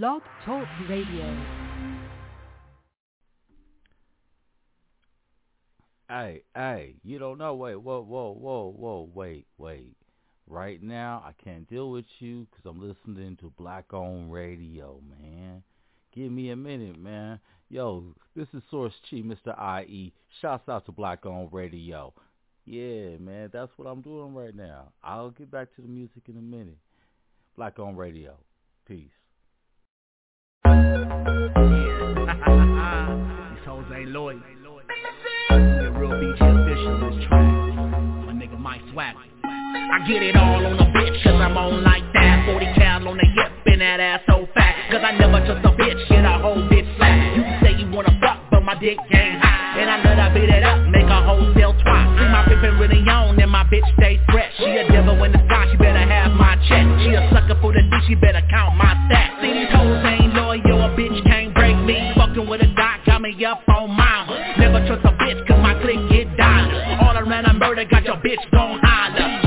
Blog 0.00 0.22
Talk 0.46 0.66
Radio. 0.88 1.36
Hey, 6.08 6.44
hey, 6.54 6.94
you 7.04 7.18
don't 7.18 7.36
know. 7.36 7.54
Wait, 7.54 7.74
whoa, 7.74 8.00
whoa, 8.00 8.32
whoa, 8.32 8.74
whoa, 8.74 9.10
wait, 9.12 9.46
wait. 9.58 9.94
Right 10.46 10.82
now, 10.82 11.22
I 11.26 11.32
can't 11.44 11.68
deal 11.68 11.90
with 11.90 12.06
you 12.20 12.46
because 12.50 12.64
I'm 12.64 12.80
listening 12.80 13.36
to 13.42 13.52
Black 13.58 13.92
Own 13.92 14.30
Radio, 14.30 15.02
man. 15.10 15.62
Give 16.14 16.32
me 16.32 16.48
a 16.52 16.56
minute, 16.56 16.98
man. 16.98 17.38
Yo, 17.68 18.14
this 18.34 18.48
is 18.54 18.62
Source 18.70 18.94
Chi, 19.10 19.18
Mr. 19.18 19.84
IE. 19.84 20.14
Shouts 20.40 20.70
out 20.70 20.86
to 20.86 20.92
Black 20.92 21.26
Own 21.26 21.50
Radio. 21.52 22.14
Yeah, 22.64 23.18
man, 23.18 23.50
that's 23.52 23.72
what 23.76 23.88
I'm 23.88 24.00
doing 24.00 24.34
right 24.34 24.56
now. 24.56 24.88
I'll 25.04 25.32
get 25.32 25.50
back 25.50 25.68
to 25.76 25.82
the 25.82 25.88
music 25.88 26.22
in 26.28 26.38
a 26.38 26.40
minute. 26.40 26.78
Black 27.58 27.78
Own 27.78 27.94
Radio. 27.94 28.38
Peace. 28.88 29.21
These 31.12 31.28
hoes 33.68 33.84
ain't 33.92 34.08
loyal. 34.12 34.40
Real 36.00 36.16
BG 36.16 36.40
official 36.40 36.96
this 37.04 37.28
track. 37.28 37.44
My 38.24 38.32
nigga 38.32 38.58
Mike 38.58 38.80
Swagger. 38.92 39.18
I 39.44 40.00
get 40.08 40.22
it 40.22 40.36
all 40.36 40.64
on 40.64 40.72
a 40.72 40.88
bitch 40.96 41.22
cause 41.22 41.36
I'm 41.36 41.56
on 41.58 41.84
like 41.84 42.04
that. 42.14 42.46
40 42.46 42.64
cal 42.80 43.06
on 43.08 43.18
the 43.18 43.28
hip 43.36 43.52
and 43.66 43.82
that 43.82 44.00
ass 44.00 44.20
so 44.26 44.48
fat. 44.54 44.74
Cause 44.90 45.02
I 45.04 45.12
never 45.12 45.44
trust 45.44 45.60
a 45.66 45.70
bitch, 45.76 46.00
shit 46.08 46.24
a 46.24 46.38
whole 46.40 46.64
bitch 46.72 46.88
flat. 46.96 47.36
You 47.36 47.44
say 47.60 47.76
you 47.76 47.90
wanna 47.92 48.16
fuck 48.20 48.40
but 48.50 48.62
my 48.62 48.74
dick 48.80 48.96
ain't 49.12 49.36
hot. 49.36 49.76
And 49.78 49.90
I 49.90 50.02
know 50.02 50.16
that 50.16 50.32
beat 50.32 50.48
it 50.48 50.62
up, 50.64 50.80
make 50.88 51.04
a 51.04 51.20
wholesale 51.28 51.74
twat 51.74 52.18
See 52.18 52.28
my 52.32 52.48
pimpin' 52.48 52.80
really 52.80 53.04
on 53.04 53.38
and 53.38 53.50
my 53.50 53.64
bitch 53.64 53.84
stay 54.00 54.18
fresh. 54.32 54.52
She 54.56 54.64
a 54.64 54.88
devil 54.88 55.22
in 55.24 55.32
the 55.32 55.44
sky, 55.44 55.68
she 55.70 55.76
better 55.76 56.08
have 56.08 56.32
my 56.32 56.56
check. 56.68 56.88
She 57.04 57.12
a 57.12 57.28
sucker 57.28 57.60
for 57.60 57.72
the 57.72 57.82
D, 57.82 57.92
she 58.08 58.14
better 58.14 58.40
count 58.48 58.76
my 58.76 58.96
stats. 59.12 59.42
See 59.44 59.52
these 59.52 59.68
hoes 59.68 60.11
With 62.48 62.60
a 62.60 62.66
dot, 62.74 63.06
got 63.06 63.22
me 63.22 63.44
up 63.44 63.62
on 63.68 63.90
mama 63.90 64.54
Never 64.58 64.84
trust 64.86 65.04
a 65.04 65.12
bitch 65.12 65.46
cause 65.46 65.62
my 65.62 65.80
click 65.80 65.96
get 66.10 66.36
dollar 66.36 66.98
All 67.00 67.16
around 67.16 67.46
I 67.46 67.52
murder, 67.52 67.84
got 67.84 68.04
your 68.04 68.16
bitch 68.16 68.50
gon' 68.50 68.80
holler 68.82 69.41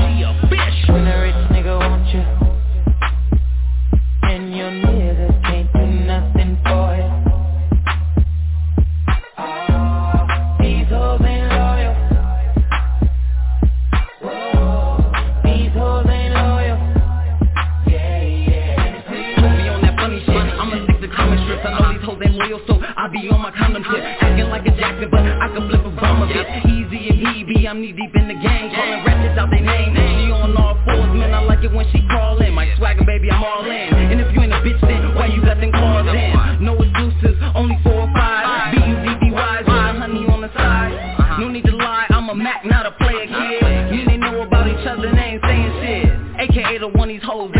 I'm 27.66 27.80
knee 27.80 27.90
deep 27.90 28.14
in 28.14 28.28
the 28.28 28.34
game 28.34 28.70
Calling 28.70 29.02
ratchets 29.02 29.38
out 29.38 29.50
they 29.50 29.58
name. 29.58 29.90
She 29.90 30.30
on 30.30 30.56
all 30.56 30.78
fours 30.86 31.10
Man 31.18 31.34
I 31.34 31.42
like 31.42 31.64
it 31.64 31.72
when 31.74 31.84
she 31.90 31.98
crawl 32.06 32.40
in. 32.40 32.54
My 32.54 32.70
swagger 32.78 33.02
baby 33.04 33.28
I'm 33.30 33.42
all 33.42 33.66
in. 33.66 33.90
And 33.90 34.20
if 34.20 34.32
you 34.32 34.40
ain't 34.42 34.52
a 34.52 34.62
bitch 34.62 34.80
then 34.86 35.14
Why 35.16 35.26
you 35.26 35.42
got 35.42 35.58
them 35.58 35.72
claws 35.72 36.06
in? 36.06 36.62
No 36.64 36.78
excuses 36.78 37.34
Only 37.54 37.74
four 37.82 38.06
or 38.06 38.12
five. 38.14 38.70
B-U-D-D-Y 38.70 39.62
My 39.66 39.98
honey 39.98 40.26
on 40.30 40.42
the 40.42 40.50
side? 40.54 41.40
No 41.40 41.48
need 41.48 41.64
to 41.64 41.74
lie 41.74 42.06
I'm 42.10 42.28
a 42.30 42.34
Mac 42.34 42.64
not 42.64 42.86
a 42.86 42.92
player 43.02 43.26
kid. 43.26 43.94
You 43.94 44.10
ain't 44.10 44.20
know 44.20 44.42
about 44.42 44.68
each 44.68 44.86
other 44.86 45.10
They 45.10 45.34
ain't 45.34 45.42
saying 45.42 45.72
shit. 45.82 46.50
AKA 46.50 46.78
the 46.78 46.88
one 46.88 47.08
these 47.08 47.22
hoes 47.24 47.50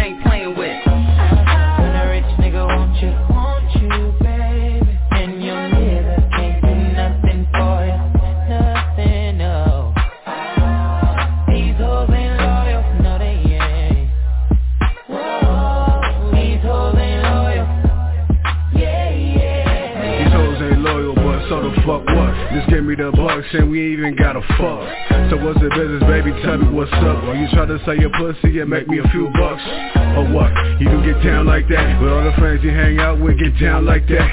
give 22.76 22.84
me 22.84 22.94
the 22.94 23.10
bucks 23.10 23.48
and 23.54 23.70
we 23.70 23.94
even 23.94 24.14
gotta 24.14 24.44
fuck. 24.60 24.84
So 25.32 25.41
what's 25.41 25.56
the 25.64 25.72
business, 25.72 26.04
baby? 26.04 26.28
Tell 26.44 26.59
me 26.59 26.69
what's 26.69 26.92
up. 26.92 27.25
Or 27.25 27.34
you 27.34 27.48
try 27.56 27.64
to 27.64 27.81
sell 27.87 27.97
your 27.97 28.12
pussy 28.12 28.60
and 28.60 28.69
make 28.69 28.87
me 28.87 28.98
a 28.98 29.09
few 29.09 29.32
bucks? 29.32 29.64
Or 30.12 30.28
what? 30.28 30.53
You 30.76 30.84
do 30.92 31.00
get 31.00 31.25
down 31.25 31.47
like 31.47 31.69
that? 31.72 32.03
With 32.03 32.12
all 32.12 32.22
the 32.22 32.37
friends 32.37 32.62
you 32.62 32.76
hang 32.76 32.98
out 32.98 33.19
with, 33.19 33.38
get 33.38 33.59
down 33.59 33.87
like 33.87 34.06
that? 34.09 34.28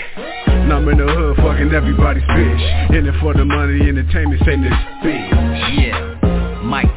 Now 0.67 0.83
I'm 0.83 0.89
in 0.89 0.97
the 0.97 1.07
hood, 1.07 1.37
fucking 1.37 1.71
everybody's 1.71 2.23
bitch. 2.23 2.91
In 2.91 3.07
it 3.07 3.15
for 3.21 3.33
the 3.33 3.45
money, 3.45 3.79
entertainment, 3.87 4.41
say 4.43 4.59
this 4.59 4.75
bitch. 4.99 5.79
Yeah, 5.79 6.59
Mike 6.63 6.91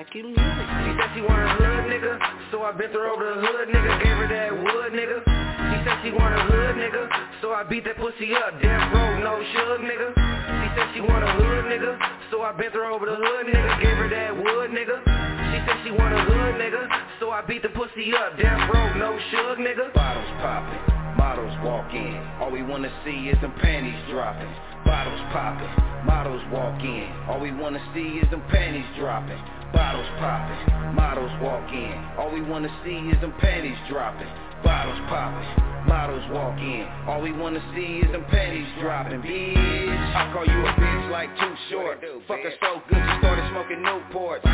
Shacky 0.00 0.24
Music. 0.24 0.40
She 0.40 0.90
said 0.96 1.12
she 1.12 1.20
want 1.20 1.44
a 1.44 1.52
hood 1.60 1.84
nigga, 1.92 2.16
so 2.50 2.62
I 2.64 2.72
bent 2.72 2.92
her 2.96 3.04
over 3.04 3.20
the 3.20 3.36
hood 3.36 3.68
nigga, 3.68 4.00
gave 4.00 4.16
her 4.16 4.28
that 4.32 4.48
wood 4.56 4.92
nigga. 4.96 5.20
She 5.20 5.76
said 5.84 6.00
she 6.00 6.10
want 6.16 6.32
a 6.32 6.40
hood 6.48 6.76
nigga, 6.80 7.04
so 7.42 7.52
I 7.52 7.64
beat 7.64 7.84
that 7.84 8.00
pussy 8.00 8.32
up, 8.32 8.56
damn 8.62 8.80
road, 8.96 9.20
no 9.20 9.36
shug 9.52 9.80
nigga. 9.84 10.08
She 10.16 10.68
said 10.72 10.88
she 10.96 11.00
want 11.04 11.20
a 11.20 11.32
hood 11.36 11.64
nigga, 11.68 12.00
so 12.32 12.40
I 12.40 12.52
bent 12.56 12.72
her 12.72 12.86
over 12.88 13.04
the 13.04 13.16
hood 13.16 13.44
nigga, 13.52 13.80
gave 13.82 13.96
her 14.00 14.08
that 14.08 14.32
wood 14.40 14.70
nigga. 14.72 15.04
She 15.04 15.58
said 15.68 15.76
she 15.84 15.90
want 15.92 16.16
a 16.16 16.22
hood 16.24 16.56
nigga, 16.56 16.88
so 17.20 17.30
I 17.30 17.44
beat 17.44 17.60
the 17.60 17.68
pussy 17.68 18.16
up, 18.16 18.40
damn 18.40 18.72
road, 18.72 18.96
no 18.96 19.20
shug 19.28 19.58
nigga. 19.58 19.92
Bottles 19.92 20.32
popping, 20.40 20.80
models 21.20 21.52
walk 21.60 21.92
in. 21.92 22.16
All 22.40 22.50
we 22.50 22.62
wanna 22.62 22.90
see 23.04 23.28
is 23.28 23.38
them 23.42 23.52
panties 23.60 24.00
dropping. 24.08 24.48
Bottles 24.90 25.22
popping, 25.30 25.70
models 26.04 26.42
walk 26.50 26.82
in. 26.82 27.06
All 27.28 27.38
we 27.38 27.52
wanna 27.52 27.78
see 27.94 28.18
is 28.18 28.28
them 28.30 28.42
panties 28.50 28.84
dropping. 28.98 29.38
Bottles 29.72 30.08
popping, 30.18 30.94
models 30.96 31.30
walk 31.40 31.70
in. 31.70 31.94
All 32.18 32.28
we 32.34 32.40
wanna 32.42 32.68
see 32.82 32.98
is 33.06 33.20
them 33.20 33.32
panties 33.38 33.78
dropping. 33.88 34.26
Bottles 34.64 34.98
popping, 35.06 35.46
models 35.86 36.24
walk 36.30 36.58
in. 36.58 36.86
All 37.06 37.20
we 37.20 37.32
wanna 37.32 37.62
see 37.74 38.00
is 38.04 38.10
them 38.12 38.24
panties 38.30 38.66
dropping. 38.80 39.22
Bitch, 39.22 40.14
I 40.14 40.32
call 40.32 40.44
you 40.44 40.60
a 40.66 40.72
bitch 40.74 41.10
like 41.10 41.30
too 41.38 41.54
short. 41.70 42.00
Fuck 42.28 42.40
her 42.40 42.52
so 42.60 42.82
good, 42.88 42.98
she 42.98 43.14
started 43.18 43.44
smoking 43.50 43.80
Newports. 43.84 44.44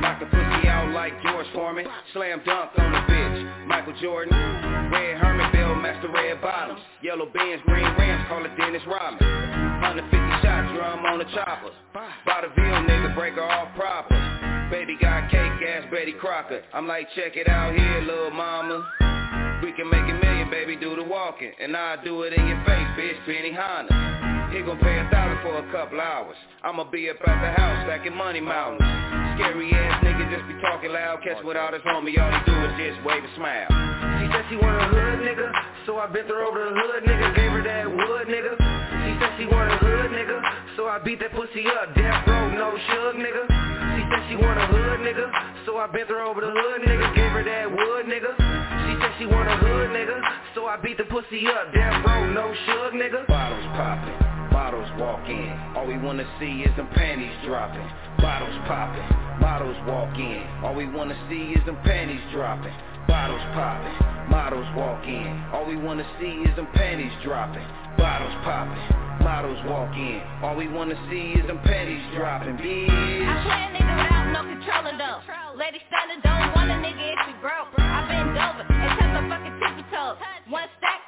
Knock 0.00 0.20
the 0.20 0.26
pussy 0.26 0.68
out 0.68 0.92
like 0.92 1.12
George 1.22 1.46
Foreman. 1.54 1.86
Slam 2.12 2.42
dunk 2.44 2.70
on 2.78 2.92
the 2.92 3.02
bitch. 3.12 3.66
Michael 3.66 3.94
Jordan, 4.00 4.34
red 4.92 5.18
Herman 5.18 5.52
Bill, 5.52 5.74
master 5.74 6.08
red 6.08 6.40
bottoms. 6.40 6.80
Yellow 7.02 7.26
Benz, 7.26 7.60
green 7.66 7.84
rims, 7.98 8.24
call 8.28 8.44
it 8.44 8.56
Dennis 8.56 8.82
Rodman. 8.86 9.18
150 9.82 10.16
shot 10.42 10.74
drum 10.74 11.04
on 11.04 11.18
the 11.18 11.24
chopper. 11.34 11.70
Bought 12.24 12.44
a 12.44 12.48
Ville 12.54 12.82
nigga, 12.84 13.14
break 13.14 13.34
her 13.34 13.44
off 13.44 13.74
proper. 13.76 14.16
Baby 14.70 14.96
got 15.00 15.30
cake 15.30 15.62
ass 15.62 15.84
Betty 15.92 16.12
Crocker. 16.12 16.62
I'm 16.74 16.88
like, 16.88 17.06
check 17.14 17.36
it 17.36 17.48
out 17.48 17.72
here, 17.72 18.00
little 18.00 18.32
mama. 18.32 18.84
We 19.62 19.72
can 19.72 19.88
make 19.88 20.04
a 20.04 20.16
million, 20.20 20.50
baby, 20.50 20.76
do 20.76 20.96
the 20.96 21.04
walking. 21.04 21.52
And 21.60 21.76
I'll 21.76 22.02
do 22.04 22.22
it 22.22 22.32
in 22.32 22.46
your 22.46 22.62
face, 22.64 22.88
bitch, 22.96 23.18
Benihana. 23.24 24.52
He 24.52 24.62
gon' 24.62 24.78
pay 24.78 24.98
a 24.98 25.08
dollar 25.10 25.38
for 25.42 25.58
a 25.58 25.72
couple 25.72 26.00
hours. 26.00 26.36
I'ma 26.62 26.84
be 26.84 27.10
up 27.10 27.16
at 27.26 27.40
the 27.40 27.50
house 27.60 27.84
stacking 27.84 28.14
Money 28.14 28.40
Mountains. 28.40 28.84
Scary 29.36 29.72
ass 29.72 30.04
nigga 30.04 30.28
just 30.32 30.46
be 30.48 30.54
talking 30.60 30.92
loud. 30.92 31.20
Catch 31.24 31.44
without 31.44 31.72
his 31.72 31.82
homie, 31.82 32.16
all 32.16 32.30
he 32.32 32.40
do 32.46 32.56
is 32.68 32.72
just 32.76 33.04
wave 33.04 33.24
and 33.24 33.32
smile. 33.36 33.68
She 34.20 34.26
said 34.32 34.44
she 34.48 34.56
want 34.56 34.80
a 34.80 34.86
hood 34.88 35.24
nigga, 35.24 35.48
so 35.84 35.98
I 35.98 36.06
bent 36.06 36.28
her 36.28 36.40
over 36.44 36.56
the 36.56 36.72
hood 36.72 37.04
nigga, 37.04 37.36
gave 37.36 37.52
her 37.52 37.64
that 37.64 37.84
wood 37.88 38.28
nigga. 38.28 38.54
She 38.56 39.12
said 39.20 39.32
she 39.36 39.46
want 39.46 39.72
a 39.72 39.76
hood 39.76 40.10
nigga, 40.12 40.40
so 40.76 40.88
I 40.88 41.00
beat 41.00 41.20
that 41.20 41.32
pussy 41.32 41.66
up. 41.68 41.94
Death 41.94 42.28
row, 42.28 42.48
no 42.52 42.76
shug 42.92 43.16
nigga. 43.16 43.44
She 43.96 44.02
said 44.08 44.22
she 44.28 44.36
want 44.36 44.60
a 44.60 44.66
hood 44.68 45.00
nigga, 45.00 45.26
so 45.66 45.76
I 45.76 45.86
bent 45.88 46.08
her 46.08 46.20
over 46.20 46.40
the 46.40 46.52
hood 46.52 46.80
nigga, 46.86 47.14
gave 47.16 47.32
her 47.32 47.44
that 47.44 47.68
wood 47.68 48.06
nigga. 48.06 48.65
She 49.18 49.24
want 49.24 49.48
a 49.48 49.56
hood 49.56 49.90
nigga, 49.90 50.20
so 50.54 50.66
I 50.66 50.76
beat 50.76 50.98
the 50.98 51.04
pussy 51.04 51.46
up. 51.48 51.72
Death 51.72 52.04
bro, 52.04 52.32
no 52.32 52.52
shug 52.66 52.92
nigga. 52.92 53.26
Bottles 53.26 53.64
poppin'. 53.72 54.26
Bottles 54.52 54.88
walk 54.98 55.28
in, 55.28 55.52
all 55.76 55.86
we 55.86 55.96
wanna 55.98 56.24
see 56.40 56.64
is 56.64 56.74
them 56.76 56.88
panties 56.96 57.32
dropping. 57.44 57.86
Bottles 58.18 58.56
popping, 58.66 59.04
models 59.38 59.76
walk 59.86 60.16
in, 60.18 60.42
all 60.64 60.74
we 60.74 60.86
wanna 60.88 61.16
see 61.28 61.52
is 61.52 61.64
them 61.66 61.76
panties 61.84 62.20
dropping. 62.32 62.72
Bottles 63.06 63.40
popping, 63.52 63.94
models 64.28 64.66
walk 64.74 65.04
in, 65.06 65.44
all 65.52 65.64
we 65.66 65.76
wanna 65.76 66.08
see 66.18 66.44
is 66.48 66.56
them 66.56 66.66
panties 66.74 67.12
dropping. 67.22 67.64
Bottles 67.96 68.32
popping, 68.44 68.80
models 69.22 69.60
walk 69.68 69.92
in, 69.94 70.20
all 70.42 70.56
we 70.56 70.68
wanna 70.68 70.96
see 71.10 71.36
is 71.36 71.46
them 71.46 71.60
panties 71.64 72.02
dropping. 72.16 72.56
Bitch. 72.56 72.88
I 72.88 73.36
play 73.44 73.60
a 73.60 73.68
nigga 73.76 73.92
without 73.92 74.32
no 74.32 74.40
controller 74.40 74.96
though. 74.96 75.20
Lady 75.56 75.80
standard 75.88 76.22
don't 76.24 76.52
want 76.56 76.70
a 76.70 76.80
nigga 76.80 77.12
if 77.12 77.20
he 77.28 77.32
broke. 77.40 77.68
I 77.76 78.08
bend 78.08 78.36
over 78.36 78.75
One 80.50 80.68
stack, 80.78 81.05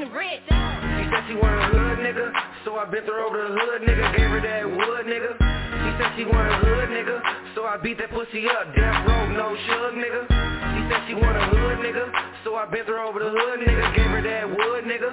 getting 0.00 0.14
rich. 0.14 0.44
She 0.48 1.04
said 1.12 1.22
she 1.28 1.34
want 1.36 1.52
a 1.60 1.66
hood 1.76 1.98
nigga, 2.00 2.32
so 2.64 2.76
I 2.76 2.84
bent 2.88 3.06
her 3.06 3.20
over 3.20 3.36
the 3.36 3.52
hood 3.52 3.82
nigga, 3.82 4.16
gave 4.16 4.30
her 4.30 4.40
that 4.40 4.64
wood 4.64 5.04
nigga. 5.06 5.32
She 5.36 5.90
said 6.00 6.10
she 6.16 6.24
want 6.24 6.48
a 6.48 6.56
hood 6.56 6.88
nigga, 6.88 7.20
so 7.54 7.64
I 7.64 7.76
beat 7.76 7.98
that 7.98 8.10
pussy 8.10 8.48
up, 8.48 8.74
death 8.74 9.06
row, 9.06 9.28
no 9.32 9.56
shug 9.68 9.94
nigga. 9.94 10.24
She 10.28 10.80
said 10.88 11.00
she 11.08 11.14
want 11.14 11.36
a 11.36 11.44
hood 11.52 11.78
nigga, 11.84 12.08
so 12.44 12.56
I 12.56 12.66
bent 12.66 12.88
her 12.88 13.00
over 13.00 13.18
the 13.18 13.30
hood 13.30 13.60
nigga, 13.60 13.96
gave 13.96 14.10
her 14.10 14.22
that 14.22 14.48
wood 14.48 14.84
nigga. 14.84 15.10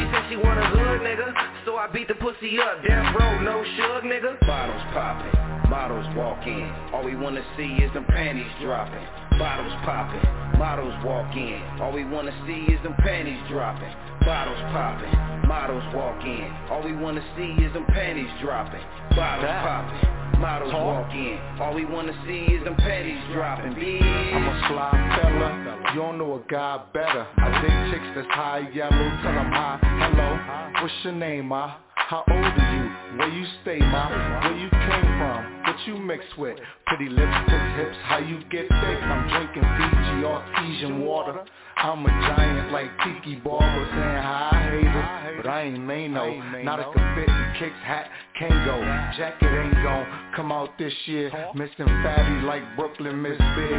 She 0.00 0.04
said 0.08 0.22
she 0.30 0.36
want 0.36 0.58
a 0.58 0.66
hood 0.68 1.00
nigga, 1.04 1.28
so 1.64 1.76
I 1.76 1.88
beat 1.92 2.08
the 2.08 2.14
pussy 2.14 2.58
up, 2.60 2.82
death 2.86 3.14
row, 3.18 3.40
no 3.40 3.64
shug 3.76 4.04
nigga. 4.04 4.40
Bottles 4.46 4.82
popping, 4.92 5.70
models 5.70 6.08
walk 6.16 6.46
in, 6.46 6.68
all 6.92 7.04
we 7.04 7.16
wanna 7.16 7.44
see 7.56 7.84
is 7.84 7.92
them 7.92 8.04
panties 8.04 8.50
dropping. 8.60 9.31
Bottles 9.42 9.74
popping, 9.82 10.22
models 10.56 10.94
walk 11.04 11.34
in, 11.34 11.60
all 11.80 11.90
we 11.90 12.04
wanna 12.04 12.30
see 12.46 12.72
is 12.72 12.80
them 12.84 12.94
panties 13.00 13.42
dropping. 13.50 13.90
Bottles 14.20 14.62
popping, 14.70 15.10
models 15.48 15.82
walk 15.92 16.22
in, 16.22 16.46
all 16.70 16.80
we 16.80 16.92
wanna 16.92 17.20
see 17.36 17.50
is 17.60 17.72
them 17.72 17.84
panties 17.86 18.30
dropping. 18.40 18.80
Bottles 19.16 19.50
popping, 19.66 20.40
models 20.40 20.72
walk 20.72 21.10
in, 21.10 21.40
all 21.58 21.74
we 21.74 21.84
wanna 21.84 22.14
see 22.24 22.54
is 22.54 22.62
them 22.62 22.76
panties 22.76 23.18
dropping. 23.32 23.72
Bitch. 23.74 24.00
I'm 24.00 24.46
a 24.46 24.68
sly 24.68 25.18
fella, 25.20 25.90
you 25.92 26.00
don't 26.00 26.18
know 26.18 26.34
a 26.34 26.48
guy 26.48 26.80
better. 26.94 27.26
I 27.38 27.62
dig 27.62 27.92
chicks 27.92 28.06
that's 28.14 28.28
high 28.28 28.70
yellow, 28.72 29.10
tell 29.22 29.34
them 29.34 29.50
hi, 29.50 29.76
hello, 29.82 30.80
what's 30.80 30.94
your 31.02 31.14
name, 31.14 31.46
ma? 31.46 31.74
How 32.08 32.24
old 32.28 32.44
are 32.44 32.74
you? 32.74 33.18
Where 33.18 33.28
you 33.28 33.46
stay, 33.62 33.78
ma? 33.78 34.08
Where 34.42 34.56
you 34.58 34.68
came 34.70 35.08
from? 35.18 35.62
What 35.64 35.76
you 35.86 35.96
mix 35.98 36.24
with? 36.36 36.58
Pretty 36.86 37.08
lips, 37.08 37.22
lipstick 37.22 37.76
hips, 37.76 37.96
how 38.04 38.18
you 38.18 38.38
get 38.50 38.68
thick? 38.68 38.98
I'm 39.02 39.28
drinking 39.28 39.62
Fiji 39.62 40.26
artesian 40.26 41.00
water. 41.04 41.44
I'm 41.76 42.04
a 42.04 42.08
giant 42.08 42.72
like 42.72 42.90
Tiki 43.02 43.36
Barber 43.36 43.86
saying 43.90 44.22
hi, 44.22 44.68
haters. 44.70 45.42
But 45.42 45.50
I 45.50 45.62
ain't 45.62 45.80
Mano, 45.80 46.34
not 46.62 46.80
a 46.80 46.84
can 46.92 47.14
fit 47.16 47.28
in 47.28 47.54
kicks, 47.58 47.82
hat, 47.84 48.08
can't 48.38 48.64
go. 48.66 48.80
Jacket 49.16 49.48
ain't 49.48 49.74
gon' 49.82 50.06
come 50.36 50.52
out 50.52 50.70
this 50.78 50.92
year. 51.06 51.30
Missing 51.54 51.86
fatty 52.02 52.46
like 52.46 52.62
Brooklyn 52.76 53.22
Miss 53.22 53.38
Big. 53.38 53.78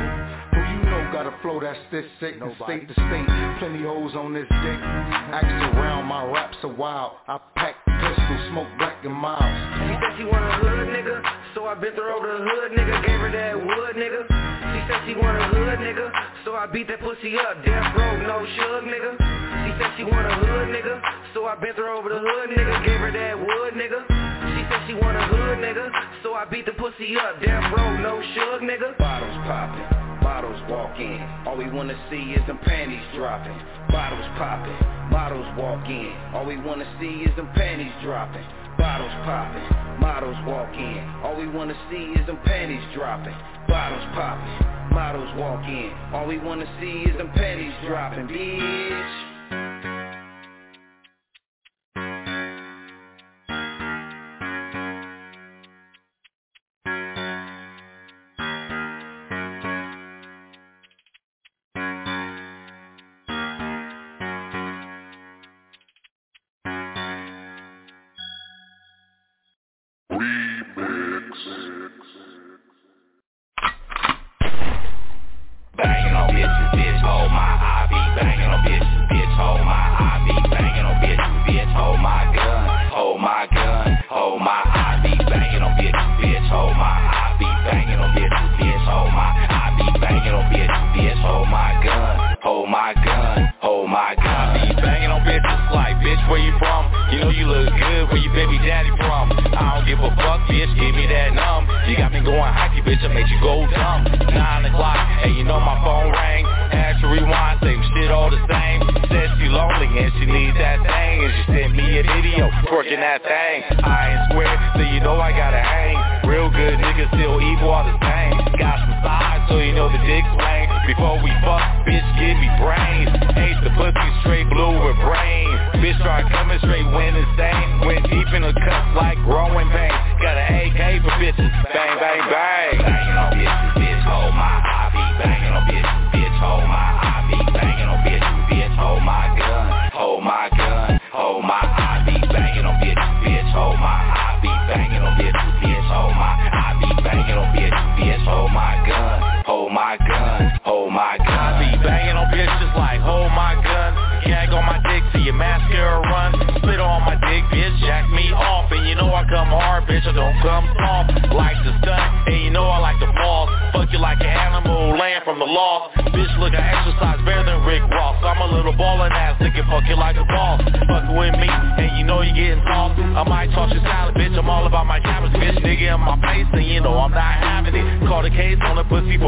Who 0.54 0.60
you 0.60 0.84
know 0.90 1.10
got 1.14 1.28
a 1.28 1.36
flow 1.42 1.60
that's 1.60 1.80
this 1.92 2.06
sick 2.20 2.40
from 2.40 2.56
state 2.64 2.88
to 2.88 2.94
state. 2.94 3.28
Plenty 3.60 3.84
hoes 3.84 4.16
on 4.16 4.34
this 4.34 4.48
dick. 4.50 4.80
Axe 4.82 5.76
around 5.76 6.06
my 6.06 6.26
raps 6.26 6.58
a 6.64 6.68
while. 6.68 7.20
I 7.28 7.40
pack 7.56 7.76
pistol, 8.14 8.38
smoke 8.50 8.68
Black 8.78 9.04
and 9.04 9.14
Milds. 9.14 9.42
She 9.42 9.94
said 9.98 10.14
she 10.18 10.26
want 10.26 10.46
a 10.46 10.54
hood 10.62 10.88
nigga, 10.94 11.18
so 11.56 11.66
I 11.66 11.76
bent 11.76 11.96
her 11.96 12.10
over 12.14 12.28
the 12.28 12.40
hood 12.46 12.72
nigga, 12.78 13.06
gave 13.06 13.20
her 13.20 13.32
that 13.32 13.56
wood 13.58 13.96
nigga. 13.98 14.22
She 14.30 14.80
said 14.88 15.00
she 15.06 15.14
want 15.16 15.38
a 15.38 15.46
hood 15.50 15.80
nigga, 15.80 16.12
so 16.46 16.56
I 16.56 16.66
beat 16.68 16.88
that 16.88 17.00
pussy 17.02 17.38
up, 17.38 17.64
death 17.66 17.96
row, 17.98 18.18
no 18.22 18.46
shug 18.58 18.84
nigga. 18.86 19.18
She 19.18 19.72
said 19.82 19.92
she 19.98 20.04
want 20.04 20.26
a 20.28 20.36
hood 20.36 20.70
nigga, 20.70 21.02
so 21.34 21.46
I 21.46 21.56
bent 21.56 21.78
her 21.78 21.90
over 21.90 22.10
the 22.10 22.20
hood 22.20 22.50
nigga, 22.50 22.86
gave 22.86 23.00
her 23.00 23.12
that 23.12 23.36
wood 23.40 23.74
nigga. 23.74 24.06
She 24.54 24.62
said 24.70 24.82
she 24.88 24.94
want 24.94 25.18
a 25.18 25.26
hood 25.28 25.58
nigga, 25.60 25.90
so 26.22 26.34
I 26.34 26.46
beat 26.46 26.66
the 26.66 26.74
pussy 26.74 27.18
up, 27.18 27.42
death 27.42 27.74
row, 27.76 27.98
no 27.98 28.22
shug 28.36 28.62
nigga. 28.62 28.98
Bottles 28.98 29.38
popping. 29.48 30.03
Models 30.24 30.62
walk 30.70 30.98
in, 31.00 31.20
all 31.46 31.58
we 31.58 31.70
wanna 31.70 32.00
see 32.10 32.32
is 32.32 32.48
them 32.48 32.58
panties 32.64 33.04
dropping. 33.14 33.60
Bottles 33.92 34.26
popping, 34.38 34.80
models 35.12 35.46
walk 35.58 35.86
in, 35.90 36.16
all 36.34 36.46
we 36.46 36.56
wanna 36.58 36.88
see 37.00 37.28
is 37.28 37.36
them 37.36 37.50
panties 37.54 37.92
dropping. 38.02 38.46
Bottles 38.78 39.12
popping, 39.28 40.00
models 40.00 40.38
walk 40.48 40.74
in, 40.76 41.04
all 41.24 41.36
we 41.36 41.48
wanna 41.50 41.76
see 41.92 42.16
is 42.16 42.26
them 42.26 42.40
panties 42.46 42.84
dropping. 42.96 43.36
Bottles 43.68 44.08
popping, 44.16 44.96
models 44.96 45.30
walk 45.38 45.68
in, 45.68 45.92
all 46.14 46.26
we 46.26 46.38
wanna 46.40 46.66
see 46.80 47.04
is 47.04 47.18
them 47.18 47.30
panties 47.36 47.74
dropping, 47.86 48.28
bitch. 48.28 49.33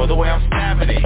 know 0.06 0.14
the 0.14 0.20
way 0.22 0.30
I'm 0.30 0.46
stabbing 0.48 0.90
it. 0.90 1.02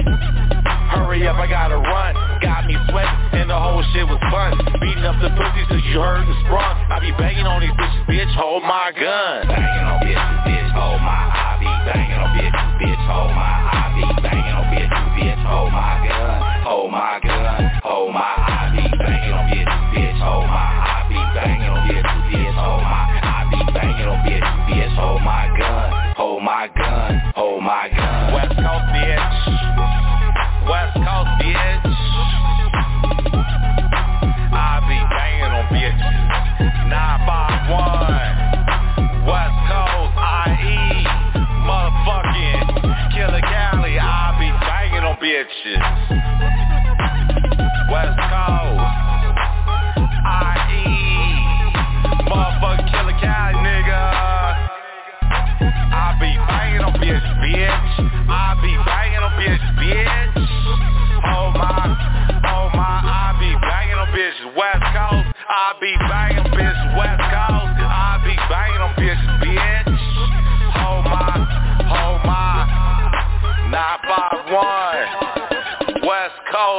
Hurry 0.92 1.26
up, 1.26 1.36
I 1.36 1.46
gotta 1.48 1.76
run. 1.76 2.12
Got 2.42 2.66
me 2.66 2.76
sweating 2.88 3.40
and 3.40 3.48
the 3.48 3.56
whole 3.56 3.82
shit 3.92 4.04
was 4.04 4.20
fun. 4.28 4.52
Beating 4.80 5.04
up 5.04 5.16
the 5.20 5.30
pussy 5.32 5.62
so 5.68 5.76
you 5.76 6.00
heard 6.00 6.26
the 6.28 6.36
sprung. 6.44 6.76
I 6.92 7.00
be 7.00 7.12
banging 7.16 7.46
on 7.46 7.60
these 7.60 7.72
bitches, 7.72 8.04
bitch, 8.06 8.32
hold 8.36 8.62
my 8.62 8.92
gun. 8.92 9.48
Banging 9.48 9.86
on 9.88 9.98
bitches, 10.04 10.36
bitch, 10.44 10.70
hold 10.76 11.00
my 11.00 11.16
I 11.16 11.56
be 11.56 11.72
banging 11.88 12.20
on 12.20 12.30
bitches, 12.36 12.66
bitch, 12.76 13.02
hold 13.08 13.32
my 13.32 13.52
I 13.72 13.84
be 13.96 14.04
banging 14.20 14.54
on 14.58 14.64
bitches, 14.68 15.04
bitch, 15.16 15.42
hold 15.48 15.72
my 15.72 15.92
gun. 16.04 16.36
Hold 16.60 16.92
my 16.92 17.20
gun, 17.24 17.80
hold 17.82 18.12
my 18.12 18.39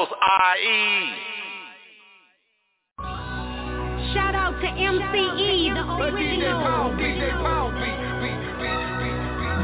IE. 0.10 1.14
Shout 4.14 4.36
out 4.36 4.60
to 4.60 4.68
MCE, 4.68 5.74
the 5.74 5.84
original. 6.04 6.92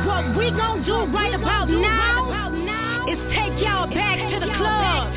What 0.05 0.37
we 0.37 0.51
gonna 0.51 0.85
do 0.85 1.05
right 1.11 1.33
about 1.33 1.69
now 1.69 3.05
is 3.09 3.17
take 3.35 3.59
y'all 3.63 3.87
back 3.87 4.17
to 4.31 4.39
the 4.39 4.51
club. 4.57 5.13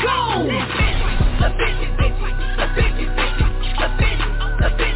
go. 0.03 0.47
Let's 0.47 0.73
go. 0.79 1.02
A 1.43 1.51
bitch, 1.51 1.99
bitch, 1.99 2.19
the 2.57 2.67
50, 2.75 3.07
bitch, 3.19 3.41
a 3.79 3.89
bitch, 3.99 4.23
a 4.67 4.71
bitch. 4.79 4.92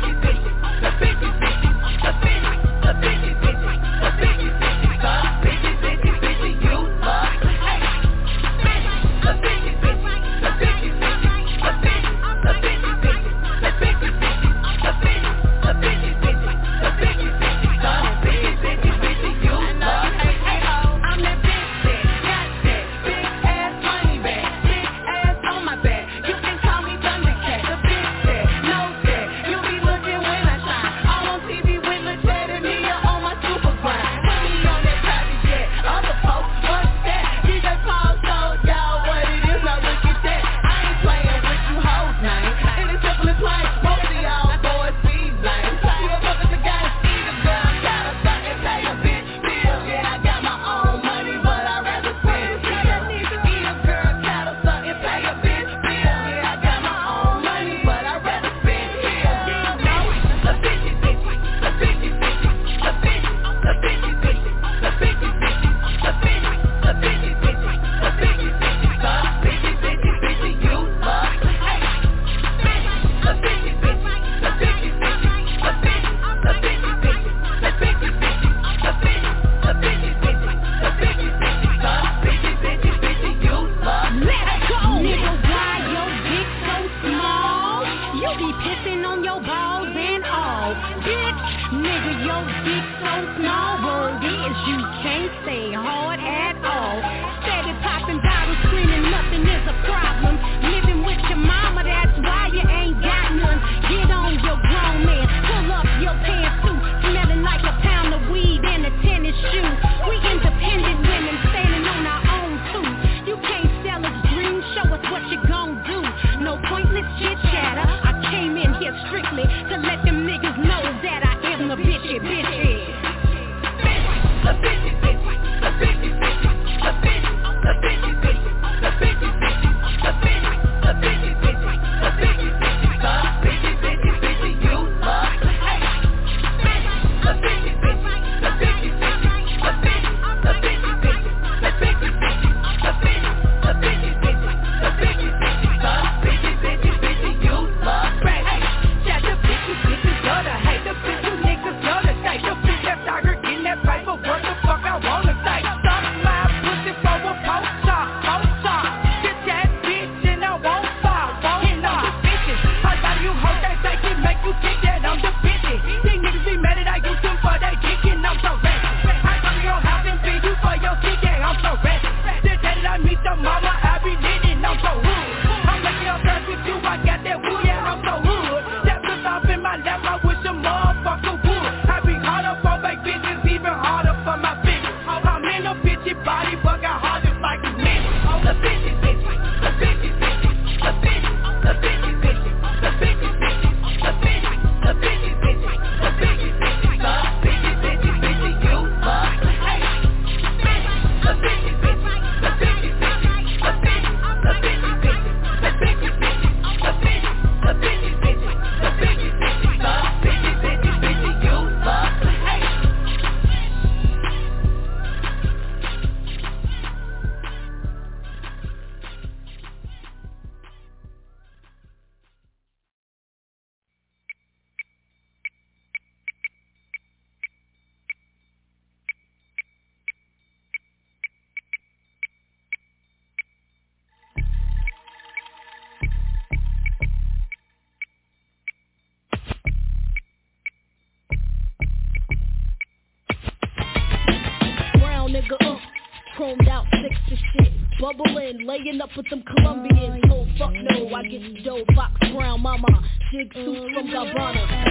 Up 249.00 249.10
with 249.16 249.28
them 249.30 249.42
Colombians. 249.42 250.24
Oh 250.30 250.46
fuck 250.58 250.72
no, 250.72 251.14
I 251.14 251.22
get 251.22 251.64
dough, 251.64 251.84
Fox 251.94 252.12
Brown, 252.32 252.60
mama, 252.60 252.86
jig 253.32 253.52
suits 253.54 253.94
from 253.94 254.06
Gabbana. 254.08 254.85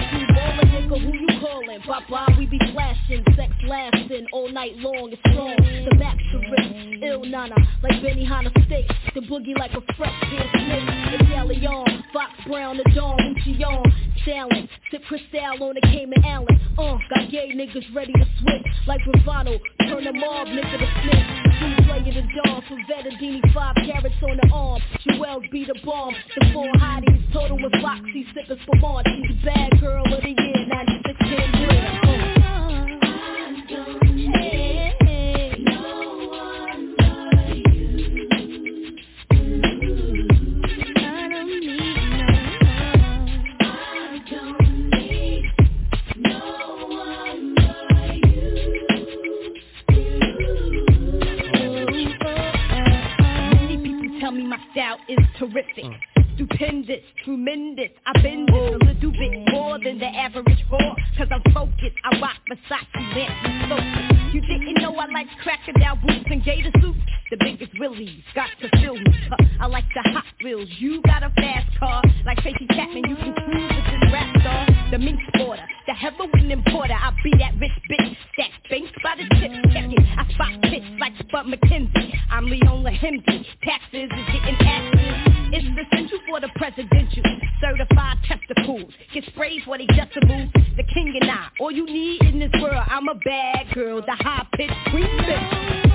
My 54.48 54.58
style 54.72 54.98
is 55.08 55.18
terrific. 55.38 55.84
Mm. 55.84 55.98
Stupendous, 56.34 57.02
tremendous, 57.24 57.90
I 58.04 58.22
bend 58.22 58.48
this 58.48 58.74
a 58.74 58.78
little 58.84 59.12
bit 59.12 59.52
more 59.52 59.78
than 59.82 59.98
the 59.98 60.04
average 60.04 60.64
whore 60.70 60.94
Cause 61.16 61.28
I'm 61.30 61.42
focused, 61.54 61.96
I 62.04 62.20
rock 62.20 62.36
Versace, 62.50 63.14
Bentley, 63.14 63.68
focus 63.70 64.15
You 64.36 64.42
didn't 64.42 64.82
know 64.82 64.94
I 64.96 65.06
like 65.06 65.28
crocodile 65.42 65.96
boots 65.96 66.28
and 66.30 66.44
gator 66.44 66.70
suits? 66.82 66.98
The 67.30 67.38
biggest 67.40 67.72
willies 67.80 68.22
got 68.34 68.50
to 68.60 68.68
fill 68.82 68.96
me. 68.96 69.04
Huh, 69.30 69.36
I 69.60 69.66
like 69.66 69.86
the 69.94 70.10
hot 70.10 70.26
wheels, 70.44 70.68
you 70.76 71.00
got 71.06 71.22
a 71.22 71.30
fast 71.30 71.66
car 71.78 72.02
Like 72.26 72.36
Tracy 72.42 72.66
Chapman, 72.68 73.04
you 73.08 73.16
can 73.16 73.32
cruise 73.32 73.72
with 73.72 74.00
this 74.02 74.12
rap 74.12 74.36
star 74.40 74.66
The 74.90 74.98
mink 74.98 75.20
sporter, 75.32 75.64
the 75.86 75.94
heroin 75.94 76.50
importer. 76.50 76.92
I 76.92 77.16
be 77.24 77.32
that 77.38 77.54
rich 77.58 77.72
bitch, 77.90 78.14
stack 78.34 78.50
banks 78.68 78.92
by 79.02 79.16
the 79.16 79.24
tip. 79.40 79.52
Check 79.72 79.88
it, 79.88 80.04
I 80.18 80.30
spot 80.34 80.60
pitch 80.64 80.84
like 81.00 81.14
Spud 81.18 81.46
McKenzie 81.46 82.12
I'm 82.30 82.44
Leona 82.44 82.90
Helmsley, 82.90 83.46
taxes 83.62 84.10
is 84.12 84.26
getting 84.34 84.56
taxes 84.58 85.25
it's 85.52 85.88
essential 85.92 86.18
for 86.28 86.40
the 86.40 86.48
presidential. 86.56 87.22
Certified 87.60 88.18
testicles 88.28 88.92
Get 89.14 89.24
sprayed 89.26 89.62
for 89.64 89.78
they 89.78 89.86
decibels 89.86 90.52
The 90.76 90.82
king 90.82 91.16
and 91.20 91.30
I. 91.30 91.48
All 91.60 91.70
you 91.70 91.86
need 91.86 92.22
in 92.22 92.38
this 92.38 92.50
world 92.60 92.84
I'm 92.86 93.08
a 93.08 93.14
bad 93.14 93.72
girl. 93.74 94.00
The 94.00 94.16
high-pitched 94.16 94.90
queen 94.90 95.85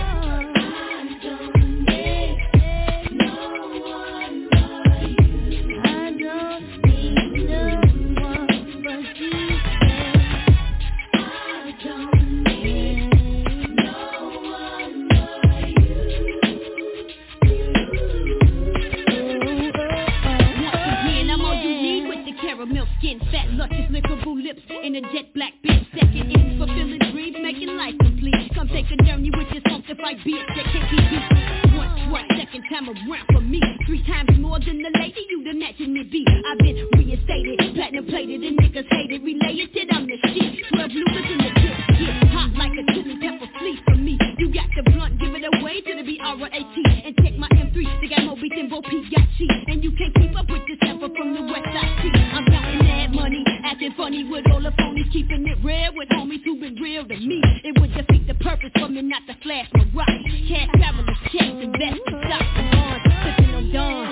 luscious, 24.36 24.46
lips, 24.46 24.62
and 24.84 24.96
a 24.96 25.02
jet 25.13 25.34
black 25.34 25.54
bitch. 25.65 25.86
Second 25.91 26.32
in 26.32 26.58
fulfilling 26.58 27.00
dreams, 27.12 27.38
making 27.41 27.76
life 27.76 27.96
complete. 28.00 28.52
Come 28.56 28.67
take 28.70 28.86
a 28.91 28.98
journey 29.04 29.32
with 29.32 29.48
your 29.52 29.62
sanctified 29.67 30.17
bitch 30.24 30.48
that 30.56 30.65
can't 30.72 30.88
be 30.91 30.98
beat. 31.10 31.76
Once, 31.76 32.00
twice, 32.08 32.28
second 32.38 32.63
time 32.72 32.88
around 32.88 33.28
for 33.32 33.41
me. 33.41 33.62
Three 33.86 34.04
times 34.06 34.32
more 34.39 34.60
than 34.60 34.82
the 34.82 34.91
lady 35.00 35.26
you'd 35.30 35.48
imagine 35.48 35.94
me 35.94 36.04
be. 36.04 36.26
I've 36.28 36.60
been 36.60 36.88
reinstated, 36.96 37.76
platinum 37.76 38.06
plated, 38.08 38.44
and 38.44 38.58
niggas 38.60 38.88
hated. 38.89 39.24
Related, 39.24 39.88
I'm 39.91 40.08
the 40.08 40.17
shit. 40.32 40.63
Twelve 40.72 40.91
loopers 40.91 41.28
in 41.28 41.38
the 41.38 41.52
tip, 41.60 41.76
get 42.00 42.15
hot 42.32 42.52
like 42.56 42.72
a 42.72 42.84
chili 42.94 43.15
pepper 43.20 43.50
flea 43.60 43.80
for 43.86 43.96
me. 43.96 44.17
You 44.38 44.54
got 44.54 44.67
the 44.76 44.84
blunt, 44.91 45.20
give 45.20 45.36
it 45.36 45.44
away 45.44 45.82
to 45.82 45.91
the 45.98 46.04
B-R-A-T. 46.04 46.76
And 47.06 47.15
take 47.17 47.38
my 47.38 47.50
M3, 47.50 47.76
they 48.02 48.08
got 48.08 48.24
more 48.26 48.38
beats 48.39 48.56
than 48.56 48.70
Bo 48.70 48.82
Peep 48.82 49.12
got 49.12 49.28
cheap. 49.38 49.52
And 49.67 49.84
you 49.84 49.91
can't 49.91 50.13
keep 50.15 50.38
up 50.38 50.48
with 50.50 50.63
this 50.67 50.80
heifer 50.82 51.10
from 51.15 51.36
the 51.36 51.44
west 51.52 51.67
side. 51.76 51.91
I'm 52.34 52.61
counting 52.71 52.88
that 52.88 53.12
money, 53.12 53.43
acting 53.63 53.93
funny 53.97 54.23
with 54.29 54.45
all 54.51 54.62
the 54.62 54.69
phonies, 54.71 55.12
keeping 55.12 55.47
it 55.47 55.57
real 55.63 55.93
with 55.95 56.10
homies 56.10 56.43
who 56.43 56.60
been 56.60 56.75
real 56.75 57.03
to 57.03 57.17
me. 57.17 57.41
It 57.63 57.79
would 57.79 57.93
defeat 57.93 58.27
the 58.27 58.36
purpose 58.36 58.71
for 58.79 58.88
me 58.89 59.01
not 59.01 59.21
to 59.27 59.36
flash 59.41 59.67
my 59.73 59.86
rock. 59.93 60.07
Cash 60.47 60.69
travelers, 60.75 61.17
checks, 61.31 61.57
invest 61.62 62.01
and 62.07 62.71
bonds, 62.71 63.03
sipping 63.23 63.55
on 63.55 63.73
dawn. 63.73 64.11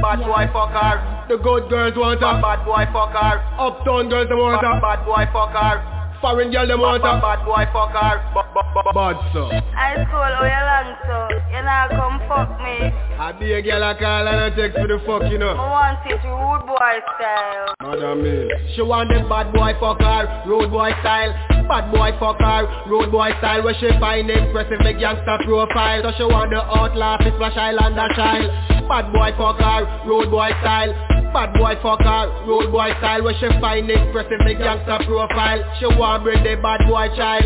Bad 0.00 0.20
boy 0.20 0.46
fucker. 0.54 1.28
The 1.28 1.36
good 1.38 1.68
girls 1.68 1.94
want 1.96 2.22
a 2.22 2.38
bad 2.40 2.64
boy 2.64 2.86
fucker. 2.94 3.42
Uptown 3.58 4.08
girls 4.08 4.28
they 4.28 4.38
want 4.38 4.62
a 4.62 4.78
bad 4.80 5.04
boy 5.04 5.26
fucker. 5.34 5.82
Foreign 6.20 6.50
girl 6.50 6.66
they 6.66 6.74
want 6.78 7.02
a 7.02 7.18
bad 7.18 7.42
boy 7.42 7.66
fucker. 7.74 8.22
Bad 8.94 9.18
so. 9.34 9.50
High 9.74 9.98
school, 10.06 10.22
how 10.22 10.46
you 10.46 10.62
long 10.70 10.90
so? 11.02 11.18
You 11.50 11.62
not 11.66 11.90
come 11.90 12.18
fuck 12.30 12.50
me. 12.62 12.94
I 13.18 13.32
be 13.34 13.52
a 13.52 13.62
girl 13.62 13.82
I 13.82 13.98
call 13.98 14.28
and 14.28 14.38
I 14.38 14.50
text 14.54 14.78
for 14.78 14.86
the 14.86 15.02
fuck 15.02 15.26
you 15.30 15.38
know. 15.38 15.58
I 15.58 15.66
want 15.66 16.06
it 16.06 16.22
rude 16.22 16.64
boy 16.64 16.96
style. 17.18 17.74
Madam 17.82 18.22
me. 18.22 18.46
She 18.74 18.82
want 18.82 19.10
the 19.10 19.26
bad 19.26 19.50
boy 19.50 19.74
fucker, 19.82 20.46
road 20.46 20.70
boy 20.70 20.94
style. 21.02 21.34
Bad 21.68 21.92
boy 21.92 22.16
fucker, 22.16 22.88
road 22.88 23.12
boy 23.12 23.28
style 23.44 23.62
Where 23.62 23.74
she 23.76 23.90
find 24.00 24.30
impressive 24.30 24.78
big 24.80 25.00
gangster 25.00 25.36
profile 25.44 26.00
So 26.00 26.16
she 26.16 26.24
want 26.24 26.48
the 26.48 26.64
outlaw, 26.64 27.18
fit 27.18 27.34
smash 27.36 27.58
Islander 27.60 28.08
child 28.16 28.48
Bad 28.88 29.12
boy 29.12 29.30
fucker, 29.36 30.06
road 30.06 30.30
boy 30.30 30.48
style. 30.64 30.92
Bad 31.32 31.52
boy 31.52 31.76
fucker, 31.84 32.46
road 32.48 32.72
boy 32.72 32.88
style. 32.98 33.22
Where 33.22 33.34
she 33.36 33.48
find 33.60 33.90
impressive 33.90 34.40
big 34.44 34.58
gangster 34.58 34.98
profile. 35.04 35.60
She 35.78 35.86
want 35.86 36.24
bring 36.24 36.42
the 36.42 36.56
bad 36.56 36.88
boy 36.88 37.08
child. 37.14 37.44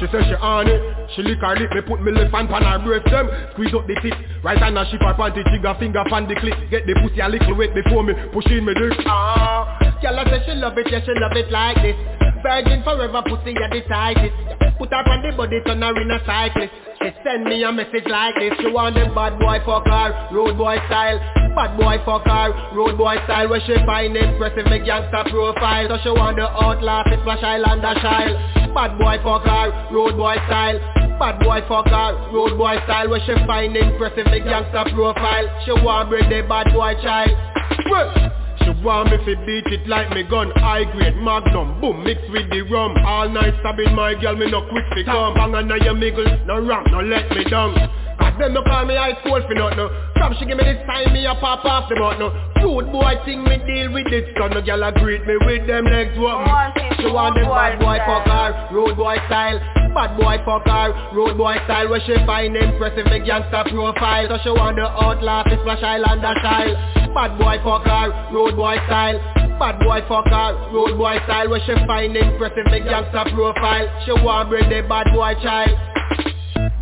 She 0.00 0.06
say 0.10 0.26
she 0.26 0.34
on 0.34 0.66
it. 0.66 0.82
She 1.14 1.22
lick 1.22 1.38
her 1.38 1.54
lip, 1.54 1.70
me 1.70 1.80
put 1.86 2.02
me 2.02 2.10
left 2.10 2.34
hand 2.34 2.50
on 2.50 2.62
her 2.66 2.82
breast 2.82 3.06
them. 3.06 3.30
Squeeze 3.52 3.74
up 3.74 3.86
the 3.86 3.94
tip, 4.02 4.14
right 4.42 4.58
hand 4.58 4.76
and 4.76 4.88
she 4.90 4.98
her 4.98 5.14
panty 5.14 5.46
Trigger 5.46 5.76
finger 5.78 6.02
pan 6.10 6.26
the 6.26 6.34
clip. 6.34 6.58
Get 6.68 6.86
the 6.86 6.98
pussy 6.98 7.20
a 7.20 7.28
little 7.28 7.54
wet 7.54 7.70
before 7.72 8.02
me 8.02 8.14
push 8.32 8.46
in 8.50 8.64
me 8.66 8.74
dick. 8.74 8.98
Ah, 9.06 9.78
girl 10.04 10.20
I 10.20 10.24
say 10.28 10.44
she 10.44 10.52
love 10.60 10.76
it, 10.76 10.92
yeah 10.92 11.00
she 11.00 11.16
love 11.16 11.32
it 11.32 11.48
like 11.48 11.80
this. 11.80 11.96
Virgin 12.44 12.84
forever 12.84 13.24
pussy 13.24 13.56
at 13.56 13.72
the 13.72 13.80
tightest. 13.88 14.36
Put 14.76 14.92
her 14.92 15.00
on 15.00 15.24
the 15.24 15.32
body, 15.32 15.64
turn 15.64 15.80
her 15.80 15.96
in 15.96 16.12
a 16.12 16.20
cyclist. 16.28 16.76
She 17.00 17.08
send 17.24 17.48
me 17.48 17.64
a 17.64 17.72
message 17.72 18.04
like 18.04 18.36
this. 18.36 18.52
She 18.60 18.68
want 18.68 19.00
the 19.00 19.08
bad 19.16 19.40
boy 19.40 19.64
fucker, 19.64 20.28
road 20.28 20.60
boy 20.60 20.76
style. 20.92 21.16
Bad 21.56 21.80
boy 21.80 21.96
fucker, 22.04 22.52
road 22.76 23.00
boy 23.00 23.16
style. 23.24 23.48
Where 23.48 23.64
she 23.64 23.80
find 23.88 24.12
impressive 24.12 24.68
big 24.68 24.84
gangster 24.84 25.24
profile. 25.32 25.88
So 25.88 25.96
she 26.04 26.10
want 26.12 26.36
the 26.36 26.52
outlaw, 26.52 27.00
fit 27.08 27.24
smash 27.24 27.40
Islander 27.40 27.96
child. 28.04 28.36
Bad 28.76 29.00
boy 29.00 29.16
fucker, 29.24 29.88
road 29.88 30.20
boy 30.20 30.36
style. 30.44 30.76
Bad 31.16 31.40
boy 31.40 31.64
fucker, 31.64 32.28
road 32.28 32.60
boy 32.60 32.76
style. 32.84 33.08
Where 33.08 33.24
she 33.24 33.32
find 33.48 33.72
impressive 33.72 34.28
big 34.28 34.44
gangster 34.44 34.84
profile. 34.92 35.48
She 35.64 35.72
want 35.80 36.12
bring 36.12 36.28
the 36.28 36.44
bad 36.44 36.68
boy 36.76 36.92
child 37.00 38.43
she 38.64 38.72
want 38.84 39.10
me 39.10 39.18
fi 39.24 39.34
beat 39.44 39.66
it 39.68 39.86
like 39.88 40.10
me 40.10 40.22
gun? 40.24 40.50
High 40.56 40.84
grade 40.90 41.16
magnum, 41.16 41.80
boom, 41.80 42.04
mix 42.04 42.20
with 42.30 42.48
the 42.50 42.62
rum. 42.62 42.96
All 43.04 43.28
night 43.28 43.54
stabbing 43.60 43.94
my 43.94 44.14
girl, 44.14 44.36
me 44.36 44.50
no 44.50 44.66
quick 44.68 44.84
fi 44.94 45.04
come. 45.04 45.34
Bang 45.34 45.54
on 45.54 45.68
your 45.68 45.94
miggle, 45.94 46.24
no 46.46 46.60
ram, 46.60 46.84
no 46.90 47.00
let 47.00 47.28
me 47.30 47.44
down. 47.44 47.76
Cause 48.18 48.34
them 48.38 48.54
no 48.54 48.62
call 48.62 48.84
me 48.84 48.96
high 48.96 49.18
school 49.20 49.40
fi 49.44 49.54
nothing. 49.54 49.88
From 50.16 50.34
she 50.38 50.46
give 50.46 50.56
me 50.56 50.64
this 50.64 50.80
time, 50.86 51.12
me 51.12 51.26
a 51.26 51.34
pop 51.36 51.64
off 51.64 51.88
the 51.88 51.96
button. 51.96 52.32
Rude 52.64 52.90
boy 52.90 53.20
thing, 53.24 53.44
me 53.44 53.60
deal 53.68 53.92
with 53.92 54.08
it. 54.08 54.32
So 54.36 54.48
no 54.48 54.62
girl 54.62 54.82
a 54.82 54.92
greet 54.92 55.26
me 55.26 55.36
with 55.44 55.66
them 55.66 55.84
legs 55.84 56.16
what 56.16 56.48
She 56.96 57.06
want 57.06 57.36
them 57.36 57.48
bad 57.52 57.78
boy 57.78 57.98
fucker, 58.00 58.72
road 58.72 58.96
boy 58.96 59.16
style. 59.28 59.60
Bad 59.92 60.16
boy 60.16 60.38
fucker, 60.42 61.12
road 61.12 61.36
boy 61.36 61.56
style. 61.64 61.90
Where 61.90 62.00
she 62.06 62.16
find 62.24 62.56
impressive 62.56 63.04
big 63.06 63.26
gangster 63.26 63.64
profile. 63.68 64.26
So 64.32 64.38
she 64.42 64.50
want 64.50 64.76
the 64.76 64.88
outlaw, 64.88 65.44
fi 65.44 65.60
smash 65.62 65.82
Islander 65.82 66.34
style 66.40 67.03
Bad 67.14 67.38
boy 67.38 67.62
fucker, 67.62 68.10
road 68.34 68.56
boy 68.56 68.76
style. 68.90 69.18
Bad 69.58 69.78
boy 69.78 70.02
fucker, 70.10 70.72
road 70.74 70.98
boy 70.98 71.16
style. 71.24 71.48
Where 71.48 71.62
she 71.62 71.74
find 71.86 72.16
impressive 72.16 72.66
big 72.70 72.84
gangster 72.84 73.24
profile. 73.30 73.86
She 74.04 74.12
want 74.18 74.50
bring 74.50 74.68
the 74.68 74.82
bad 74.82 75.14
boy 75.14 75.38
child. 75.38 75.70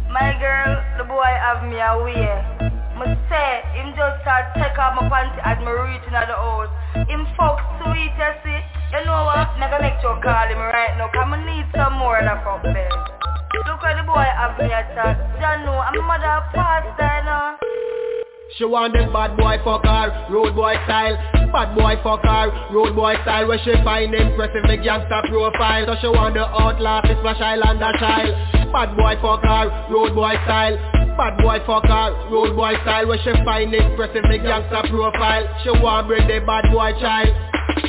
My 0.08 0.32
girl, 0.40 0.80
the 0.96 1.04
boy 1.04 1.32
have 1.44 1.68
me 1.68 1.76
away. 1.76 2.32
Me 2.96 3.12
say, 3.28 3.60
him 3.76 3.92
just 3.92 4.24
start 4.24 4.56
take 4.56 4.78
off 4.80 4.96
my 4.96 5.04
panty 5.12 5.36
as 5.44 5.60
me 5.60 5.68
reaching 5.68 6.16
at 6.16 6.28
the 6.28 6.36
house. 6.36 6.72
Him 7.12 7.28
fuck 7.36 7.60
sweet, 7.84 8.16
you 8.16 8.32
see? 8.40 8.60
You 8.92 9.04
know 9.04 9.24
what? 9.24 9.52
Gonna 9.72 9.80
make 9.80 10.04
you 10.04 10.12
call 10.20 10.48
him 10.52 10.60
right 10.60 10.92
now 11.00 11.08
Cause 11.08 11.24
me 11.32 11.40
need 11.48 11.64
some 11.74 11.96
more 11.96 12.18
of 12.18 12.28
that 12.28 12.44
fuck 12.44 12.62
bed 12.62 12.92
Look 13.64 13.80
at 13.84 13.96
the 13.96 14.04
boy 14.04 14.20
have 14.20 14.58
me 14.60 14.66
attack 14.68 15.16
You 15.40 15.64
know, 15.64 15.80
I'm 15.80 15.96
mother 16.04 16.44
pastor, 16.52 17.00
you 17.00 17.24
know 17.24 17.56
she 18.56 18.64
want 18.66 18.92
them 18.92 19.12
bad 19.12 19.36
boy 19.36 19.56
fucker, 19.64 20.28
road 20.28 20.54
boy 20.54 20.74
style. 20.84 21.16
Bad 21.52 21.74
boy 21.74 21.96
fucker, 22.04 22.72
road 22.72 22.94
boy 22.94 23.14
style. 23.22 23.48
Where 23.48 23.58
she 23.64 23.72
find 23.82 24.14
impressive 24.14 24.64
big 24.68 24.82
gangster 24.84 25.22
profile. 25.28 25.86
So 25.86 25.96
she 26.00 26.08
want 26.08 26.34
the 26.34 26.44
outlaw, 26.44 27.00
smash 27.00 27.40
Islander 27.40 27.92
child 27.98 28.72
Bad 28.72 28.96
boy 28.96 29.16
fucker, 29.24 29.88
road 29.88 30.14
boy 30.14 30.34
style. 30.44 30.76
Bad 31.16 31.40
boy 31.40 31.60
fucker, 31.64 32.30
road 32.30 32.54
boy 32.54 32.74
style. 32.82 33.08
Where 33.08 33.18
she 33.24 33.32
find 33.44 33.74
impressive 33.74 34.24
big 34.28 34.42
gangster 34.42 34.84
profile. 34.88 35.48
She 35.64 35.70
want 35.70 36.08
bring 36.08 36.28
the 36.28 36.44
bad 36.44 36.68
boy 36.70 36.92
child 37.00 37.81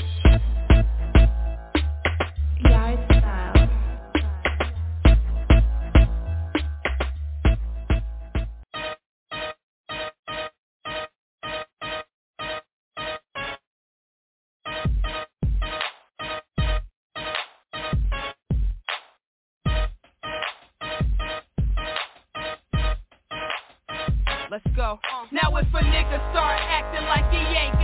Now 25.31 25.55
if 25.57 25.67
a 25.73 25.81
nigga 25.83 26.19
start 26.31 26.59
acting 26.69 27.05
like 27.07 27.27
he 27.31 27.37
ain't 27.37 27.82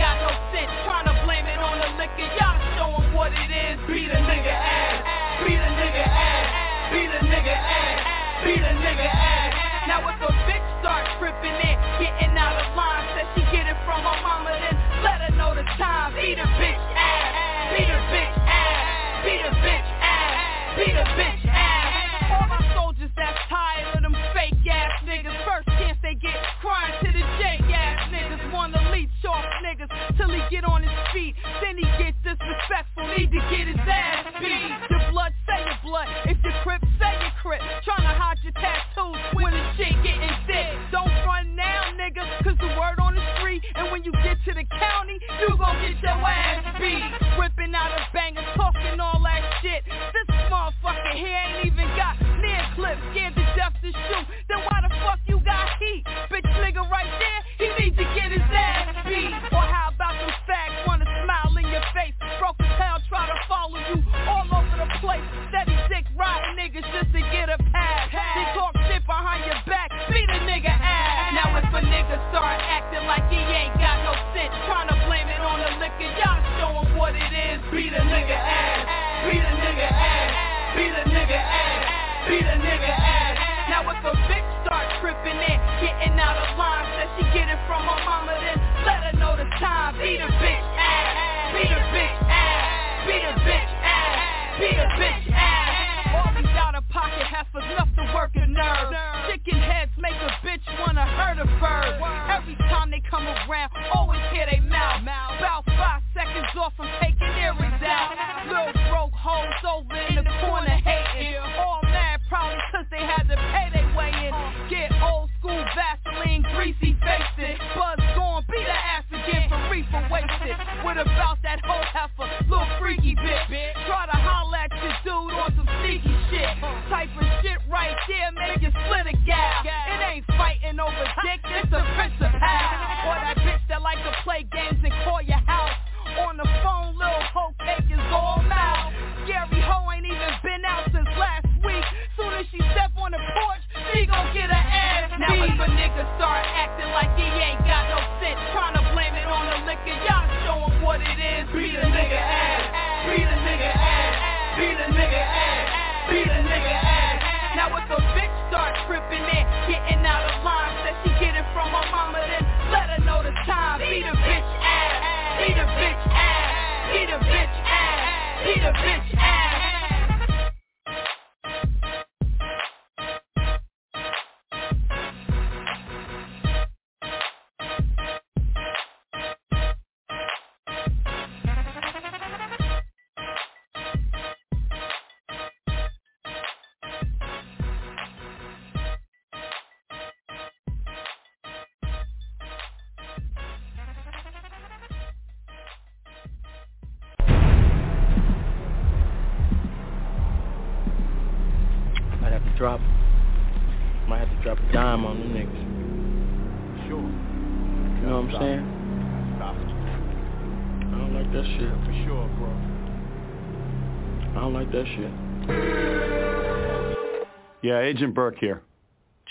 Agent 217.90 218.14
Burke 218.14 218.38
here. 218.38 218.62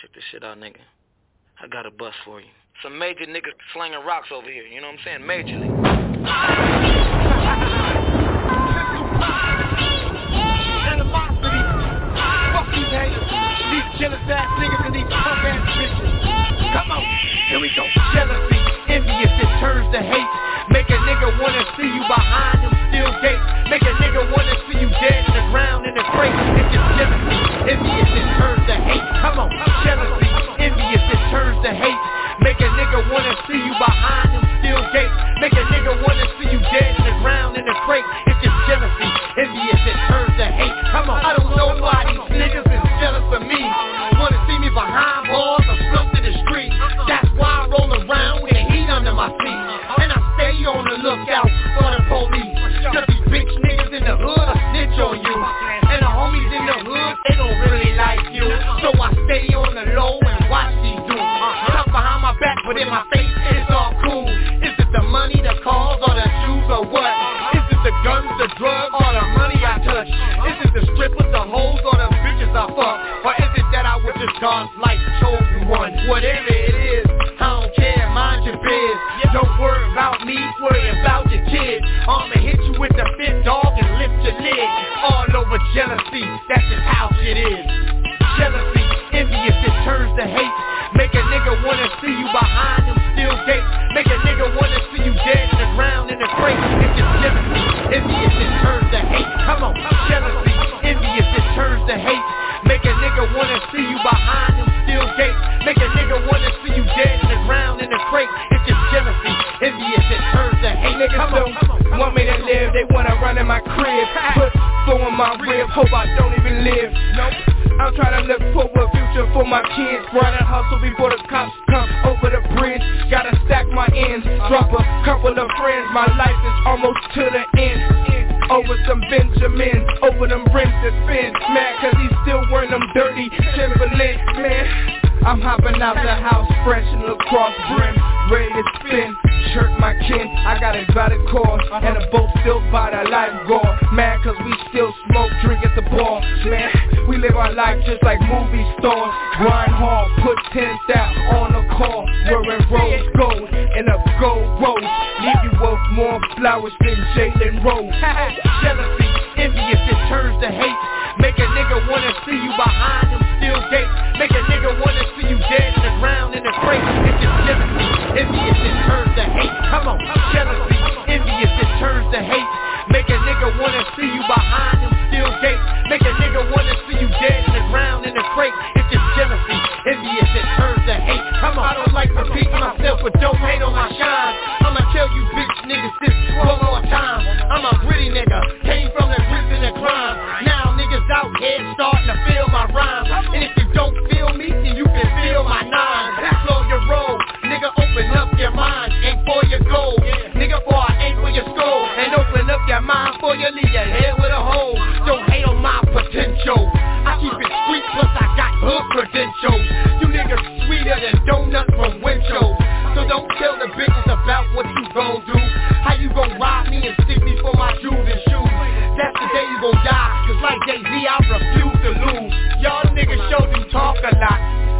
Check 0.01 0.13
this 0.13 0.23
shit 0.31 0.43
out, 0.43 0.57
nigga. 0.57 0.83
I 1.63 1.67
got 1.67 1.85
a 1.85 1.91
bus 1.91 2.13
for 2.25 2.41
you. 2.41 2.47
Some 2.83 2.99
major 2.99 3.25
niggas 3.25 3.55
slinging 3.73 3.99
rocks 4.05 4.27
over 4.33 4.51
here. 4.51 4.63
You 4.63 4.81
know 4.81 4.87
what 4.87 4.99
I'm 4.99 5.05
saying? 5.05 5.21
Majorly. 5.21 5.69
Animosity. 10.91 11.61
Fuck 12.51 12.67
these 12.75 12.91
haters. 12.91 13.23
These. 13.71 14.68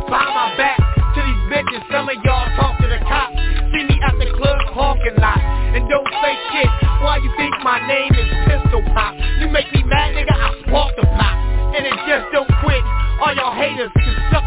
Behind 0.09 0.33
my 0.33 0.57
back. 0.57 0.77
To 1.13 1.19
these 1.21 1.43
bitches 1.53 1.85
Some 1.93 2.09
of 2.09 2.17
y'all 2.25 2.49
talk 2.57 2.77
to 2.81 2.87
the 2.89 2.97
cops. 3.05 3.37
See 3.69 3.85
me 3.85 3.97
at 4.01 4.17
the 4.17 4.25
club 4.37 4.57
parking 4.73 5.17
lot. 5.21 5.37
And 5.73 5.85
don't 5.89 6.09
say 6.21 6.33
shit 6.49 6.69
Why 7.05 7.17
you 7.21 7.29
think 7.37 7.53
my 7.61 7.77
name 7.85 8.13
is 8.17 8.29
Pistol 8.49 8.81
Pop? 8.93 9.13
You 9.37 9.49
make 9.49 9.69
me 9.73 9.83
mad 9.85 10.17
nigga 10.17 10.33
I 10.33 10.49
spark 10.65 10.95
the 10.97 11.05
pop. 11.05 11.35
And 11.77 11.85
it 11.85 11.93
just 12.09 12.25
don't 12.33 12.49
quit. 12.65 12.83
All 13.21 13.35
y'all 13.35 13.53
haters 13.53 13.91
can 13.93 14.15
suck 14.31 14.38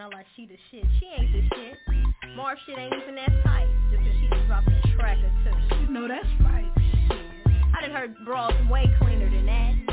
Around 0.00 0.14
like 0.14 0.26
she 0.34 0.46
the 0.46 0.56
shit. 0.70 0.84
She 0.98 1.06
ain't 1.12 1.28
the 1.28 1.42
shit. 1.54 1.76
More 2.34 2.56
shit 2.64 2.78
ain't 2.78 2.94
even 3.02 3.16
that 3.16 3.28
tight. 3.44 3.68
Just 3.92 4.00
cause 4.00 4.16
she 4.16 4.28
just 4.32 4.46
dropped 4.46 4.68
a 4.68 4.96
track 4.96 5.18
or 5.20 5.52
two. 5.68 5.92
No, 5.92 6.08
that's 6.08 6.24
right. 6.40 6.72
I 7.76 7.82
done 7.82 7.90
heard 7.90 8.16
bras 8.24 8.54
way 8.70 8.88
cleaner 8.96 9.28
than 9.28 9.44
that. 9.44 9.90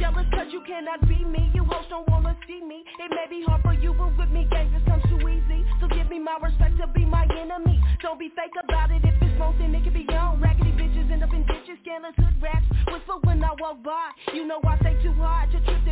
Jealous 0.00 0.24
cause 0.32 0.48
you 0.50 0.62
cannot 0.66 1.06
be 1.06 1.22
me 1.22 1.52
You 1.54 1.64
hoes 1.64 1.84
don't 1.88 2.08
wanna 2.08 2.34
see 2.48 2.64
me 2.64 2.82
It 2.98 3.10
may 3.14 3.30
be 3.30 3.44
hard 3.46 3.62
for 3.62 3.74
you 3.74 3.94
but 3.94 4.16
with 4.18 4.28
me 4.30 4.44
gang 4.50 4.72
just 4.74 4.84
comes 4.86 5.04
too 5.06 5.22
easy 5.28 5.62
So 5.80 5.86
give 5.86 6.10
me 6.10 6.18
my 6.18 6.36
respect 6.42 6.78
to 6.78 6.88
be 6.88 7.04
my 7.04 7.28
enemy 7.38 7.78
Don't 8.02 8.18
be 8.18 8.28
fake 8.34 8.58
about 8.58 8.90
it 8.90 9.04
If 9.04 9.14
it's 9.22 9.38
wrong 9.38 9.54
then 9.56 9.72
it 9.72 9.84
can 9.84 9.92
be 9.92 10.02
gone 10.02 10.40
Raggedy 10.40 10.72
bitches 10.72 11.12
end 11.12 11.22
up 11.22 11.32
in 11.32 11.46
ditches 11.46 11.78
Scandalous 11.84 12.16
hood 12.18 12.42
rats 12.42 12.66
Whisper 12.90 13.22
when 13.22 13.44
I 13.44 13.54
walk 13.60 13.84
by 13.84 14.10
You 14.34 14.44
know 14.44 14.58
I 14.66 14.82
say 14.82 15.00
too 15.00 15.14
hard 15.14 15.52
To 15.52 15.60
trip 15.62 15.83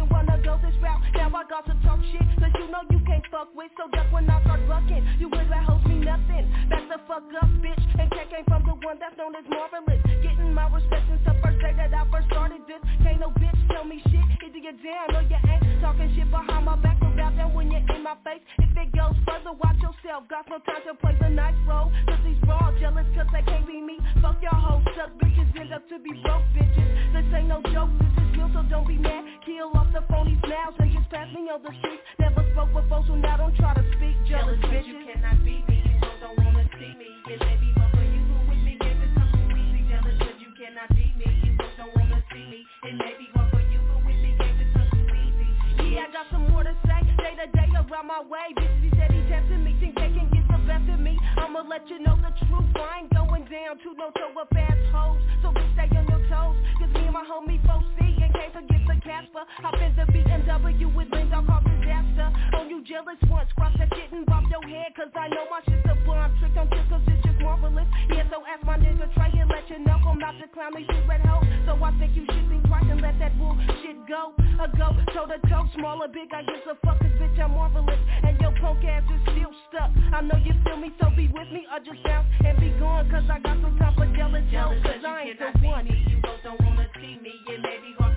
then 0.61 0.71
this 0.71 0.83
route 0.83 1.01
Now 1.15 1.31
I 1.35 1.45
got 1.49 1.67
to 1.67 1.75
talk 1.87 2.01
shit 2.11 2.21
Cause 2.39 2.53
you 2.59 2.71
know 2.71 2.83
you 2.91 3.01
can't 3.07 3.25
fuck 3.31 3.55
with 3.55 3.71
So 3.77 3.89
duck 3.91 4.13
when 4.13 4.29
I 4.29 4.41
start 4.43 4.61
bucking 4.69 5.07
You 5.19 5.29
would 5.29 5.49
me 5.49 5.72
nothing. 6.03 6.45
That's 6.69 6.91
a 6.91 6.99
fuck 7.07 7.23
up 7.39 7.51
bitch. 7.63 7.83
And 7.99 8.11
Cat 8.11 8.29
came 8.31 8.45
from 8.47 8.67
the 8.67 8.75
one 8.83 8.99
that's 8.99 9.17
known 9.17 9.35
as 9.39 9.47
Marvaless. 9.47 10.03
Getting 10.23 10.53
my 10.53 10.67
respect 10.69 11.07
since 11.09 11.23
the 11.25 11.35
first 11.43 11.59
day 11.63 11.73
that 11.79 11.95
I 11.95 12.03
first 12.11 12.27
started 12.29 12.67
this. 12.67 12.83
Can't 13.03 13.23
no 13.23 13.31
bitch 13.31 13.57
tell 13.71 13.85
me 13.87 14.03
shit. 14.11 14.27
Either 14.43 14.59
you're 14.59 14.79
down 14.83 15.15
or 15.15 15.23
you 15.23 15.39
ain't. 15.39 15.63
Talking 15.81 16.11
shit 16.15 16.31
behind 16.31 16.67
my 16.67 16.77
back 16.77 16.99
bow 17.01 17.31
down 17.31 17.55
when 17.55 17.71
you're 17.71 17.83
in 17.83 18.03
my 18.03 18.17
face 18.25 18.43
If 18.59 18.71
it 18.77 18.91
goes 18.95 19.15
further 19.27 19.55
watch 19.55 19.79
yourself. 19.79 20.27
Got 20.29 20.51
no 20.51 20.59
time 20.67 20.83
to 20.87 20.95
play 20.99 21.15
the 21.21 21.31
nice 21.31 21.59
role. 21.67 21.91
Cause 22.07 22.23
these 22.27 22.41
raw 22.47 22.73
jealous 22.79 23.07
cause 23.15 23.31
they 23.33 23.43
can't 23.47 23.67
be 23.67 23.81
me. 23.81 23.99
Fuck 24.21 24.43
your 24.43 24.55
hoes 24.55 24.83
suck 24.99 25.15
bitches 25.23 25.49
End 25.59 25.73
up 25.73 25.87
to 25.89 25.99
be 25.99 26.11
broke 26.23 26.47
bitches. 26.55 26.91
This 27.15 27.27
ain't 27.35 27.49
no 27.49 27.63
joke 27.71 27.91
This 28.01 28.13
is 28.19 28.29
real 28.37 28.51
so 28.53 28.63
don't 28.67 28.87
be 28.87 28.99
mad. 28.99 29.25
Kill 29.47 29.71
off 29.75 29.93
the 29.95 30.03
phony 30.11 30.39
smiles 30.45 30.75
And 30.79 30.93
just 30.93 31.09
pass 31.11 31.29
me 31.35 31.47
on 31.51 31.63
the 31.63 31.73
street. 31.79 32.01
Never 32.19 32.43
spoke 32.53 32.73
before 32.75 33.05
so 33.07 33.15
now 33.15 33.37
don't 33.37 33.55
try 33.57 33.75
to 33.75 33.85
speak 33.95 34.17
Jealous, 34.27 34.59
bitches 34.67 34.87
you 34.87 34.99
cannot 35.07 35.45
be 35.45 35.72
see 42.83 42.93
me 42.93 42.95
It 42.95 42.99
may 42.99 43.15
be 43.19 43.29
hard 43.35 43.51
for 43.51 43.61
you 43.61 43.81
but 43.89 44.03
easy 44.11 45.95
Yeah, 45.95 46.07
I 46.09 46.13
got 46.13 46.27
some 46.31 46.51
more 46.51 46.65
to 46.65 46.75
say. 46.87 47.01
Day 47.19 47.35
to 47.39 47.47
day 47.53 47.69
around 47.75 48.07
my 48.07 48.23
way. 48.27 48.55
Bitches, 48.57 49.59
me. 49.63 49.77
Think 49.81 49.95
they 49.95 50.11
can 50.11 50.29
get 50.31 50.47
the 50.49 50.59
best 50.67 50.89
of 50.91 51.01
me. 51.01 51.19
I'ma 51.37 51.63
let 51.69 51.89
you 51.89 51.99
know 52.01 52.17
the 52.17 52.33
truth. 52.47 52.65
I 52.77 53.01
ain't 53.03 53.15
going 53.15 53.45
down 53.47 53.79
to 53.79 53.95
no 53.95 54.11
toe 54.19 54.41
up 54.41 54.51
So 55.43 55.53
stay 55.75 55.89
on 55.97 56.07
your 56.09 56.23
toes. 56.29 56.57
Cause 56.79 56.91
me 56.95 57.07
and 57.07 57.13
my 57.15 57.25
homie 57.25 57.61
4C 57.63 58.25
And 58.25 58.33
Casper. 59.03 59.45
In 59.83 59.97
the 59.97 60.07
BMW 60.13 60.95
with 60.95 61.11
disaster. 61.11 62.33
You 62.69 62.83
jealous 62.85 63.19
once 63.29 63.51
Cross 63.57 63.75
that 63.79 63.89
shit 63.95 64.13
and 64.13 64.25
bump 64.27 64.49
your 64.49 64.63
head 64.63 64.95
Cause 64.97 65.13
I 65.15 65.29
know 65.29 65.45
my 65.51 65.61
shit's 65.67 65.85
a 65.91 65.95
bomb. 66.07 66.39
Trick 66.39 66.57
on 66.57 66.69
trick 66.69 66.89
cause 66.89 67.03
it's 67.07 67.23
just 67.27 67.32
Marvaless. 67.43 67.89
Yeah, 68.09 68.25
so 68.31 68.43
ask 68.47 68.63
my 68.65 68.79
nigga 68.79 69.11
Trey 69.15 69.35
and 69.39 69.51
let 69.51 69.69
you 69.69 69.79
know 69.85 69.99
I'm 70.07 70.19
not 70.19 70.35
the 70.41 70.49
clown 70.49 70.73
they 70.75 70.87
shit 70.87 71.05
red 71.09 71.21
hoe. 71.27 71.43
So 71.67 71.77
I 71.83 71.91
think 71.99 72.15
you 72.15 72.25
should 72.27 72.47
think 72.49 72.63
twice 72.67 72.87
and 72.89 73.01
let 73.01 73.19
that 73.19 73.37
bullshit 73.39 73.99
go. 74.09 74.33
A 74.63 74.69
go 74.79 74.95
toe 75.13 75.27
to 75.27 75.39
toe 75.49 75.67
Small 75.75 76.03
or 76.03 76.09
big 76.09 76.31
I 76.33 76.43
guess 76.43 76.63
a 76.71 76.75
fuck 76.87 76.99
cause 77.01 77.15
bitch 77.19 77.39
I'm 77.39 77.53
Marvaless. 77.53 77.99
And 78.23 78.41
your 78.41 78.53
punk 78.61 78.85
ass 78.85 79.03
is 79.11 79.23
still 79.35 79.53
stuck. 79.69 79.91
I 80.15 80.21
know 80.23 80.39
you 80.39 80.55
feel 80.65 80.77
me 80.77 80.93
so 81.01 81.11
be 81.17 81.29
with 81.29 81.51
me 81.51 81.67
Or 81.67 81.81
just 81.83 82.03
bounce 82.05 82.27
and 82.47 82.59
be 82.61 82.71
gone. 82.79 83.11
Cause 83.11 83.27
I 83.29 83.39
got 83.41 83.59
some 83.61 83.77
time 83.79 83.95
for 83.97 84.07
jealous 84.15 84.47
hoes 84.55 84.79
Cause 84.83 85.03
I 85.03 85.35
ain't 85.35 85.39
the 85.39 85.51
one. 85.67 85.87
You 85.87 86.19
hoes 86.25 86.41
don't 86.45 86.61
wanna 86.63 86.87
see 86.97 87.19
me 87.19 87.35
It 87.49 87.61
may 87.61 87.79
be 87.83 87.95
hard 87.99 88.12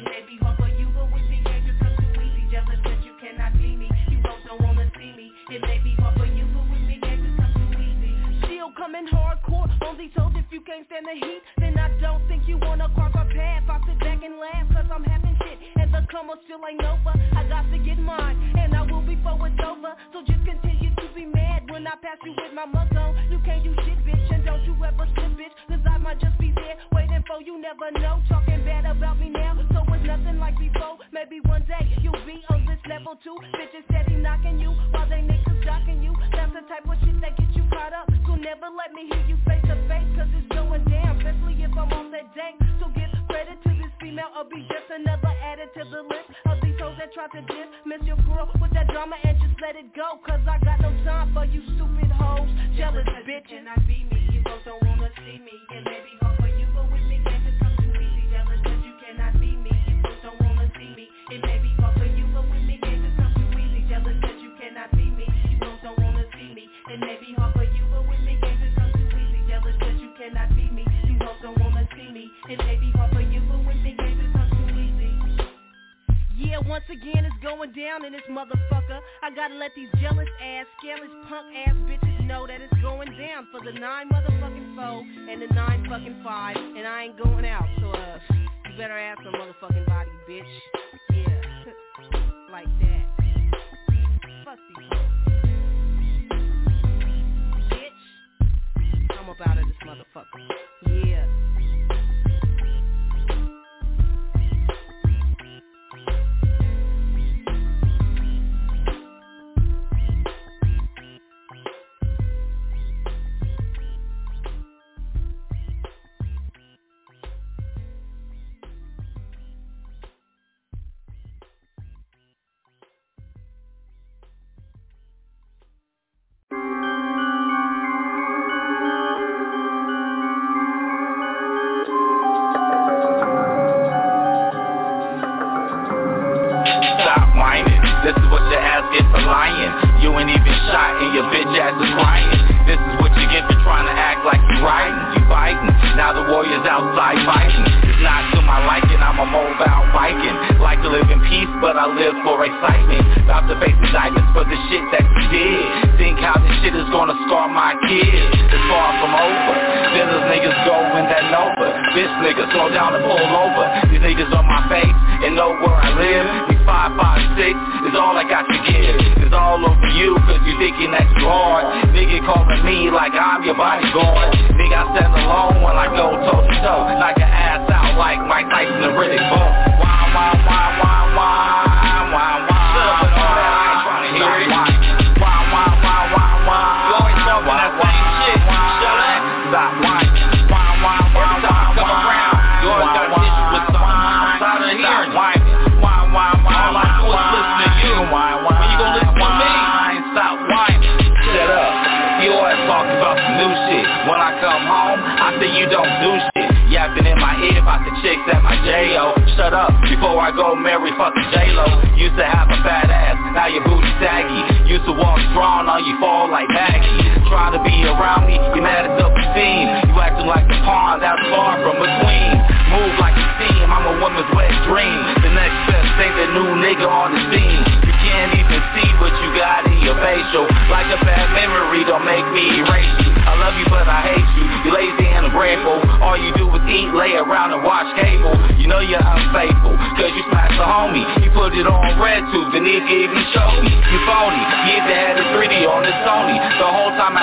see 0.00 0.04
It 0.04 0.04
may 0.04 0.22
be 0.26 0.38
hard 0.42 0.56
for 0.58 0.68
you 0.68 0.88
but 0.94 1.12
with 1.12 1.28
me 1.30 1.42
just 1.44 1.78
comes 1.80 1.96
too 1.98 2.20
easy 2.20 2.46
Jealous 2.50 2.78
cause 2.84 3.02
you 3.04 3.14
cannot 3.20 3.52
be 3.54 3.76
me. 3.76 3.88
You 4.08 4.18
hoes 4.24 4.40
don't 4.46 4.62
wanna 4.62 4.90
see 4.96 5.12
me. 5.16 5.32
It 5.50 5.62
may 5.62 5.78
be 5.78 5.94
hard 5.98 6.16
for 6.18 6.26
you 6.26 6.46
but 6.54 6.64
with 6.70 6.82
me 6.86 6.98
just 7.02 7.36
comes 7.36 7.54
too 7.54 7.80
easy 7.80 8.12
Still 8.44 8.72
coming 8.76 9.06
hardcore 9.06 9.70
on 9.82 9.98
these 9.98 10.12
hoes 10.16 10.32
If 10.36 10.46
you 10.50 10.60
can't 10.62 10.86
stand 10.86 11.06
the 11.06 11.14
heat 11.14 11.42
Then 11.58 11.78
I 11.78 11.90
don't 12.00 12.26
think 12.28 12.46
you 12.46 12.58
wanna 12.58 12.88
cross 12.94 13.12
our 13.14 13.26
path. 13.26 13.64
I 13.68 13.78
sit 13.86 13.98
back 14.00 14.22
and 14.22 14.38
laugh 14.38 14.66
cause 14.72 14.88
I'm 14.92 15.04
having 15.04 15.36
shit 15.42 15.58
And 15.76 15.92
the 15.92 16.06
come 16.10 16.30
still 16.44 16.62
ain't 16.66 16.84
over. 16.84 17.14
I 17.36 17.48
got 17.48 17.70
to 17.70 17.78
get 17.78 17.98
mine 17.98 18.54
And 18.58 18.74
I 18.74 18.82
will 18.82 19.02
before 19.02 19.38
it's 19.46 19.58
past 22.08 22.22
you 22.24 22.32
with 22.36 22.54
my 22.54 22.64
muzzle. 22.66 23.14
You 23.30 23.38
can't 23.44 23.62
do 23.64 23.74
shit, 23.84 23.98
bitch, 24.06 24.17
don't 24.48 24.64
you 24.64 24.72
ever 24.80 25.04
slip, 25.12 25.36
bitch. 25.36 25.52
Cause 25.68 25.84
I 25.84 25.98
might 26.00 26.18
just 26.20 26.38
be 26.40 26.48
there 26.56 26.80
waiting 26.96 27.22
for 27.28 27.44
you, 27.44 27.60
never 27.60 27.92
know. 28.00 28.24
Talking 28.32 28.64
bad 28.64 28.88
about 28.88 29.20
me 29.20 29.28
now, 29.28 29.52
so 29.68 29.84
it's 29.92 30.06
nothing 30.08 30.40
like 30.40 30.56
before. 30.56 30.96
Maybe 31.12 31.40
one 31.44 31.68
day 31.68 31.84
you'll 32.00 32.24
be 32.24 32.40
on 32.48 32.64
this 32.64 32.80
level 32.88 33.20
too. 33.20 33.36
Bitches 33.52 33.84
steady 33.92 34.16
knocking 34.16 34.58
you 34.58 34.72
while 34.96 35.04
they 35.04 35.20
niggas 35.20 35.60
jocking 35.60 36.02
you. 36.02 36.16
That's 36.32 36.52
the 36.56 36.64
type 36.64 36.88
of 36.88 36.96
shit 37.04 37.20
that 37.20 37.36
gets 37.36 37.52
you 37.52 37.64
caught 37.68 37.92
up. 37.92 38.08
So 38.24 38.40
never 38.40 38.72
let 38.72 38.96
me 38.96 39.12
hear 39.12 39.24
you 39.28 39.36
face 39.44 39.60
to 39.68 39.76
face, 39.84 40.08
cause 40.16 40.32
it's 40.32 40.48
going 40.48 40.84
down. 40.88 41.20
Especially 41.20 41.60
if 41.60 41.72
I'm 41.76 41.92
on 41.92 42.08
that 42.16 42.32
dank. 42.32 42.56
So 42.80 42.88
give 42.96 43.12
credit 43.28 43.60
to 43.68 43.70
this 43.76 43.92
female 44.00 44.32
or 44.32 44.48
be 44.48 44.64
just 44.72 44.88
another 44.88 45.32
added 45.44 45.68
to 45.76 45.84
the 45.92 46.08
list 46.08 46.28
of 46.48 46.56
these 46.64 46.78
hoes 46.80 46.96
that 46.96 47.12
try 47.12 47.28
to 47.36 47.40
diss. 47.44 47.68
Miss 47.84 48.00
your 48.08 48.16
girl 48.24 48.48
with 48.56 48.72
that 48.72 48.88
drama 48.88 49.20
and 49.28 49.36
just 49.44 49.60
let 49.60 49.76
it 49.76 49.92
go. 49.92 50.16
Cause 50.24 50.40
I 50.48 50.56
got 50.64 50.80
no 50.80 50.88
time 51.04 51.36
for 51.36 51.44
you 51.44 51.60
stupid 51.76 51.97
Jealous 52.78 53.02
bitches. 53.26 53.58
cannot 53.58 53.82
be 53.90 54.06
me, 54.06 54.30
you 54.30 54.40
both 54.46 54.62
don't 54.62 54.78
wanna 54.86 55.10
see 55.26 55.42
me. 55.42 55.50
And 55.74 55.82
maybe 55.82 56.14
hard 56.22 56.38
for 56.38 56.46
you, 56.46 56.62
but 56.70 56.86
with 56.86 57.02
me, 57.10 57.18
can't 57.26 57.42
just 57.42 57.58
come 57.58 57.74
too 57.74 57.90
easy. 57.90 58.30
Jealous 58.30 58.62
cause 58.62 58.78
you 58.86 58.94
cannot 59.02 59.34
be 59.42 59.50
me, 59.58 59.74
you 59.90 59.98
both 59.98 60.22
don't 60.22 60.38
wanna 60.38 60.70
see 60.78 60.94
me. 60.94 61.10
It 61.34 61.42
may 61.42 61.58
be 61.58 61.74
hard 61.74 61.98
for 61.98 62.06
you, 62.06 62.22
but 62.30 62.46
with 62.46 62.62
me, 62.62 62.78
can't 62.78 63.02
just 63.02 63.18
come 63.18 63.34
too 63.34 63.50
easy. 63.58 63.82
Jealous 63.90 64.14
cause 64.22 64.38
you 64.38 64.54
cannot 64.62 64.94
be 64.94 65.10
me, 65.10 65.26
you 65.50 65.58
both 65.58 65.82
don't 65.82 65.98
wanna 65.98 66.22
see 66.38 66.54
me. 66.54 66.70
It 66.86 67.00
may 67.02 67.18
be 67.18 67.34
hard 67.34 67.50
for 67.58 67.66
you, 67.66 67.82
but 67.90 68.06
with 68.06 68.22
me, 68.22 68.38
can't 68.38 68.62
just 68.62 68.76
come 68.78 68.92
too 68.94 69.10
easy. 69.10 69.40
Jealous 69.50 69.76
cause 69.82 69.98
you 69.98 70.10
cannot 70.14 70.48
be 70.54 70.64
me, 70.70 70.84
you 71.10 71.18
both 71.18 71.42
don't 71.42 71.58
wanna 71.58 71.82
see 71.98 72.08
me. 72.14 72.30
It 72.46 72.62
may 72.62 72.78
be 72.78 72.94
hard 72.94 73.10
for 73.10 73.26
you, 73.26 73.42
but 73.42 73.58
with 73.66 73.80
me, 73.82 73.98
can't 73.98 74.22
just 74.22 74.30
come 74.38 74.50
too 74.54 74.70
easy. 74.78 75.10
Yeah, 76.46 76.62
once 76.62 76.86
again 76.86 77.26
it's 77.26 77.42
going 77.42 77.74
down 77.74 78.06
in 78.06 78.14
this 78.14 78.22
motherfucker. 78.30 79.02
I 79.26 79.34
gotta 79.34 79.58
let 79.58 79.74
these 79.74 79.90
jealous 79.98 80.30
ass, 80.38 80.70
scandalous 80.78 81.10
punk 81.26 81.50
ass 81.66 81.74
bitches 81.90 82.17
know 82.28 82.46
that 82.46 82.60
it's 82.60 82.82
going 82.82 83.08
down 83.16 83.48
for 83.50 83.64
the 83.64 83.72
nine 83.80 84.10
motherfucking 84.10 84.76
four 84.76 85.00
and 85.00 85.40
the 85.40 85.46
nine 85.54 85.82
fucking 85.88 86.20
five, 86.22 86.56
and 86.56 86.86
I 86.86 87.04
ain't 87.04 87.16
going 87.16 87.46
out, 87.46 87.64
so 87.80 87.88
uh, 87.88 88.18
you 88.70 88.76
better 88.76 88.98
ask 88.98 89.18
some 89.24 89.32
motherfucking 89.32 89.86
body, 89.86 90.10
bitch. 90.28 90.44
Yeah, 91.10 91.72
like 92.52 92.68
that. 92.80 93.04
Fuck 94.44 94.58
these 94.76 94.90
bitch. 97.70 97.98
I'm 99.18 99.30
up 99.30 99.40
out 99.46 99.56
of 99.56 99.64
this 99.64 99.76
motherfucker. 99.86 101.06
Yeah. 101.06 101.37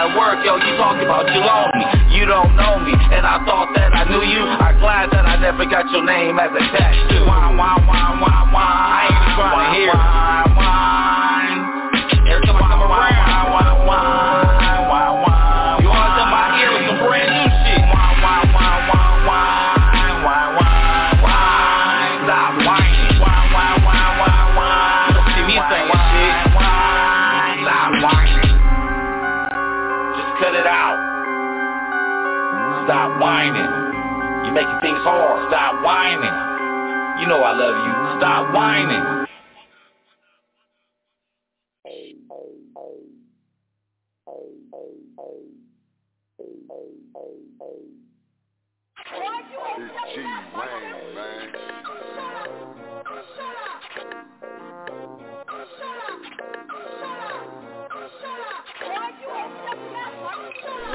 At 0.05 0.13
work, 0.17 0.45
yo, 0.45 0.55
you 0.61 0.73
talking 0.77 1.05
about 1.05 1.25
you 1.33 1.41
lonely. 1.41 1.85
You 2.13 2.25
don't 2.29 2.53
know 2.55 2.77
me, 2.79 2.93
and 2.93 3.25
I 3.25 3.41
thought 3.45 3.73
that 3.73 3.89
I 3.95 4.05
knew 4.05 4.21
you. 4.21 4.41
I'm 4.45 4.77
glad 4.79 5.09
that 5.11 5.25
I 5.25 5.41
never 5.41 5.65
got 5.65 5.89
your 5.89 6.05
name 6.05 6.37
as 6.37 6.51
a 6.53 6.61
tattoo. 6.61 7.25
Why, 7.25 7.49
why, 7.57 7.73
why, 7.89 8.05
why, 8.21 8.37
why? 8.53 8.69
I 8.69 9.01
ain't 9.09 9.33
trying 9.33 9.57
to 9.57 9.77
hear. 9.77 9.93
Why? 9.93 10.44
Hard. 35.05 35.53
Stop 35.53 35.85
whining. 35.85 36.33
You 37.21 37.27
know 37.29 37.37
I 37.37 37.53
love 37.53 37.77
you. 37.85 37.93
Stop 38.19 38.53
whining. 38.53 39.25
It's 49.77 49.93
G 50.15 50.21
Wayne, 50.55 51.15
man. 51.15 51.45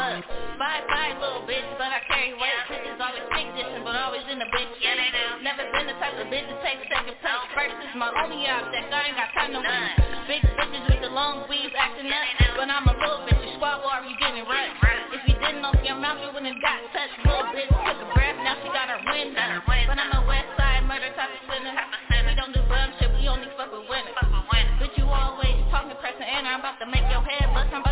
bye 0.00 0.80
bye 0.88 1.12
little 1.20 1.44
bitch, 1.44 1.68
but 1.76 1.92
I 1.92 2.00
carry 2.08 2.32
weight. 2.32 2.56
Chickens 2.72 2.96
always 2.96 3.26
take 3.36 3.52
dishing, 3.52 3.84
but 3.84 3.92
always 4.00 4.24
in 4.32 4.40
the 4.40 4.48
bitch. 4.48 4.72
Yeah, 4.80 4.96
they 4.96 5.10
do. 5.12 5.44
Never 5.44 5.64
been 5.76 5.86
the 5.92 5.96
type 6.00 6.16
of 6.16 6.26
bitch 6.32 6.48
to 6.48 6.56
take 6.64 6.80
second 6.88 7.16
place. 7.20 7.44
First 7.52 7.76
is 7.84 7.92
my 8.00 8.08
only 8.24 8.48
object, 8.48 8.88
I 8.88 9.12
ain't 9.12 9.16
got 9.20 9.28
time 9.36 9.52
to 9.52 9.60
win. 9.60 9.92
Big 10.24 10.42
bitches 10.56 10.84
with 10.88 11.00
the 11.04 11.12
long 11.12 11.44
weave 11.52 11.72
acting 11.76 12.08
up, 12.08 12.24
but 12.56 12.68
I'm 12.72 12.88
a 12.88 12.94
little 12.96 13.28
bitch. 13.28 13.60
Squad 13.60 13.84
war, 13.84 14.00
you 14.08 14.16
getting 14.16 14.48
right. 14.48 14.72
If 15.12 15.20
you 15.28 15.36
didn't 15.36 15.64
open 15.68 15.84
your 15.84 16.00
mouth, 16.00 16.16
you 16.24 16.32
wouldn't 16.32 16.56
got 16.64 16.80
touched. 16.96 17.20
Little 17.20 17.52
bitch 17.52 17.68
took 17.68 17.98
a 18.00 18.08
breath, 18.16 18.40
now 18.40 18.56
she 18.64 18.72
got 18.72 18.88
her 18.88 19.00
wind. 19.04 19.36
But 19.36 20.00
I'm 20.00 20.16
a 20.16 20.24
West 20.24 20.48
murder 20.88 21.12
type 21.12 21.28
of 21.28 21.42
sinner. 21.44 21.76
We 22.24 22.32
don't 22.40 22.56
do 22.56 22.62
bum 22.72 22.88
shit, 22.96 23.12
we 23.20 23.28
only 23.28 23.52
fuck 23.58 23.68
with 23.68 23.84
winners. 23.84 24.16
Bitch, 24.80 24.96
you 24.96 25.04
always 25.04 25.60
talking, 25.68 25.92
pressing, 26.00 26.24
and 26.24 26.48
I'm 26.48 26.64
about 26.64 26.80
to 26.80 26.86
make 26.88 27.04
your 27.12 27.20
head 27.20 27.52
bust. 27.52 27.89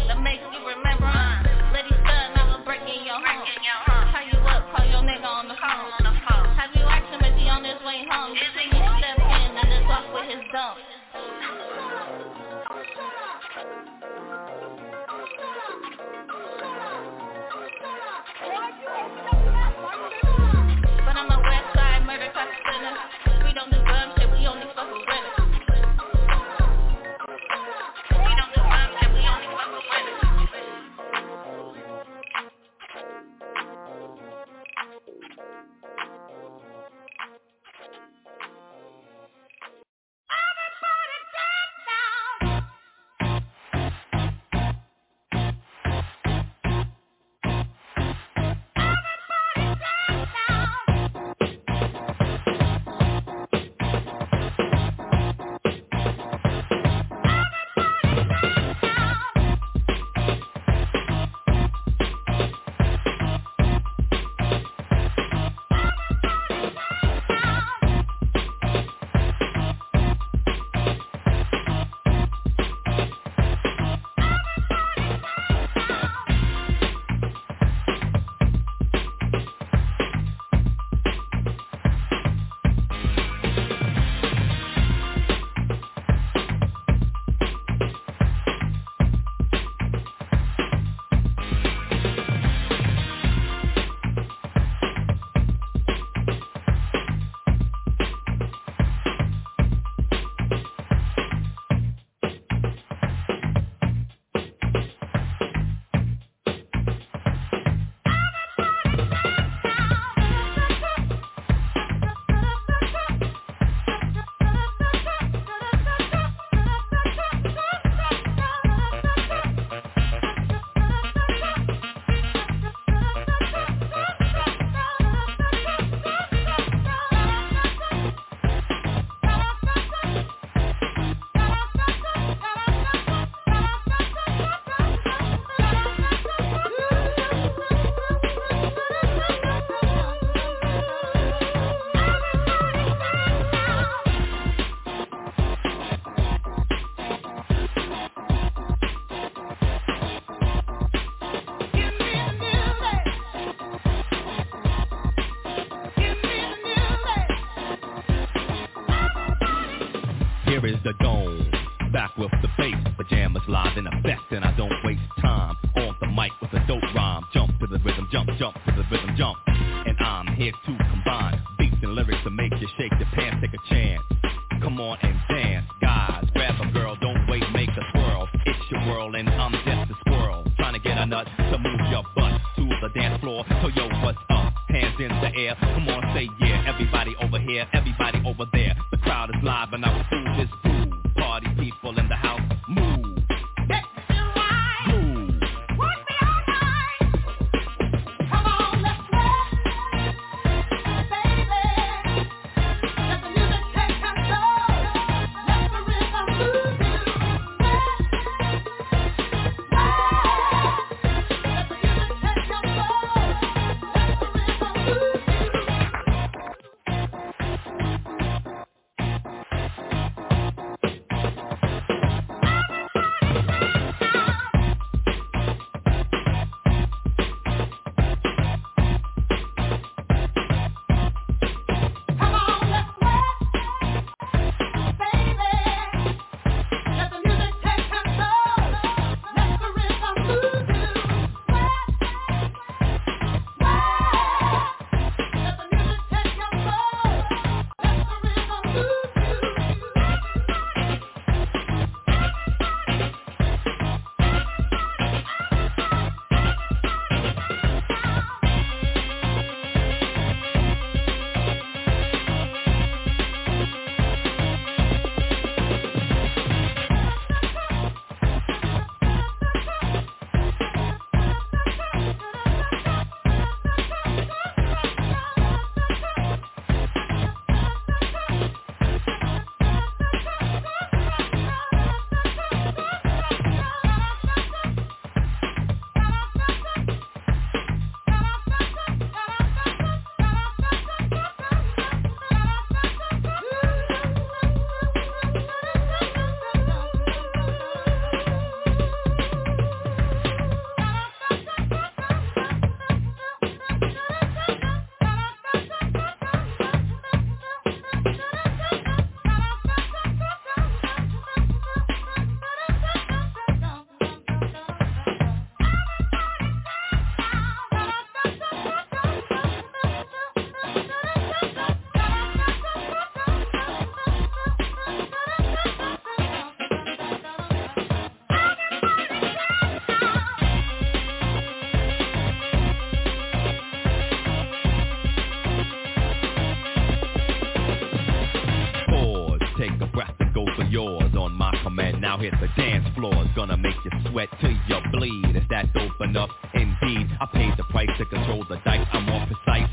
Now 342.18 342.24
hit 342.24 342.34
the 342.40 342.48
dance 342.60 342.84
floor, 342.96 343.14
is 343.22 343.30
gonna 343.36 343.56
make 343.56 343.76
you 343.84 343.90
sweat 344.10 344.28
till 344.40 344.50
you 344.50 344.78
bleed. 344.90 345.36
Is 345.36 345.44
that 345.50 345.66
open 345.76 346.16
up? 346.16 346.30
Indeed, 346.52 347.06
I 347.20 347.26
paid 347.32 347.56
the 347.56 347.62
price 347.70 347.90
to 347.98 348.04
control 348.06 348.44
the 348.48 348.56
dice. 348.64 348.86
I'm 348.92 349.06
more 349.06 349.24
precise 349.26 349.70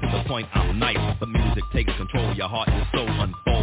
to 0.00 0.06
the 0.10 0.24
point. 0.26 0.48
I'm 0.54 0.78
nice, 0.80 1.20
The 1.20 1.26
music 1.26 1.62
takes 1.72 1.92
control. 1.96 2.34
Your 2.34 2.48
heart 2.48 2.68
is 2.68 2.84
so 2.92 3.06
unfold 3.06 3.53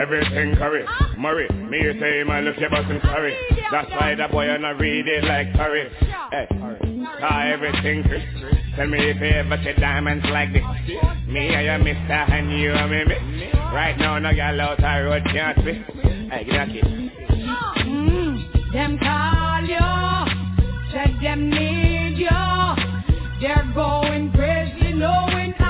Everything 0.00 0.54
curry, 0.54 0.86
Murray, 1.18 1.48
me 1.50 1.78
you 1.78 1.92
say 1.98 2.22
man 2.22 2.44
look 2.44 2.56
your 2.58 2.70
button 2.70 3.00
curry. 3.00 3.36
That's 3.72 3.90
why 3.90 4.14
that 4.14 4.30
boy 4.30 4.48
I 4.48 4.56
not 4.56 4.78
read 4.78 5.08
it 5.08 5.24
like 5.24 5.52
curry. 5.54 5.90
Hey, 6.30 6.46
ah 7.20 7.42
everything 7.42 8.04
Chris. 8.04 8.22
Tell 8.76 8.86
me 8.86 9.10
if 9.10 9.16
you 9.16 9.26
ever 9.26 9.60
see 9.64 9.72
diamonds 9.80 10.24
like 10.30 10.52
this. 10.52 10.62
Me 11.26 11.52
are 11.52 11.62
your 11.62 11.78
mister 11.78 12.12
and 12.12 12.60
you 12.60 12.70
are 12.70 12.86
me, 12.86 13.04
me. 13.06 13.50
Right 13.74 13.98
now 13.98 14.20
no 14.20 14.32
gal 14.32 14.60
out 14.60 14.78
the 14.78 14.84
road 14.84 15.24
can't 15.24 15.58
see 15.64 15.82
Hey, 16.30 16.44
get 16.44 16.52
that 16.52 16.68
kid 16.68 16.84
mm, 16.84 18.72
Them 18.72 18.98
call 18.98 19.62
you, 19.62 20.92
said 20.92 21.18
them 21.20 21.50
need 21.50 22.18
you. 22.18 22.28
They're 23.40 23.70
going 23.74 24.30
crazy 24.32 24.92
knowing 24.92 25.54
I 25.58 25.67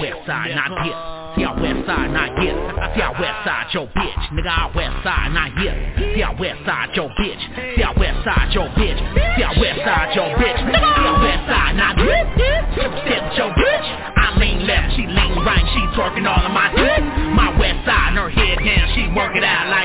west 0.00 0.26
side, 0.26 0.54
not 0.54 0.72
here. 0.82 0.98
See 1.36 1.44
our 1.44 1.54
west 1.60 1.86
side, 1.86 2.10
not 2.10 2.34
here. 2.40 2.56
See 2.96 3.02
our 3.02 3.14
west 3.14 3.38
side, 3.46 3.66
your 3.70 3.86
bitch. 3.94 4.22
Nigga, 4.34 4.50
our 4.50 4.72
west 4.74 4.96
side, 5.04 5.30
not 5.30 5.52
here. 5.58 5.76
See 6.14 6.22
our 6.22 6.34
west 6.34 6.58
side, 6.66 6.90
your 6.98 7.10
bitch. 7.14 7.42
See 7.76 7.82
our 7.82 7.94
west 7.94 8.18
side, 8.24 8.48
your 8.50 8.68
bitch. 8.74 8.98
See 8.98 9.44
our 9.46 9.54
west 9.54 9.78
side, 9.86 10.10
your 10.18 10.30
bitch. 10.34 10.58
Nigga, 10.66 10.90
our 10.98 11.18
west 11.22 11.44
side, 11.46 11.76
not 11.76 11.94
here. 11.98 12.26
Step 12.74 12.90
your 13.38 13.54
bitch. 13.54 13.86
I 14.18 14.34
lean 14.34 14.66
left, 14.66 14.98
she 14.98 15.06
lean 15.06 15.38
right, 15.46 15.62
she 15.62 15.82
twerking 15.94 16.26
all 16.26 16.42
of 16.42 16.50
my 16.50 16.74
dick. 16.74 17.02
My 17.38 17.54
west 17.54 17.86
side, 17.86 18.18
her 18.18 18.30
head 18.30 18.58
down, 18.58 18.90
she 18.98 19.06
work 19.14 19.38
it 19.38 19.46
out 19.46 19.70
like 19.70 19.77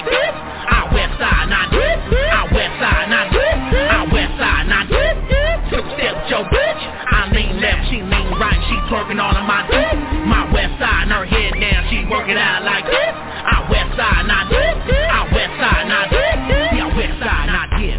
it 12.34 12.42
out 12.42 12.66
like 12.66 12.86
this. 12.90 13.14
Our 13.14 13.70
west 13.70 13.94
side, 13.94 14.26
not 14.26 14.50
this. 14.50 14.76
Our 14.90 15.28
west 15.30 15.54
side, 15.62 15.86
not 15.86 16.10
this. 16.10 16.38
Yeah, 16.74 16.90
west 16.90 17.18
side, 17.22 17.48
not 17.54 17.70
this. 17.78 17.98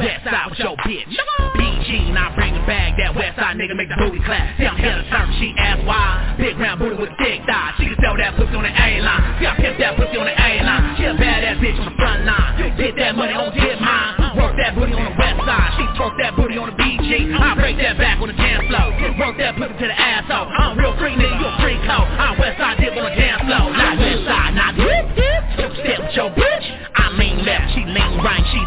West 0.00 0.20
side 0.24 0.46
with 0.52 0.60
your 0.60 0.76
bitch. 0.84 1.12
BG, 1.56 2.12
I 2.12 2.28
bring 2.36 2.54
it 2.54 2.66
back. 2.68 2.96
That 3.00 3.16
west 3.16 3.36
side 3.40 3.56
nigga 3.56 3.74
make 3.76 3.88
the 3.88 3.96
booty 3.96 4.20
clap. 4.24 4.56
See, 4.60 4.66
I'm 4.68 4.76
here 4.76 4.96
to 4.96 5.04
serve, 5.08 5.28
she 5.40 5.54
ask 5.56 5.80
why. 5.88 6.36
Big 6.36 6.58
round 6.60 6.80
booty 6.80 6.96
with 6.96 7.12
thick 7.16 7.40
thighs. 7.48 7.74
She 7.80 7.88
can 7.88 7.96
sell 8.04 8.16
that 8.16 8.36
pussy 8.36 8.52
on 8.52 8.64
the 8.64 8.72
A-line. 8.72 9.22
See, 9.40 9.48
I 9.48 9.56
pimp 9.56 9.78
that 9.80 9.96
pussy 9.96 10.16
on 10.20 10.28
the 10.28 10.36
A-line. 10.36 10.82
She 10.96 11.04
a 11.08 11.14
badass 11.16 11.56
bitch 11.60 11.78
on 11.80 11.88
the 11.88 11.96
front 11.96 12.24
line. 12.24 12.76
Get 12.76 12.96
that 12.96 13.16
money, 13.16 13.32
don't 13.32 13.54
get 13.56 13.80
mine. 13.80 14.36
Work 14.36 14.56
that 14.60 14.76
booty 14.76 14.92
on 14.92 15.04
the 15.04 15.16
west 15.16 15.40
side. 15.44 15.70
She 15.76 15.84
twerk 15.96 16.16
that 16.20 16.36
booty 16.36 16.56
on 16.56 16.68
the 16.72 16.76
BG. 16.76 17.32
I 17.32 17.54
break 17.56 17.76
that 17.78 17.96
back 17.96 18.20
on 18.20 18.28
the 18.28 18.36
dance 18.36 18.64
floor. 18.68 18.92
Work 19.20 19.36
that 19.40 19.56
pussy 19.56 19.74
to 19.74 19.86
the 19.88 19.96
asshole. 19.96 20.48
I'm 20.48 20.78
real 20.78 20.96
free 20.96 21.16
nigga, 21.16 21.29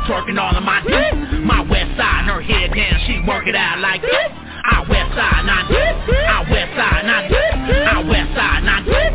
twerking 0.06 0.40
all 0.40 0.56
of 0.56 0.64
my 0.64 0.82
dick. 0.84 1.14
My 1.44 1.62
west 1.62 1.96
side, 1.98 2.26
her 2.28 2.42
head 2.42 2.72
down, 2.76 2.96
she 3.08 3.20
work 3.28 3.48
it 3.48 3.56
out 3.56 3.80
like 3.80 4.02
this. 4.02 4.32
Our 4.64 4.88
west 4.88 5.12
side, 5.16 5.44
not 5.44 5.68
this. 5.68 5.96
Our 6.08 6.44
west 6.48 6.72
side, 6.76 7.04
not 7.04 7.24
this. 7.28 7.56
Our 7.88 8.04
west 8.08 8.32
side, 8.36 8.64
not 8.64 8.82
this. 8.86 9.12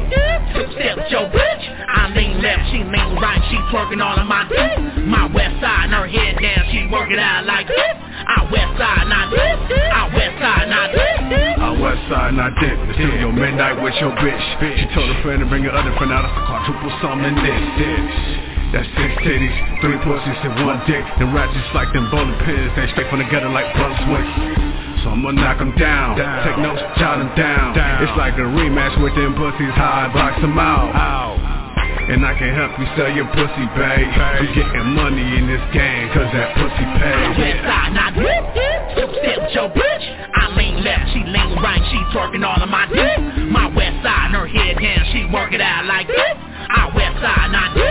Step, 0.53 0.69
step 0.77 0.95
with 0.97 1.11
your 1.13 1.27
bitch. 1.33 1.65
I 1.89 2.13
lean 2.13 2.41
left, 2.43 2.69
she 2.71 2.85
lean 2.85 3.17
right, 3.17 3.41
she 3.49 3.57
twerking 3.73 4.05
all 4.05 4.19
of 4.19 4.27
my 4.29 4.45
dick. 4.49 5.05
My 5.09 5.25
west 5.33 5.57
side, 5.61 5.89
her 5.89 6.07
head 6.07 6.37
down, 6.41 6.69
she 6.73 6.89
work 6.93 7.11
it 7.11 7.19
out 7.19 7.45
like 7.45 7.67
this. 7.67 7.95
Our 8.29 8.45
west 8.53 8.77
side, 8.77 9.09
not 9.09 9.31
this. 9.33 9.57
Our 9.93 10.09
west 10.13 10.37
side, 10.41 10.69
not 10.69 10.93
this. 10.93 11.19
Our 11.59 11.77
west 11.81 12.01
side 12.09 12.35
not 12.35 12.53
dead. 12.61 12.77
Still 12.95 13.15
your 13.21 13.33
midnight 13.33 13.83
with 13.83 13.95
your 14.01 14.13
bitch. 14.13 14.45
She 14.79 14.87
told 14.95 15.09
her 15.09 15.23
friend 15.23 15.41
to 15.41 15.47
bring 15.47 15.65
her 15.65 15.73
other 15.73 15.93
friend 15.97 16.13
out. 16.13 16.25
Of 16.25 16.33
quadruple 16.47 16.93
something 17.03 17.35
this, 17.35 17.65
this. 17.77 18.48
That's 18.69 18.85
six 19.01 19.11
titties, 19.25 19.57
three 19.81 19.97
pussies, 20.05 20.41
and 20.45 20.53
one 20.69 20.85
dick. 20.85 21.01
Them 21.17 21.33
rats 21.33 21.57
just 21.57 21.73
like 21.73 21.89
them 21.97 22.05
bowling 22.13 22.37
pins. 22.45 22.69
They 22.77 22.85
straight 22.93 23.09
from 23.09 23.25
the 23.25 23.29
gutter 23.33 23.49
like 23.49 23.65
Brunswick. 23.73 24.29
So 25.01 25.17
I'ma 25.17 25.33
knock 25.33 25.57
them 25.57 25.73
down. 25.81 26.21
Take 26.45 26.61
notes, 26.61 26.85
jot 27.01 27.17
them 27.17 27.33
down. 27.33 27.73
It's 28.05 28.13
like 28.21 28.37
a 28.37 28.45
rematch 28.45 29.01
with 29.01 29.17
them 29.17 29.33
pussies. 29.41 29.73
How 29.73 30.05
I 30.05 30.13
box 30.13 30.37
them 30.45 30.59
out. 30.61 30.93
And 32.09 32.25
I 32.25 32.33
can 32.37 32.53
help 32.57 32.73
you 32.81 32.89
sell 32.97 33.13
your 33.13 33.29
pussy, 33.33 33.65
babe. 33.77 34.09
We 34.41 34.49
getting 34.57 34.97
money 34.97 35.29
in 35.37 35.45
this 35.49 35.65
game, 35.77 36.09
cause 36.13 36.29
that 36.33 36.57
pussy 36.57 36.85
pays. 37.01 37.37
West 37.37 37.65
side, 37.69 37.93
not 37.93 38.13
this. 38.17 38.45
Step, 38.97 39.13
step 39.17 39.37
with 39.45 39.53
your 39.53 39.69
bitch. 39.73 40.05
I 40.37 40.49
lean 40.57 40.85
left, 40.85 41.13
she 41.13 41.21
lean 41.25 41.57
right, 41.61 41.85
she 41.93 42.01
twerking 42.13 42.45
all 42.45 42.61
of 42.61 42.69
my 42.69 42.85
dick. 42.89 43.17
My 43.49 43.69
west 43.73 44.01
side, 44.05 44.33
her 44.33 44.49
head 44.49 44.77
down, 44.81 45.05
she 45.13 45.25
work 45.33 45.53
it 45.53 45.61
out 45.61 45.85
like 45.85 46.09
this. 46.09 46.37
I 46.69 46.93
west 46.97 47.21
side, 47.21 47.53
not 47.53 47.77
this. 47.77 47.88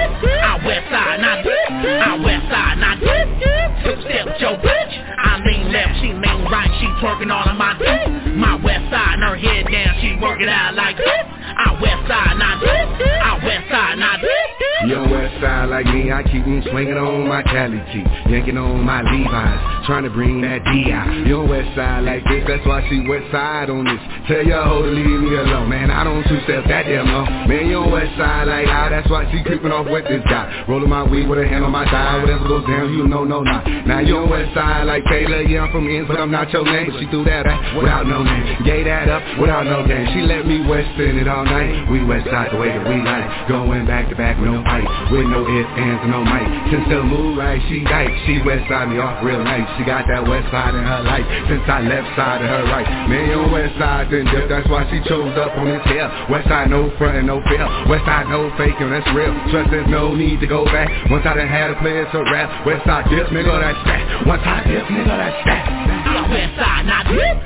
Twerking 7.02 7.32
all 7.32 7.48
of 7.48 7.58
my 7.58 7.74
dick. 7.78 8.36
My 8.38 8.56
west 8.62 8.86
side, 8.94 9.18
and 9.18 9.24
her 9.24 9.38
head 9.38 9.66
down, 9.72 9.98
she 10.02 10.14
work 10.22 10.42
it 10.42 10.50
out 10.50 10.76
like 10.76 10.98
this. 10.98 11.24
Our 11.58 11.74
west 11.82 12.06
side, 12.06 12.38
not 12.38 12.62
this. 12.62 12.88
Our 13.26 13.40
west 13.42 13.66
side, 13.70 13.98
not 13.98 14.22
this. 14.22 14.50
Young 14.86 15.10
west 15.10 15.34
side 15.42 15.57
like 15.70 15.86
me, 15.88 16.12
I 16.12 16.24
keep 16.24 16.44
them 16.44 16.64
swinging 16.72 16.98
on 16.98 17.28
my 17.28 17.44
Cali 17.44 17.80
G, 17.92 18.04
yanking 18.30 18.58
on 18.58 18.84
my 18.84 19.02
Levi's, 19.04 19.86
trying 19.86 20.04
to 20.04 20.10
bring 20.10 20.42
that 20.42 20.64
D 20.66 20.92
out. 20.92 21.08
Young 21.28 21.48
west 21.48 21.76
side 21.76 22.04
like 22.04 22.24
this, 22.26 22.44
that's 22.48 22.66
why 22.66 22.82
she 22.90 23.04
west 23.08 23.32
side 23.32 23.70
on 23.70 23.86
this. 23.86 24.02
Tell 24.28 24.44
your 24.44 24.64
hoe 24.64 24.84
to 24.84 24.92
leave 24.92 25.22
me 25.22 25.36
alone, 25.36 25.70
man. 25.70 25.92
I 25.92 26.04
don't 26.04 26.24
two 26.28 26.40
step 26.44 26.66
that 26.68 26.84
damn 26.84 27.08
long. 27.08 27.48
Man, 27.48 27.70
young 27.70 27.92
west 27.92 28.16
side 28.18 28.48
like 28.48 28.68
ah, 28.68 28.90
that's 28.90 29.10
why 29.10 29.30
she 29.32 29.44
creeping 29.44 29.72
off 29.72 29.88
with 29.88 30.08
this 30.08 30.24
guy. 30.26 30.66
Rolling 30.68 30.90
my 30.90 31.04
weed 31.04 31.28
with 31.28 31.40
a 31.40 31.48
hand 31.48 31.64
on 31.64 31.72
my 31.72 31.86
thigh, 31.86 32.20
whatever 32.20 32.48
goes 32.48 32.66
down, 32.68 32.92
you 32.94 33.08
know, 33.08 33.24
no, 33.24 33.44
not. 33.44 33.68
Now 33.86 34.00
young 34.00 34.30
west 34.30 34.54
side 34.54 34.88
like 34.88 35.04
Taylor, 35.06 35.42
yeah, 35.44 35.64
I'm 35.64 35.72
from 35.72 35.88
ends, 35.88 36.08
but 36.08 36.20
I'm 36.20 36.32
not 36.32 36.52
your 36.52 36.66
name. 36.66 36.92
She 37.00 37.06
threw 37.08 37.24
that 37.26 37.46
back 37.46 37.60
without 37.76 38.08
no 38.08 38.24
name, 38.24 38.64
gave 38.64 38.86
that 38.86 39.08
up 39.10 39.24
without 39.40 39.64
no 39.66 39.86
game. 39.88 40.08
She 40.14 40.22
let 40.24 40.46
me 40.46 40.66
west 40.68 41.00
in 41.00 41.20
it 41.20 41.28
all 41.28 41.46
night. 41.46 41.90
We 41.92 42.04
west 42.04 42.28
side 42.28 42.52
the 42.52 42.58
way 42.58 42.70
that 42.70 42.84
we 42.88 43.00
like, 43.04 43.48
going 43.48 43.86
back 43.86 44.10
to 44.10 44.16
back 44.16 44.40
no 44.40 44.64
fight, 44.64 44.88
with 45.12 45.28
no 45.28 45.46
ifs, 45.58 45.74
ands, 45.74 46.02
and 46.06 46.12
no 46.14 46.22
mic. 46.22 46.46
Since 46.70 46.86
the 46.90 47.02
move 47.02 47.38
right, 47.38 47.58
she 47.70 47.82
right. 47.90 48.12
She 48.30 48.38
west 48.46 48.70
side 48.70 48.90
me 48.94 49.02
off 49.02 49.24
real 49.26 49.42
nice. 49.42 49.66
She 49.78 49.84
got 49.84 50.06
that 50.06 50.22
west 50.22 50.48
side 50.54 50.78
in 50.78 50.86
her 50.86 51.02
life. 51.02 51.26
Since 51.50 51.66
I 51.66 51.82
left 51.82 52.10
side 52.14 52.42
of 52.46 52.50
her 52.50 52.64
right. 52.70 52.86
Man, 53.10 53.26
your 53.30 53.50
west 53.50 53.74
side 53.82 54.14
then 54.14 54.30
dip. 54.30 54.50
That's 54.50 54.68
why 54.70 54.86
she 54.94 55.02
chose 55.10 55.34
up 55.38 55.58
on 55.58 55.66
this 55.66 55.84
hill. 55.90 56.10
West 56.30 56.48
side 56.48 56.70
no 56.70 56.94
front 56.98 57.18
and 57.18 57.26
no 57.26 57.42
fear. 57.50 57.66
West 57.90 58.06
side 58.06 58.30
no 58.30 58.54
faking, 58.58 58.90
that's 58.94 59.08
real. 59.18 59.34
Trust 59.50 59.74
there's 59.74 59.90
no 59.90 60.14
need 60.14 60.40
to 60.40 60.48
go 60.48 60.66
back. 60.66 60.90
Once 61.10 61.26
I 61.26 61.34
done 61.34 61.50
had 61.50 61.72
a 61.74 61.78
player 61.82 62.06
to 62.06 62.20
rap. 62.30 62.66
West 62.66 62.86
side 62.86 63.10
dip, 63.10 63.28
nigga, 63.34 63.54
that's 63.58 63.82
that. 63.90 64.28
Once 64.28 64.44
I 64.46 64.62
dip, 64.68 64.86
nigga, 64.86 65.16
that's 65.18 65.42
that. 65.50 65.66
Our 66.08 66.30
west 66.30 66.54
side, 66.56 66.86
not 66.86 67.06
this. 67.10 67.38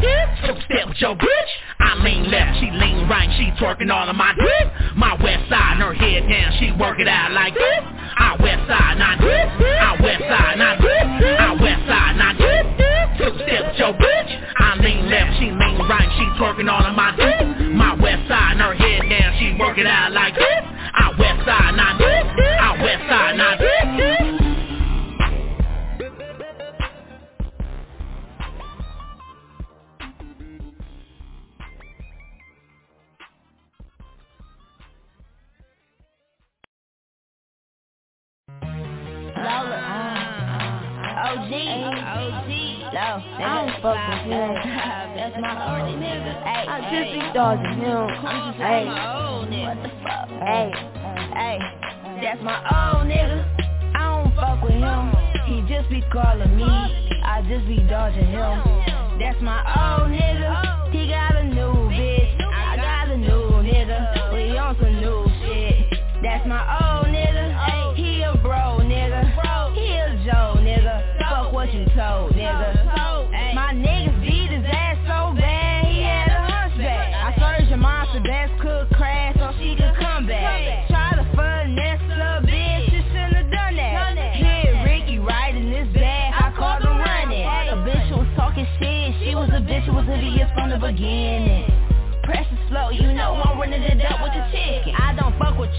Step, 0.42 0.58
step 0.66 0.88
with 0.90 1.02
your 1.02 1.16
bitch. 1.16 1.52
I 1.82 1.98
lean 2.04 2.30
left, 2.30 2.60
she 2.62 2.70
lean 2.70 3.10
right, 3.10 3.30
she 3.38 3.50
twerking 3.58 3.92
all 3.92 4.08
of 4.08 4.16
my 4.16 4.34
dick. 4.38 4.66
My 4.96 5.18
west 5.18 5.50
side, 5.50 5.82
her 5.82 5.94
head 5.94 6.30
down, 6.30 6.54
she 6.62 6.72
work 6.78 7.00
it 7.00 7.08
out 7.08 7.32
like 7.34 7.54
this. 7.54 7.84
Our 8.22 8.38
west 8.38 8.68
side, 8.70 9.02
not 9.02 9.18
this. 9.18 9.50
Our 9.82 9.98
west 9.98 10.24
side, 10.30 10.58
not 10.62 10.78
this. 10.78 11.06
Our 11.42 11.58
west 11.58 11.84
side, 11.90 12.16
not 12.22 12.38
this. 12.38 12.66
Step, 13.18 13.34
step 13.42 13.64
with 13.66 13.78
your 13.82 13.94
bitch. 13.98 14.32
I 14.62 14.78
lean 14.78 15.10
left, 15.10 15.42
she 15.42 15.50
lean 15.50 15.82
right, 15.90 16.10
she 16.18 16.26
twerking 16.38 16.70
all 16.70 16.86
of 16.86 16.94
my 16.94 17.18
dick. 17.18 17.74
My 17.74 17.98
west 17.98 18.30
side, 18.30 18.62
her 18.62 18.78
head 18.78 19.10
down, 19.10 19.34
she 19.42 19.58
work 19.58 19.78
it 19.82 19.90
out 19.90 20.14
like 20.14 20.21
OG. 41.22 41.54
OG. 41.54 42.50
Low. 42.92 42.98
I 42.98 43.62
don't 43.62 43.82
fuck 43.82 44.00
with 44.10 44.26
him. 44.26 44.52
That's 45.16 45.38
my 45.40 45.54
old 45.70 45.96
nigga. 46.02 46.34
Hey, 46.44 46.66
I 46.68 46.82
just 46.90 47.12
be 47.14 47.22
dodging 47.34 47.78
him. 47.78 48.08
I'm 48.26 48.52
just 48.52 48.64
Hey. 48.64 48.86
my 48.86 49.14
old 49.22 49.48
nigga. 49.50 49.68
What 49.68 49.84
the 49.84 49.90
fuck? 50.02 50.28
Hey. 50.42 50.72
Hey, 51.34 51.60
that's 52.22 52.42
my 52.42 52.58
old 52.74 53.08
nigga. 53.08 53.46
I 53.96 54.24
don't 54.24 54.36
fuck 54.36 54.64
with 54.64 54.74
him. 54.74 55.14
He 55.46 55.62
just 55.74 55.90
be 55.90 56.02
calling 56.12 56.56
me. 56.58 56.66
I 57.24 57.42
just 57.48 57.68
be 57.68 57.78
dodging 57.88 58.26
him. 58.26 58.62
That's 59.20 59.40
my 59.42 59.62
old 59.78 60.10
nigga. 60.12 60.81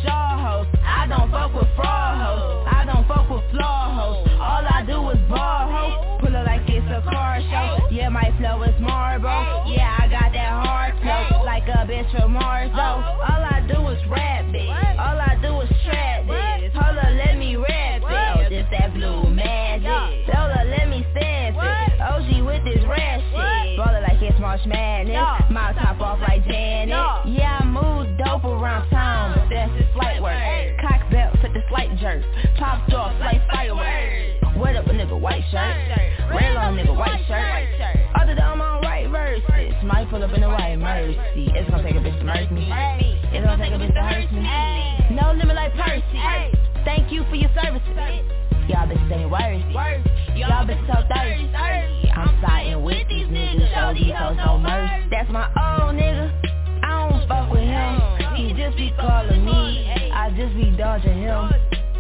Shaw 0.03 0.65
hoes. 0.65 0.67
I 0.85 1.07
don't 1.09 1.31
fuck 1.31 1.55
with 1.55 1.69
fraud 1.77 2.19
hoes. 2.19 2.67
I 2.71 2.85
don't 2.85 3.07
fuck 3.07 3.29
with 3.31 3.45
flaw 3.51 3.95
hoes. 3.95 4.29
All 4.41 4.65
I 4.67 4.85
do 4.87 4.99
is 5.11 5.19
bar 5.29 5.71
hoes. 5.71 6.21
Pull 6.21 6.37
up 6.37 6.47
like 6.47 6.63
it's 6.69 6.87
a 6.87 7.03
car 7.09 7.41
show. 7.51 7.89
Yeah, 7.91 8.09
my 8.09 8.33
flow 8.39 8.63
is 8.63 8.75
marble. 8.81 9.29
Yeah, 9.71 9.97
I 9.99 10.09
got 10.09 10.33
that 10.33 10.53
hard 10.65 10.95
flow. 11.03 11.45
Like 11.45 11.65
a 11.69 11.87
bitch 11.87 12.11
from 12.11 12.33
Mars 12.33 12.71
though. 12.75 13.03
All 13.03 13.43
I 13.43 13.65
do 13.67 13.79
is 13.89 14.01
rap 14.11 14.45
bitch. 14.47 14.99
All 14.99 15.19
I 15.19 15.39
do 15.43 15.61
is 15.61 15.71
trap 15.85 16.25
bitch. 16.25 16.73
Hold 16.73 16.99
up, 16.99 17.13
let 17.27 17.37
me 17.39 17.57
rap 17.57 18.03
it. 18.03 18.51
This 18.51 18.67
that 18.71 18.95
blue 18.95 19.31
magic. 19.31 20.27
Hold 20.35 20.51
up, 20.51 20.67
let 20.67 20.89
me 20.89 21.07
stab 21.13 21.55
it. 21.55 22.01
OG 22.01 22.45
with 22.47 22.65
this 22.65 22.83
rap 22.89 23.21
shit. 23.31 23.77
Ball 23.79 23.95
it 23.95 24.03
like 24.03 24.21
it's 24.23 24.39
March 24.41 24.65
Madness. 24.67 25.02
Don't 43.43 43.59
take 43.59 43.73
a 43.73 43.77
bitch 43.77 43.93
to 43.93 44.03
hurt 44.03 44.33
me. 44.33 44.43
No 45.15 45.33
limit 45.33 45.57
like 45.57 45.75
Percy. 45.75 46.03
Thank 46.85 47.13
you 47.13 47.25
for 47.29 47.37
your 47.37 47.51
services. 47.55 47.93
Y'all 48.69 48.89
bitches 48.89 49.13
ain't 49.13 49.31
worthy. 49.31 49.61
Y'all 50.39 50.65
bitches 50.65 50.87
so 50.87 51.03
thirsty. 51.13 51.51
I'm 52.13 52.41
siding 52.41 52.83
with 52.83 53.07
these 53.09 53.27
niggas, 53.27 53.75
show 53.75 53.93
these 53.93 54.13
hoes 54.15 54.37
no 54.37 54.59
mercy. 54.59 55.09
That's 55.11 55.31
my 55.31 55.47
old 55.49 55.97
nigga. 55.97 56.33
I 56.83 57.11
don't 57.11 57.29
fuck 57.29 57.51
with 57.51 57.61
him. 57.61 58.01
He 58.37 58.53
just 58.55 58.77
be 58.77 58.93
calling 58.99 59.45
me. 59.45 59.93
I 60.13 60.31
just 60.31 60.55
be 60.55 60.71
dodging 60.77 61.19
him. 61.19 61.51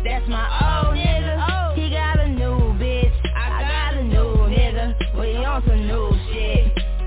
That's 0.04 0.28
my 0.28 0.84
old 0.86 0.96
nigga. 0.96 1.74
He 1.74 1.90
got 1.90 2.18
a 2.20 2.28
new 2.28 2.74
bitch. 2.80 3.12
I 3.36 3.62
got 3.62 4.00
a 4.00 4.04
new 4.04 4.48
nigga. 4.48 5.18
We 5.18 5.36
on 5.36 5.62
some 5.66 5.86
new 5.86 6.10
shit. 6.26 6.31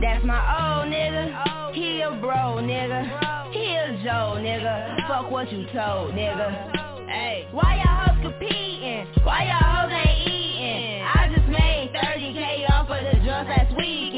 That's 0.02 0.26
my 0.26 0.40
old 0.82 0.92
nigga. 0.92 1.74
He 1.74 2.02
a 2.02 2.12
bro 2.20 2.60
nigga. 2.62 3.54
He 3.54 3.76
a 3.76 3.98
Joe 4.04 4.36
nigga. 4.40 5.08
Fuck 5.08 5.32
what 5.32 5.52
you 5.52 5.66
told 5.74 6.14
nigga. 6.14 7.08
Hey, 7.08 7.48
why 7.52 7.82
y'all 7.84 8.14
hoes 8.14 8.22
competing? 8.22 9.08
Why 9.24 9.46
y'all 9.46 9.88
hoes 9.88 9.92
ain't 9.94 10.28
eating? 10.28 11.02
I 11.02 11.34
just 11.34 11.48
made 11.48 11.92
30k 11.94 12.70
off 12.72 12.90
of 12.90 12.98
the 13.04 13.20
drugs 13.24 13.50
last 13.50 13.76
weekend. 13.78 14.15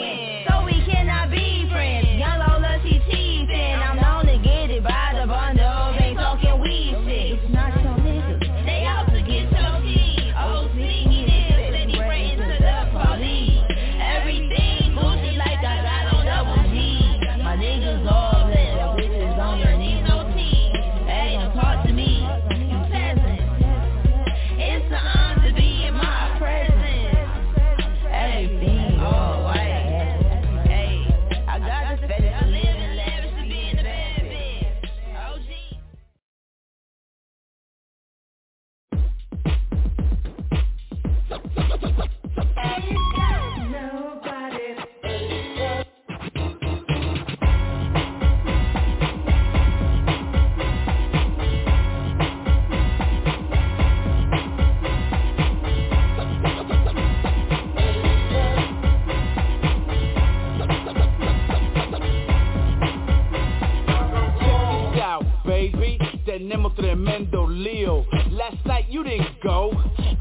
Tenemos 66.47 66.75
tremendo 66.75 67.45
lío. 67.45 68.05
Last 68.31 68.65
night 68.65 68.87
you 68.89 69.03
didn't 69.03 69.41
go 69.43 69.69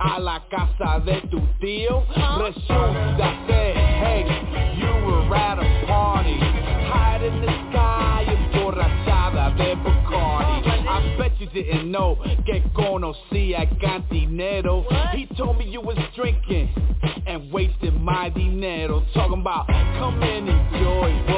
a 0.01 0.19
la 0.19 0.43
casa 0.49 0.99
de 0.99 1.21
tu 1.31 1.39
tío. 1.61 2.03
Resulta 2.41 3.47
ser, 3.47 3.77
hey, 3.77 4.25
you 4.77 5.07
were 5.07 5.37
at 5.37 5.61
a 5.61 5.87
party. 5.87 6.37
Hide 6.91 7.23
in 7.23 7.41
the 7.43 7.71
sky, 7.71 8.27
emborrachada 8.27 9.57
de 9.57 9.77
Bacardi. 9.77 10.67
I 10.89 11.17
bet 11.17 11.41
you 11.41 11.47
didn't 11.47 11.93
know 11.93 12.19
que 12.45 12.61
conocía 12.75 13.69
cantinero. 13.79 14.85
He 15.13 15.27
told 15.37 15.59
me 15.59 15.67
you 15.69 15.81
was 15.81 15.97
drinking 16.17 16.69
and 17.29 17.53
wasting 17.53 18.03
my 18.03 18.31
dinero. 18.31 19.05
Talking 19.15 19.43
about 19.43 19.69
come 19.69 20.21
and 20.25 20.49
enjoy 20.49 21.36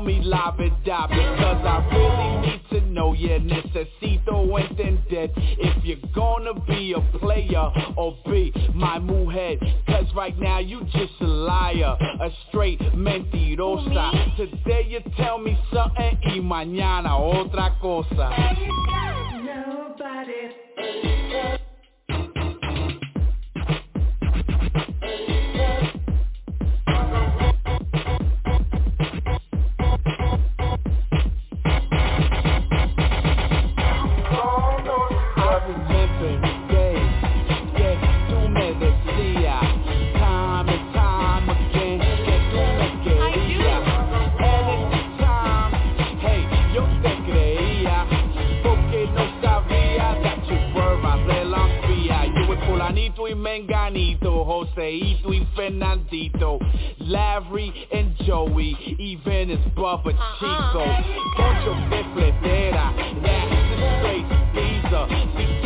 me 0.00 0.20
live 0.20 0.40
la 0.40 0.52
verdad, 0.52 1.08
because 1.08 1.64
I 1.64 1.86
really 1.92 2.46
need 2.46 2.62
to 2.70 2.80
know, 2.92 3.12
yeah, 3.12 3.38
necesito 3.38 4.58
entender 4.58 5.28
if 5.36 5.84
you're 5.84 6.10
gonna 6.14 6.54
be 6.66 6.94
a 6.94 7.18
player 7.18 7.70
or 7.96 8.16
be 8.24 8.52
my 8.74 8.98
mujer, 8.98 9.58
cause 9.86 10.06
right 10.14 10.38
now 10.38 10.58
you 10.58 10.82
just 10.84 11.20
a 11.20 11.24
liar, 11.24 11.96
a 12.00 12.30
straight 12.48 12.80
mentirosa. 12.94 14.36
Today 14.36 14.86
you 14.88 15.00
tell 15.16 15.38
me 15.38 15.58
something 15.72 16.18
y 16.22 16.40
mañana 16.40 17.16
otra 17.16 17.78
cosa. 17.80 18.30
I 21.32 21.59
brother 59.80 60.12
Chico. 60.38 60.84
Fletera, 62.12 62.92
that's 63.22 63.50
the 63.70 63.76
straight 63.98 64.26
visa. 64.52 65.06
Si 65.36 65.60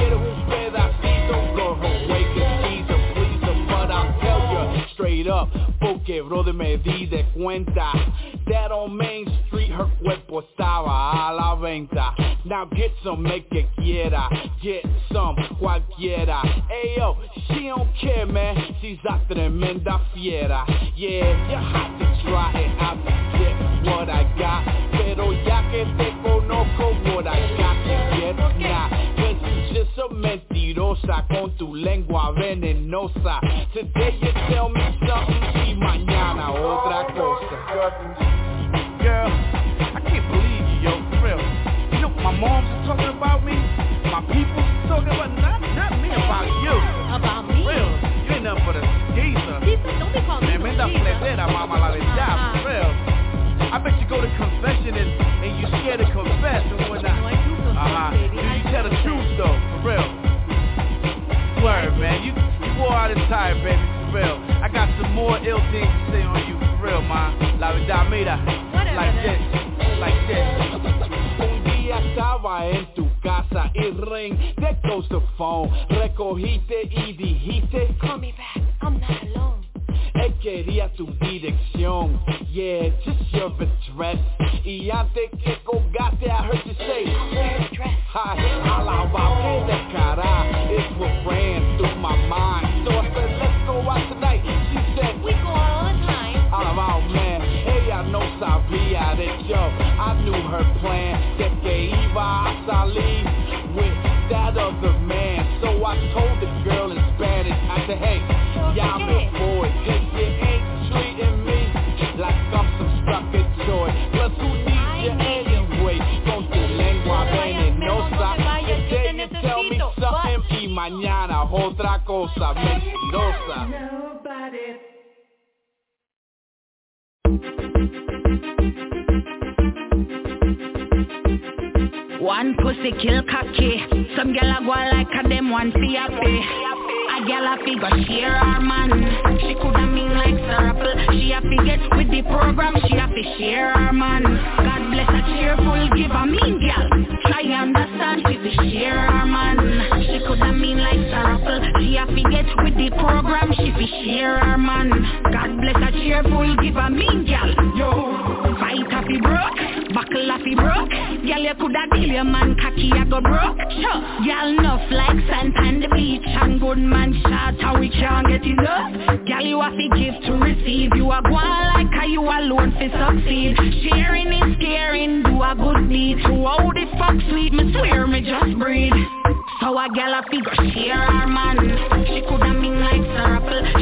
up, 5.28 5.48
porque 5.80 6.22
brother 6.22 6.52
me 6.52 6.76
di 6.76 7.06
de 7.06 7.24
cuenta 7.34 7.92
that 8.46 8.70
on 8.70 8.96
Main 8.96 9.26
Street 9.46 9.70
her 9.72 9.90
cuerpo 10.00 10.42
estaba 10.42 11.28
a 11.28 11.34
la 11.34 11.56
venta. 11.56 12.14
Now 12.44 12.66
get 12.66 12.92
some, 13.02 13.22
make 13.22 13.46
it 13.52 13.66
quiera, 13.76 14.28
get 14.62 14.84
some, 15.12 15.34
cualquiera. 15.58 16.40
Ayo, 16.70 17.16
she 17.48 17.68
don't 17.68 17.88
care, 18.00 18.26
man, 18.26 18.76
she's 18.80 18.98
a 19.08 19.18
tremenda 19.28 20.00
fiera. 20.12 20.64
Yeah, 20.94 21.50
you 21.50 21.83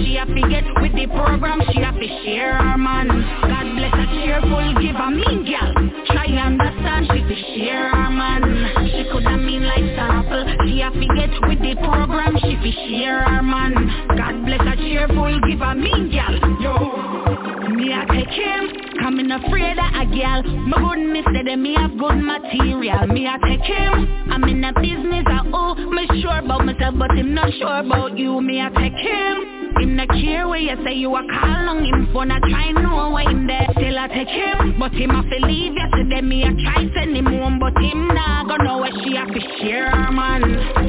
She 0.03 0.17
a 0.17 0.27
fi 0.27 0.43
get 0.51 0.67
with 0.83 0.93
the 0.99 1.07
program. 1.15 1.63
She 1.71 1.79
a 1.79 1.93
fi 1.95 2.09
share 2.25 2.59
her 2.59 2.77
man. 2.77 3.07
God 3.07 3.67
bless 3.79 3.95
a 3.95 4.07
cheerful 4.11 4.75
giver, 4.83 5.11
mean 5.15 5.47
gyal. 5.47 5.71
Try 6.11 6.27
understand 6.43 7.07
she 7.07 7.23
fi 7.23 7.37
share 7.55 7.89
her 7.89 8.11
man. 8.11 8.43
She 8.91 9.07
coulda 9.13 9.37
mean 9.39 9.63
like 9.63 9.87
Sarapple. 9.95 10.43
She 10.67 10.83
a 10.83 10.91
fi 10.91 11.07
get 11.15 11.31
with 11.47 11.63
the 11.63 11.79
program. 11.87 12.35
She 12.43 12.59
fi 12.59 12.73
share 12.91 13.23
her 13.23 13.43
man. 13.43 13.75
God 14.19 14.45
bless 14.45 14.67
a 14.67 14.77
cheerful 14.77 15.39
giver, 15.47 15.75
mean 15.77 16.11
gyal. 16.11 16.35
Yo, 16.59 17.71
me 17.71 17.95
a 17.95 18.03
take 18.11 18.35
him. 18.35 18.75
Come 18.99 19.21
in 19.21 19.31
afraid 19.31 19.79
of 19.79 19.87
a 19.87 20.05
gal. 20.11 20.43
My 20.67 20.83
goodness 20.83 21.27
said 21.33 21.47
that 21.47 21.59
me 21.59 21.75
have 21.79 21.97
good 21.97 22.19
material. 22.19 23.07
Me 23.07 23.27
a 23.27 23.39
take 23.47 23.63
him. 23.63 24.31
I'm 24.33 24.43
in 24.51 24.65
a 24.65 24.73
business. 24.75 25.25
I 25.31 25.47
oh, 25.53 25.75
me 25.75 26.07
sure 26.21 26.39
about 26.39 26.67
myself, 26.67 26.97
but 26.99 27.13
him 27.13 27.35
not 27.35 27.53
sure 27.55 27.79
about 27.79 28.19
you. 28.19 28.41
Me 28.41 28.59
a 28.61 28.71
take 28.71 28.99
him. 28.99 29.62
Him 29.83 29.97
not 29.97 30.11
care 30.11 30.47
where 30.47 30.61
you 30.61 30.77
say 30.85 30.95
you 30.95 31.11
a 31.11 31.23
call 31.27 31.69
on 31.75 31.85
him 31.85 32.07
phone. 32.13 32.31
I 32.31 32.39
try 32.39 32.71
know 32.71 33.11
why 33.11 33.25
him 33.25 33.49
there. 33.49 33.67
Still 33.73 33.99
I 33.99 34.07
take 34.07 34.29
him, 34.29 34.79
but 34.79 34.93
him 34.93 35.11
a 35.11 35.25
fi 35.27 35.45
leave 35.45 35.75
yesterday. 35.75 36.23
Me 36.23 36.45
a 36.45 36.55
try 36.55 36.87
send 36.95 37.17
him 37.17 37.27
home, 37.27 37.59
but 37.59 37.75
him 37.83 38.07
nah 38.07 38.45
go 38.45 38.55
know 38.63 38.79
where 38.79 38.95
she 39.03 39.17
a 39.17 39.27
fi 39.27 39.43
share 39.59 39.91
man. 40.13 40.39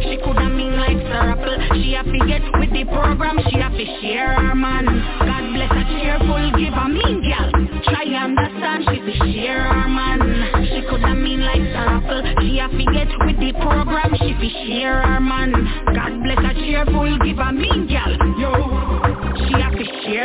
She 0.05 0.17
coulda 0.21 0.47
mean 0.47 0.77
like 0.77 1.01
Sarapple. 1.09 1.57
She 1.81 1.95
a 1.95 2.03
fi 2.03 2.19
get 2.29 2.45
with 2.59 2.69
the 2.69 2.85
program. 2.85 3.39
She 3.49 3.57
a 3.57 3.69
fi 3.73 3.85
share 3.97 4.53
man. 4.53 4.85
God 4.85 5.43
bless 5.57 5.73
a 5.73 5.83
cheerful 5.97 6.53
giver, 6.53 6.87
mean 6.93 7.25
gal. 7.25 7.49
Try 7.89 8.05
understand 8.13 8.85
she 8.93 9.01
fi 9.09 9.13
share 9.33 9.89
man. 9.89 10.21
She 10.69 10.85
coulda 10.85 11.15
mean 11.15 11.41
like 11.41 11.65
Sarapple. 11.73 12.21
She 12.45 12.59
a 12.61 12.69
fi 12.69 12.85
get 12.93 13.09
with 13.25 13.41
the 13.41 13.57
program. 13.57 14.13
She 14.21 14.37
fi 14.37 14.49
share 14.69 15.19
man. 15.19 15.49
God 15.97 16.13
bless 16.21 16.45
a 16.45 16.53
cheerful 16.61 17.17
giver, 17.25 17.51
mean 17.51 17.87
gal. 17.89 18.13
Yo. 18.37 18.62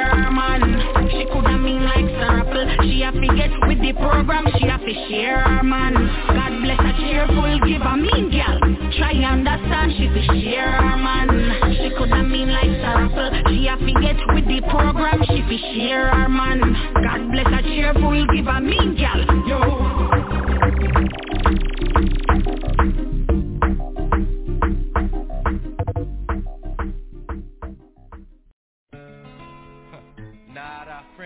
Her 0.04 0.30
man. 0.30 1.08
She 1.10 1.24
coulda 1.32 1.58
mean 1.58 1.84
like 1.84 2.06
Sarapple. 2.18 2.66
She 2.84 3.02
a 3.02 3.12
get 3.12 3.52
with 3.66 3.80
the 3.80 3.92
program. 3.94 4.46
She 4.58 4.66
a 4.66 4.78
fi 4.78 4.94
share 5.08 5.40
her 5.40 5.62
man. 5.62 5.94
God 6.28 6.52
bless 6.62 6.80
a 6.80 6.92
cheerful 7.00 7.58
giver, 7.66 7.96
mean 7.96 8.30
gal. 8.30 8.58
Try 8.98 9.12
and 9.12 9.46
understand 9.48 9.92
she 9.96 10.08
fi 10.08 10.22
share 10.42 10.72
her 10.72 10.96
man. 10.96 11.28
She 11.78 11.90
coulda 11.96 12.22
mean 12.22 12.50
like 12.50 12.72
Sarapple. 12.82 13.30
She 13.48 13.66
a 13.66 13.76
get 14.00 14.18
with 14.34 14.46
the 14.46 14.60
program. 14.70 15.22
She 15.28 15.42
fi 15.42 15.58
share 15.74 16.08
her 16.14 16.28
man. 16.28 16.60
God 17.02 17.30
bless 17.32 17.48
a 17.48 17.62
cheerful 17.62 18.26
giver, 18.34 18.60
mean 18.60 18.96
gal. 18.96 19.37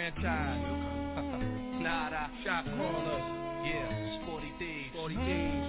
Franchise. 0.03 0.62
Nada, 1.83 2.31
shot 2.45 2.65
caller. 2.65 3.62
Yeah, 3.65 4.23
Sporty 4.23 4.53
D's. 4.59 4.91
Sporty 4.93 5.15
D's. 5.15 5.62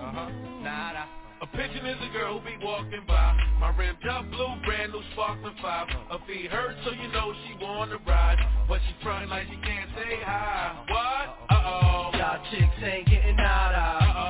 Uh-huh. 0.00 0.30
Nada. 0.62 1.06
A 1.42 1.46
pigeon 1.46 1.86
is 1.86 1.96
a 2.02 2.12
girl 2.12 2.38
who 2.38 2.44
be 2.44 2.54
walking 2.62 3.00
by 3.08 3.34
My 3.58 3.74
rim 3.74 3.96
top 4.04 4.28
blue, 4.30 4.46
brand 4.66 4.92
new 4.92 5.00
sparkling 5.14 5.54
five 5.62 5.88
Her 5.88 6.18
feet 6.26 6.50
hurt 6.50 6.76
so 6.84 6.90
you 6.90 7.08
know 7.12 7.32
she 7.48 7.64
wanna 7.64 7.96
ride 8.06 8.36
But 8.68 8.80
she 8.86 9.02
front 9.02 9.30
like 9.30 9.46
she 9.48 9.56
can't 9.56 9.88
say 9.96 10.18
hi 10.22 10.84
What? 10.86 11.56
Uh-oh 11.56 12.10
Y'all 12.12 12.44
chicks 12.50 12.84
ain't 12.84 13.08
getting 13.08 13.36
nada. 13.36 14.04
Uh-oh 14.04 14.29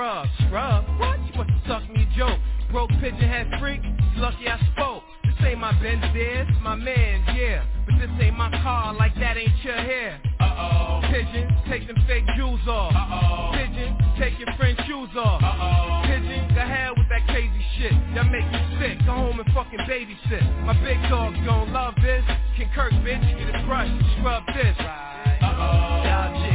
scrub. 0.00 0.26
Scrub? 0.46 0.84
What? 0.98 1.18
She 1.26 1.36
must 1.36 1.50
have 1.50 1.60
sucked 1.66 1.90
me 1.90 2.08
joke. 2.16 2.38
Broke 2.72 2.90
pigeon 3.00 3.28
head 3.28 3.48
freak, 3.60 3.80
lucky 4.16 4.48
I 4.48 4.58
spoke. 4.72 5.02
This 5.24 5.34
ain't 5.46 5.58
my 5.58 5.72
Benz, 5.82 6.02
this 6.14 6.46
my 6.62 6.74
man's, 6.74 7.26
yeah. 7.36 7.64
But 7.84 7.98
this 7.98 8.10
ain't 8.20 8.36
my 8.36 8.50
car, 8.62 8.94
like 8.94 9.14
that 9.16 9.36
ain't 9.36 9.52
your 9.64 9.74
hair. 9.74 10.20
Uh-oh 10.40 11.00
Pigeon, 11.10 11.48
take 11.68 11.86
them 11.86 11.96
fake 12.06 12.24
jewels 12.36 12.60
off. 12.68 12.94
Uh-oh 12.94 13.52
Pigeon, 13.52 13.96
take 14.18 14.38
your 14.38 14.48
friend's 14.56 14.80
shoes 14.86 15.10
off. 15.16 15.42
Uh-oh 15.42 16.02
Pigeon, 16.06 16.54
go 16.54 16.60
ahead 16.60 16.90
with 16.96 17.08
that 17.10 17.26
crazy 17.26 17.64
shit. 17.76 17.92
Y'all 18.14 18.24
make 18.24 18.46
me 18.52 18.78
sick. 18.80 18.98
Go 19.04 19.12
home 19.12 19.40
and 19.40 19.52
fucking 19.52 19.80
babysit. 19.80 20.64
My 20.64 20.72
big 20.84 21.02
dog's 21.10 21.36
gon' 21.44 21.72
love 21.72 21.94
this. 22.00 22.24
Can 22.56 22.70
Kirk, 22.74 22.92
bitch, 23.02 23.20
get 23.38 23.60
a 23.60 23.66
brush, 23.66 23.90
scrub 24.16 24.46
this. 24.54 24.76
Uh-oh 24.78 26.49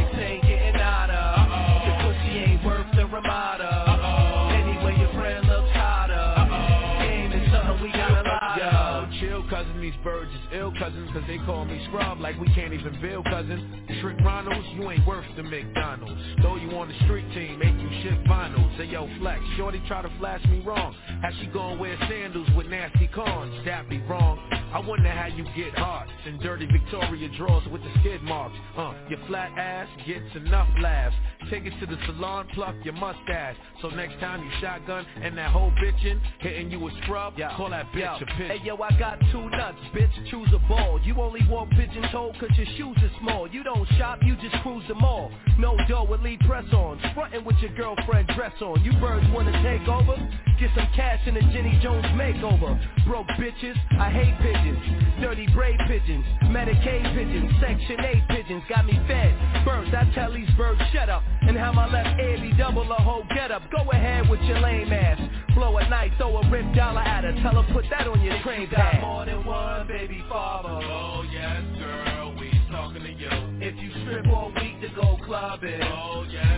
birds 10.06 10.32
is 10.32 10.60
ill 10.60 10.72
cousins, 10.77 11.10
cause 11.11 11.23
they 11.26 11.40
call 11.40 11.65
me 11.65 11.84
scrub 11.88 12.19
like 12.22 12.40
we 12.40 12.45
can't 12.53 12.73
even 12.73 12.95
build 13.02 13.26
cousin. 13.26 13.84
Trick 14.02 14.18
Ronalds, 14.19 14.76
you 14.76 14.91
ain't 14.91 15.06
worth 15.07 15.26
the 15.36 15.41
McDonald's. 15.41 16.22
Though 16.44 16.57
you 16.57 16.69
on 16.77 16.88
the 16.88 16.94
street 17.06 17.26
team, 17.34 17.57
make 17.57 17.73
you 17.73 17.90
ship 18.03 18.23
vinyls. 18.26 18.77
Say 18.77 18.86
yo, 18.86 19.10
flex, 19.19 19.41
shorty 19.57 19.82
try 19.88 20.03
to 20.03 20.11
flash 20.19 20.45
me 20.45 20.61
wrong. 20.61 20.95
How 21.23 21.30
she 21.41 21.48
gon' 21.48 21.80
wear 21.80 21.98
sandals 22.07 22.48
with 22.56 22.68
nasty 22.68 23.07
cons? 23.07 23.65
That 23.65 23.90
be 23.90 23.98
wrong. 24.03 24.38
I 24.52 24.80
wonder 24.80 25.10
how 25.10 25.27
you 25.27 25.44
get 25.56 25.73
hearts 25.73 26.11
and 26.26 26.40
dirty 26.40 26.68
Victoria 26.68 27.30
drawers 27.38 27.64
with 27.72 27.82
the 27.82 27.90
skid 28.02 28.22
marks. 28.22 28.56
Uh, 28.77 28.94
your 29.10 29.19
flat 29.26 29.57
ass 29.57 29.88
gets 30.06 30.36
enough 30.36 30.69
laughs. 30.82 31.15
Take 31.49 31.65
it 31.65 31.73
to 31.80 31.85
the 31.85 31.97
salon, 32.05 32.47
pluck 32.53 32.76
your 32.84 32.93
mustache. 32.95 33.55
So 33.81 33.89
next 33.89 34.19
time 34.19 34.43
you 34.43 34.49
shotgun 34.61 35.05
and 35.22 35.38
that 35.38 35.51
whole 35.51 35.72
bitchin' 35.72 36.19
hitting 36.39 36.72
you 36.72 36.88
a 36.88 36.91
scrub, 37.03 37.34
yeah. 37.38 37.55
call 37.55 37.69
that 37.69 37.85
bitch 37.91 38.19
Yo. 38.19 38.26
a 38.26 38.26
bitch. 38.26 38.47
Hey 38.47 38.61
yo, 38.63 38.76
I 38.81 38.97
got 38.97 39.19
two 39.31 39.49
nuts, 39.49 39.77
bitch, 39.93 40.11
choose 40.31 40.49
a 40.53 40.59
ball. 40.67 40.99
You 41.03 41.15
only 41.22 41.41
walk 41.49 41.69
pigeon-toed 41.72 42.39
cause 42.39 42.49
your 42.57 42.67
shoes 42.77 42.97
are 43.03 43.11
small. 43.22 43.47
You 43.47 43.63
don't 43.63 43.88
shop, 43.97 44.19
you 44.23 44.35
just 44.38 44.55
cruise 44.63 44.84
the 44.88 44.95
mall. 44.95 45.31
No 45.59 45.77
dough 45.88 46.07
with 46.09 46.22
lead 46.22 46.39
press 46.41 46.65
on. 46.73 46.99
Frontin' 47.13 47.45
with 47.45 47.57
your 47.57 47.73
girlfriend 47.76 48.27
dress 48.35 48.53
on. 48.61 48.84
You 48.84 48.93
birds 48.99 49.26
wanna 49.31 49.51
take 49.63 49.88
over? 49.88 50.15
Get 50.60 50.69
some 50.73 50.88
cash 50.95 51.19
in 51.27 51.36
a 51.36 51.41
Jenny 51.52 51.77
Jones 51.84 52.06
makeover. 52.15 52.80
Broke 53.06 53.27
bitches, 53.36 53.76
I 53.99 54.10
hate 54.10 54.36
pigeons. 54.40 54.80
Dirty 55.22 55.48
braid 55.53 55.77
pigeons, 55.88 56.23
Medicaid 56.45 57.03
pigeons, 57.14 57.52
Section 57.60 57.99
8 57.99 58.27
pigeons. 58.30 58.64
Got 58.69 58.86
me 58.86 58.94
fed. 59.07 59.36
Birds, 59.65 59.91
I 59.94 60.10
tell 60.15 60.34
these 60.34 60.49
birds 60.57 60.82
shut 60.94 61.10
up. 61.10 61.23
And 61.41 61.57
how 61.57 61.73
my 61.73 61.91
left 61.91 62.19
ear 62.22 62.40
be 62.40 62.53
double 62.57 62.90
a 62.90 62.95
whole 63.02 63.26
get 63.36 63.52
up. 63.52 63.64
Go 63.69 63.90
ahead 63.91 64.30
with 64.30 64.40
your 64.41 64.60
lame 64.61 64.94
ass. 64.94 65.19
Blow 65.56 65.76
a 65.77 65.90
night, 65.90 66.11
throw 66.18 66.38
a 66.38 66.49
rip 66.49 66.73
dollar 66.73 67.02
at 67.02 67.23
her. 67.26 67.34
Tell 67.44 67.61
her 67.61 67.73
put 67.73 67.86
that 67.91 68.07
on 68.07 68.22
your 68.22 68.41
train 68.41 68.61
You 68.61 68.68
got 68.68 68.94
pad. 68.94 69.02
more 69.02 69.26
than 69.26 69.45
one 69.45 69.88
baby 69.88 70.23
father. 70.30 70.69
Oh 70.69 71.23
yes, 71.32 71.64
girl, 71.80 72.36
we 72.40 72.49
talking 72.72 73.03
to 73.03 73.11
you. 73.11 73.30
If 73.60 73.76
you 73.82 73.91
strip 74.03 74.26
all 74.27 74.52
week 74.56 74.80
to 74.82 74.90
go 74.95 75.18
clubbing. 75.26 75.82
Oh 75.84 76.26
yes, 76.30 76.55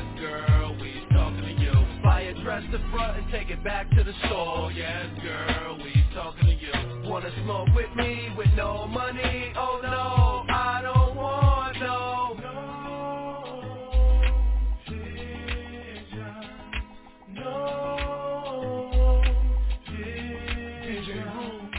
front 2.92 3.18
and 3.18 3.32
take 3.32 3.50
it 3.50 3.64
back 3.64 3.90
to 3.92 4.04
the 4.04 4.14
store. 4.28 4.72
Yes, 4.72 5.08
girl, 5.24 5.78
we 5.78 6.06
talking 6.14 6.48
to 6.48 6.54
you. 6.54 7.10
Wanna 7.10 7.32
smoke 7.44 7.70
with 7.76 7.94
me 7.96 8.30
with 8.38 8.50
no 8.56 8.88
money? 8.88 9.54
Oh 9.58 9.80
no, 9.84 10.46
I 10.54 10.82
don't 10.84 11.16
want 11.16 11.78
no. 11.80 12.36
No, 17.30 17.34
no, 17.34 19.22
no. 19.22 19.24
DJ 19.88 21.36
Rule, 21.36 21.70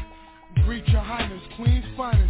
Greet 0.65 0.87
your 0.89 1.03
highness, 1.03 1.43
Queen's 1.57 1.85
finest 1.97 2.28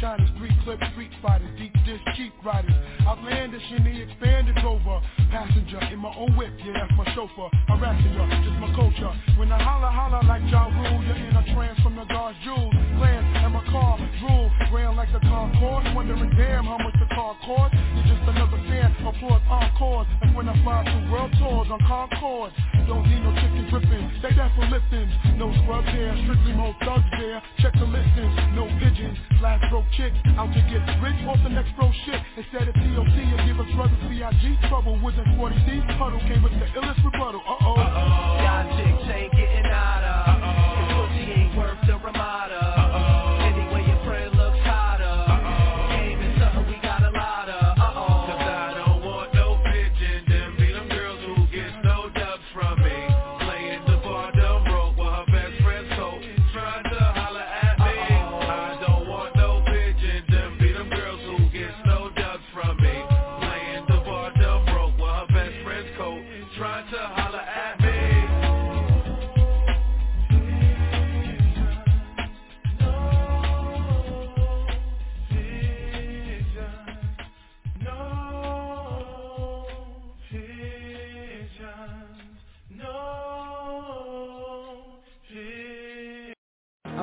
Shiners, 0.00 0.30
three 0.38 0.54
clip 0.64 0.78
street 0.92 1.10
fighters 1.22 1.50
Deep 1.58 1.72
dish 1.84 2.00
cheap 2.16 2.32
riders. 2.44 2.74
Outlandish 3.06 3.62
in 3.76 3.84
the 3.84 4.02
expanded 4.02 4.56
rover. 4.62 5.00
Passenger 5.30 5.80
in 5.92 5.98
my 5.98 6.12
own 6.16 6.36
whip, 6.36 6.52
yeah 6.64 6.72
that's 6.74 6.92
my 6.96 7.06
chauffeur. 7.14 7.48
Harassing 7.68 8.14
ya, 8.14 8.26
just 8.44 8.58
my 8.60 8.72
culture. 8.74 9.12
When 9.38 9.50
I 9.52 9.62
holla 9.62 9.90
holla 9.90 10.20
like 10.26 10.42
Ja 10.50 10.66
Rule 10.66 11.02
You're 11.04 11.16
in 11.16 11.36
a 11.36 11.54
trance 11.54 11.80
from 11.80 11.96
the 11.96 12.04
God's 12.04 12.38
jewels. 12.44 12.74
Glance 12.98 13.26
and 13.44 13.52
my 13.54 13.64
car 13.70 13.98
drool 14.20 14.50
Ran 14.70 14.94
like 14.94 15.10
the 15.12 15.20
Concourse. 15.20 15.84
Wondering 15.96 16.30
damn 16.36 16.64
how 16.64 16.78
much 16.78 16.94
the 17.00 17.08
car 17.14 17.34
cost 17.44 17.74
You're 17.96 18.14
just 18.14 18.22
another 18.28 18.60
fan, 18.68 18.94
applaud 19.02 19.42
encores. 19.48 20.06
Like 20.22 20.36
when 20.36 20.48
I 20.48 20.54
fly 20.62 20.84
through 20.84 21.10
world 21.10 21.32
tours 21.40 21.68
on 21.72 21.80
Concorde 21.88 22.52
Don't 22.86 23.08
need 23.08 23.24
no 23.24 23.32
chicken 23.34 23.66
dripping, 23.72 24.04
they 24.22 24.32
that 24.36 24.52
for 24.54 24.68
liftings 24.68 25.10
No 25.40 25.50
scrub 25.64 25.84
here, 25.90 26.12
strictly 26.24 26.52
more 26.52 26.76
thugs 26.84 27.08
there. 27.18 27.42
Check 27.58 27.74
the 27.74 27.88
listings, 27.88 28.34
no 28.54 28.68
pigeons. 28.78 29.16
Last 29.40 29.64
broke 29.70 29.88
chick, 29.96 30.12
out 30.36 30.52
to 30.52 30.60
get 30.68 30.84
rich 31.00 31.16
off 31.26 31.40
the 31.42 31.48
next 31.48 31.74
bro 31.76 31.90
shit. 32.04 32.20
Instead 32.36 32.68
of 32.68 32.74
TOC, 32.74 33.16
you 33.16 33.36
give 33.48 33.58
us 33.58 33.70
brothers 33.74 33.98
CIG 34.04 34.68
Trouble 34.68 35.00
wasn't 35.00 35.26
40C, 35.40 35.80
huddle 35.96 36.20
came 36.28 36.42
with 36.42 36.52
the 36.52 36.66
illest 36.76 37.02
rebuttal. 37.04 37.40
Uh-oh. 37.40 37.76
Y'all 38.44 38.68
chicks 38.76 39.16
ain't 39.16 39.39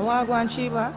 I 0.09 0.23
want 0.23 0.29
one 0.29 0.49
Shiva. 0.55 0.95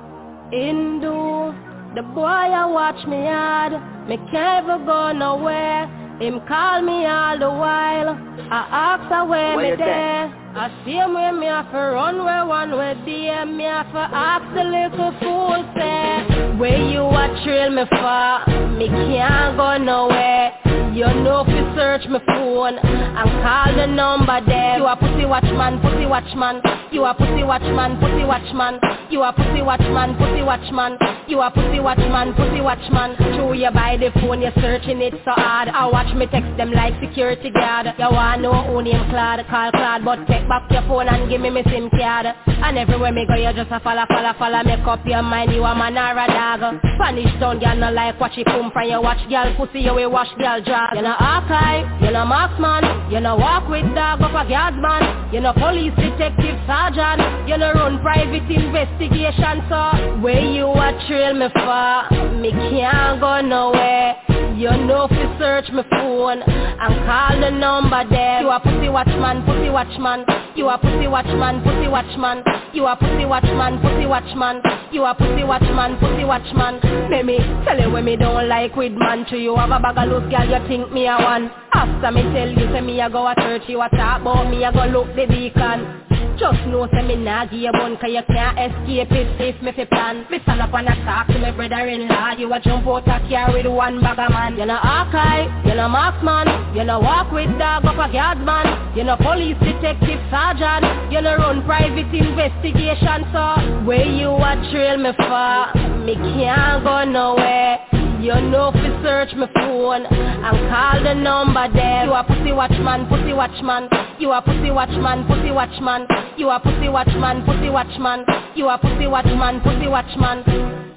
Hindu, 0.53 1.51
the 1.97 2.03
boy 2.15 2.23
I 2.23 2.65
watch 2.66 3.05
me 3.09 3.27
hard. 3.27 3.73
Me 4.09 4.16
can't 4.31 4.69
ever 4.69 4.78
go 4.85 5.12
nowhere. 5.12 5.87
Him 6.20 6.41
call 6.47 6.82
me 6.82 7.07
all 7.07 7.39
the 7.39 7.51
while. 7.51 8.11
I 8.51 8.66
ask 8.70 9.11
her 9.11 9.24
where 9.24 9.57
Where 9.57 9.77
me 9.77 9.82
there. 9.82 10.27
I 10.55 10.82
see 10.85 10.93
him 10.93 11.15
where 11.15 11.32
me 11.32 11.47
have 11.47 11.73
to 11.73 11.78
run 11.78 12.24
where 12.24 12.47
one 12.47 12.70
way 12.70 12.95
there. 13.05 13.47
Me 13.47 13.65
have 13.65 13.91
to 13.93 13.99
ask 13.99 14.45
the 14.55 14.62
little 14.62 15.12
fool 15.19 15.59
say, 15.74 16.59
where 16.59 16.78
you 16.78 17.03
a 17.03 17.43
trail 17.43 17.70
me 17.70 17.82
for? 17.91 18.70
Me 18.78 18.87
can't 18.87 19.57
go 19.57 19.77
nowhere. 19.78 20.53
You 20.92 21.06
know 21.22 21.44
if 21.46 21.48
you 21.48 21.62
search 21.78 22.02
my 22.08 22.18
phone 22.26 22.78
and 22.78 23.30
call 23.42 23.74
the 23.76 23.86
number 23.86 24.40
there. 24.44 24.78
You 24.78 24.86
a 24.86 24.96
pussy 24.96 25.24
watchman, 25.24 25.80
pussy 25.80 26.06
watchman. 26.06 26.60
You 26.90 27.04
a 27.04 27.14
pussy 27.14 27.44
watchman, 27.44 28.00
pussy 28.00 28.24
watchman. 28.24 28.80
You 29.08 29.22
a 29.22 29.32
pussy 29.32 29.62
watchman, 29.62 30.18
pussy 30.18 30.42
watchman. 30.42 30.98
You 31.28 31.40
a 31.40 31.50
pussy 31.50 31.78
watchman, 31.78 32.34
pussy 32.34 32.60
watchman. 32.60 33.14
True, 33.38 33.54
you 33.54 33.70
buy 33.70 33.96
the 33.96 34.10
phone, 34.18 34.42
you 34.42 34.50
searching 34.60 35.00
it 35.00 35.14
so 35.24 35.30
hard. 35.30 35.68
I 35.68 35.86
watch 35.86 36.10
me 36.16 36.26
text 36.26 36.56
them 36.56 36.72
like 36.72 36.94
security 36.98 37.50
guard. 37.50 37.86
You 37.98 38.10
want 38.10 38.42
know 38.42 38.66
who 38.66 38.82
name 38.82 38.98
Claude, 39.10 39.46
call 39.46 39.70
Claude, 39.70 40.04
but 40.04 40.26
take 40.26 40.48
back 40.50 40.66
your 40.70 40.82
phone 40.90 41.06
and 41.06 41.30
give 41.30 41.40
me 41.40 41.50
my 41.50 41.62
SIM 41.70 41.88
card. 41.90 42.34
And 42.46 42.78
everywhere 42.78 43.12
me 43.12 43.26
go, 43.30 43.38
you 43.38 43.54
just 43.54 43.70
a 43.70 43.78
follow, 43.78 44.06
follow, 44.10 44.34
follow. 44.38 44.62
Make 44.64 44.82
up 44.86 45.06
your 45.06 45.22
mind, 45.22 45.52
you 45.54 45.62
a 45.62 45.74
man 45.74 45.94
or 45.94 46.18
a 46.18 46.26
dog. 46.26 46.82
Spanish 46.98 47.30
town, 47.38 47.60
girl, 47.60 47.76
no 47.78 47.90
like 47.90 48.18
watch 48.18 48.36
it 48.36 48.46
come 48.46 48.70
from 48.74 48.90
you. 48.90 49.00
Watch 49.00 49.22
girl 49.30 49.54
pussy, 49.56 49.86
you 49.86 49.94
will 49.94 50.10
wash 50.10 50.34
girl 50.34 50.58
drag. 50.81 50.97
You 50.97 51.02
know 51.02 51.16
archive, 51.19 52.02
you 52.02 52.11
know 52.11 52.24
marksman. 52.24 53.11
You 53.11 53.20
know 53.20 53.36
walk 53.36 53.69
with 53.69 53.85
dog 53.94 54.20
up 54.23 54.32
a 54.32 54.48
guardsman. 54.48 55.32
You 55.32 55.40
know 55.40 55.52
police 55.52 55.93
detective 55.97 56.59
sergeant. 56.66 57.48
You 57.48 57.59
know 57.59 57.73
run 57.73 58.01
private 58.01 58.48
investigation, 58.51 59.62
so 59.69 60.20
where 60.20 60.40
you 60.40 60.66
a 60.66 61.07
trail 61.07 61.35
me 61.35 61.48
for? 61.52 62.32
Me 62.36 62.51
can't 62.52 63.20
go 63.20 63.40
nowhere. 63.40 64.16
You 64.57 64.70
know 64.70 65.09
if 65.11 65.12
you 65.12 65.28
search 65.39 65.70
my 65.73 65.85
phone 65.90 66.43
and 66.43 66.94
call 67.07 67.40
the 67.40 67.51
number 67.51 68.05
there. 68.09 68.43
You 68.43 68.51
a 68.51 68.61
pussy 68.61 68.89
watchman, 68.89 69.44
pussy 69.44 69.70
watchman. 69.70 70.24
You 70.56 70.68
a 70.68 70.78
pussy 70.78 71.06
watchman, 71.06 71.62
pussy 71.62 71.89
watchman. 71.89 72.43
You 72.72 72.86
a 72.86 72.97
pussy 72.97 73.24
watchman, 73.24 73.81
pussy 73.81 74.06
watchman. 74.06 74.62
You 74.90 75.05
a 75.05 75.14
pussy 75.14 75.44
watchman, 75.44 75.97
pussy 75.98 76.24
watchman. 76.24 76.81
Let 77.10 77.24
me 77.24 77.39
tell 77.64 77.81
you 77.81 77.90
when 77.90 78.05
me 78.05 78.16
don't 78.16 78.48
like 78.48 78.74
with 78.74 78.93
man. 78.93 79.24
To 79.27 79.39
you 79.39 79.55
have 79.56 79.70
a 79.70 79.78
bag 79.78 79.98
of 79.98 80.09
loose 80.10 80.31
girl, 80.31 80.47
you 80.47 80.68
think 80.68 80.93
me 80.93 81.06
a 81.06 81.16
one. 81.16 81.51
After 81.72 82.10
me 82.10 82.22
tell 82.35 82.48
you 82.51 82.66
say 82.72 82.81
me 82.81 83.01
a 83.01 83.09
go 83.09 83.27
a 83.28 83.35
church, 83.36 83.62
you 83.68 83.81
a 83.81 83.89
talk 83.90 84.22
about 84.22 84.51
me 84.51 84.64
a 84.64 84.72
go 84.72 84.85
look 84.86 85.14
the 85.14 85.27
deacon. 85.27 86.10
Just 86.40 86.64
know 86.68 86.88
say 86.90 87.02
me 87.04 87.16
nah 87.16 87.44
give 87.44 87.60
you 87.60 87.70
bun 87.72 87.98
Cause 88.00 88.08
you 88.08 88.22
can't 88.26 88.56
escape 88.56 89.12
it 89.12 89.28
if 89.38 89.60
me 89.60 89.72
fi 89.76 89.84
plan. 89.84 90.24
Me 90.30 90.38
stand 90.42 90.62
up 90.62 90.72
and 90.72 90.88
I 90.88 90.96
talk 91.04 91.26
to 91.26 91.38
my 91.38 91.50
brother-in-law. 91.50 92.36
You 92.38 92.50
a 92.50 92.58
jump 92.60 92.86
out 92.86 93.06
a 93.06 93.20
car 93.28 93.52
with 93.52 93.66
one 93.66 94.00
bag 94.00 94.18
of 94.18 94.30
man. 94.30 94.56
You 94.56 94.64
know 94.64 94.80
archive, 94.80 95.52
you 95.66 95.74
know 95.74 95.88
marksman. 95.90 96.48
You 96.74 96.84
know 96.84 96.98
walk 96.98 97.30
with 97.30 97.52
dog 97.58 97.84
up 97.84 98.00
a 98.00 98.10
guardsman 98.10 98.96
You 98.96 99.04
know 99.04 99.16
police 99.16 99.58
detective 99.60 100.20
sergeant. 100.32 101.12
You 101.12 101.20
know 101.20 101.36
run 101.36 101.62
private 101.66 102.08
investigation 102.08 103.28
so 103.36 103.84
Where 103.84 104.08
you 104.08 104.32
a 104.32 104.56
trail 104.72 104.96
me 104.96 105.12
for? 105.20 106.00
Me 106.08 106.14
can't 106.16 106.82
go 106.82 107.04
nowhere 107.04 107.99
you 108.22 108.34
know 108.51 108.70
you 108.74 108.92
search 109.02 109.32
my 109.34 109.48
phone 109.55 110.05
and 110.05 110.56
call 110.68 111.02
the 111.02 111.14
number 111.14 111.68
there. 111.72 112.05
You 112.05 112.12
a 112.12 112.24
pussy 112.24 112.52
watchman, 112.52 113.09
pussy 113.09 113.32
watchman. 113.32 113.88
You 114.18 114.32
a 114.32 114.42
pussy 114.42 114.70
watchman, 114.70 115.26
pussy 115.26 115.51
watchman. 115.51 116.06
You 116.36 116.51
a 116.51 116.60
pussy 116.60 116.88
watchman, 116.88 117.44
pussy 117.47 117.70
watchman. 117.70 118.24
You 118.55 118.68
a 118.68 118.78
pussy 118.78 119.06
watchman, 119.06 119.60
pussy 119.60 119.88
watchman. 119.88 120.44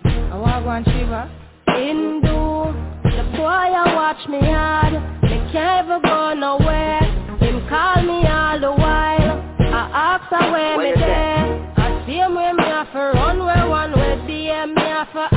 I 0.03 0.37
want 0.37 0.65
Wagwan 0.65 0.83
Shiva. 0.85 1.31
Hindu, 1.67 2.75
the 3.03 3.23
choir 3.37 3.95
watch 3.95 4.27
me 4.27 4.39
hard. 4.39 4.93
Me 5.23 5.39
can't 5.51 5.87
ever 5.87 5.99
go 6.03 6.33
nowhere. 6.33 6.99
Him 7.39 7.67
call 7.69 8.03
me 8.03 8.27
all 8.27 8.59
the 8.59 8.71
while. 8.71 9.39
I 9.59 10.19
ask 10.19 10.25
her 10.29 10.51
where 10.51 10.77
me 10.77 10.99
there. 10.99 11.73
I 11.77 12.05
see 12.05 12.17
him 12.17 12.35
when 12.35 12.57
me 12.57 12.63
have 12.63 12.91
to 12.91 13.17
run 13.17 13.39
where 13.39 13.67
one 13.69 13.91
way 13.93 14.21
there. 14.27 14.67
Me 14.67 14.81
have 14.81 15.11
to 15.13 15.32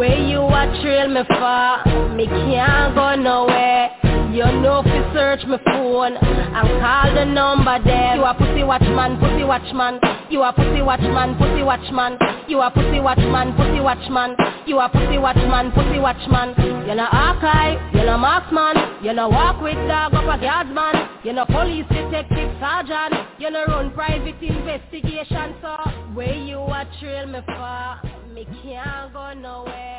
where 0.00 0.16
you 0.16 0.40
a 0.40 0.64
trail 0.80 1.08
me 1.08 1.20
for? 1.28 2.16
Me 2.16 2.24
can't 2.24 2.94
go 2.94 3.14
nowhere. 3.16 3.90
You 4.32 4.48
know 4.62 4.80
fi 4.82 5.12
search 5.12 5.44
my 5.44 5.60
phone 5.62 6.16
and 6.16 6.68
call 6.80 7.12
the 7.12 7.26
number 7.26 7.76
there. 7.84 8.16
You 8.16 8.24
a 8.24 8.32
pussy 8.32 8.64
watchman, 8.64 9.20
pussy 9.20 9.44
watchman. 9.44 10.00
You 10.30 10.40
a 10.40 10.54
pussy 10.54 10.80
watchman, 10.80 11.36
pussy 11.36 11.62
watchman. 11.62 12.16
You 12.48 12.62
a 12.62 12.70
pussy 12.70 12.98
watchman, 12.98 13.52
pussy 13.52 13.80
watchman. 13.80 14.36
You 14.64 14.78
a 14.78 14.88
pussy 14.88 15.18
watchman, 15.18 15.70
pussy 15.72 15.98
watchman. 15.98 16.54
You 16.88 16.94
no 16.94 17.04
archive, 17.04 17.94
you 17.94 18.06
no 18.06 18.16
marksman. 18.16 19.04
You 19.04 19.12
no 19.12 19.28
walk 19.28 19.60
with 19.60 19.76
dog 19.86 20.14
up 20.14 20.24
a 20.24 20.40
guardsman. 20.40 21.08
You 21.24 21.34
no 21.34 21.44
police 21.44 21.84
detective 21.92 22.56
sergeant. 22.58 23.20
You 23.38 23.50
no 23.50 23.66
run 23.66 23.90
private 23.90 24.40
investigation. 24.40 25.56
So 25.60 25.76
where 26.14 26.32
you 26.32 26.56
a 26.56 26.88
trail 26.98 27.26
me 27.26 27.40
for? 27.44 28.00
Me 28.32 28.46
can't 28.62 29.12
go 29.12 29.34
nowhere. 29.34 29.89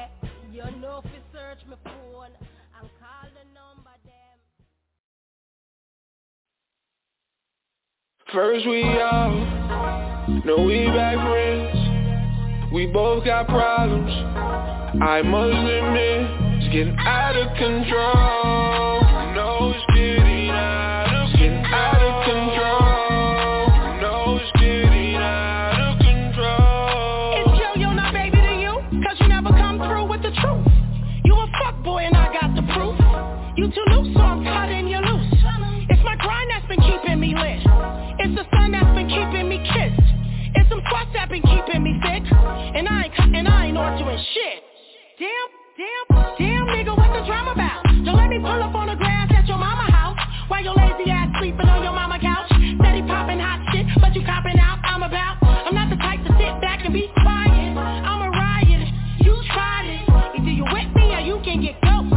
You 0.51 0.63
know 0.79 1.01
fi 1.03 1.09
search 1.33 1.59
my 1.69 1.75
phone 1.83 2.31
and 2.79 2.89
call 2.99 3.29
the 3.33 3.45
number 3.53 3.95
there. 4.05 4.37
First 8.33 8.67
we 8.67 8.83
out, 8.83 10.41
no 10.45 10.63
we 10.63 10.85
back 10.87 11.17
friends. 11.25 12.71
We 12.73 12.87
both 12.87 13.25
got 13.25 13.47
problems. 13.47 14.11
I 15.01 15.21
must 15.23 15.55
admit, 15.55 16.61
it's 16.61 16.73
getting 16.73 16.97
out 16.99 17.35
of 17.35 17.47
control. 17.57 19.01
No, 19.35 19.73
it's 19.75 19.85
getting 19.95 20.49
out 20.49 21.10
And 43.17 43.47
I 43.47 43.67
ain't 43.67 43.75
doing 43.75 44.19
shit. 44.33 44.63
Damn, 45.19 45.47
damn, 45.77 46.05
damn 46.37 46.65
nigga, 46.67 46.95
what 46.95 47.11
the 47.13 47.25
drama 47.25 47.51
about? 47.51 47.83
Don't 48.05 48.17
let 48.17 48.29
me 48.29 48.39
pull 48.39 48.61
up 48.63 48.73
on 48.75 48.87
the 48.87 48.95
grass 48.95 49.29
at 49.35 49.47
your 49.47 49.57
mama 49.57 49.91
house. 49.91 50.17
While 50.47 50.63
your 50.63 50.75
lazy 50.75 51.09
ass 51.11 51.29
sleeping 51.39 51.67
on 51.67 51.83
your 51.83 51.93
mama 51.93 52.19
couch. 52.19 52.47
Steady 52.47 53.03
popping 53.03 53.39
hot 53.39 53.61
shit, 53.71 53.85
but 53.99 54.15
you 54.15 54.23
copping 54.25 54.59
out, 54.59 54.79
I'm 54.83 55.03
about. 55.03 55.37
I'm 55.43 55.75
not 55.75 55.89
the 55.89 55.97
type 55.97 56.23
to 56.23 56.31
sit 56.39 56.61
back 56.61 56.85
and 56.85 56.93
be 56.93 57.09
quiet. 57.21 57.77
I'm 57.77 58.21
a 58.21 58.29
riot, 58.31 58.87
you 59.19 59.35
tried 59.53 59.87
it. 59.87 60.03
Either 60.39 60.51
you 60.51 60.65
with 60.65 60.91
me 60.95 61.13
or 61.15 61.21
you 61.21 61.39
can 61.43 61.61
get 61.61 61.79
ghost. 61.81 62.11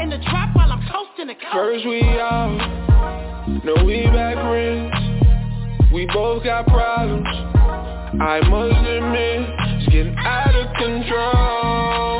In 0.00 0.10
the 0.10 0.18
trap 0.30 0.54
while 0.54 0.72
I'm 0.72 0.82
coasting 0.90 1.28
the 1.28 1.34
coast. 1.34 1.52
First 1.52 1.86
we 1.86 2.02
out, 2.18 3.64
no 3.64 3.84
we 3.84 4.06
back 4.14 4.34
friends. 4.46 5.92
We 5.92 6.06
both 6.12 6.44
got 6.44 6.66
problems. 6.66 7.26
I 8.20 8.40
must 8.48 8.88
admit, 8.88 9.48
it's 9.78 9.92
getting 9.92 10.16
out 10.18 10.54
of 10.54 10.74
control. 10.74 12.17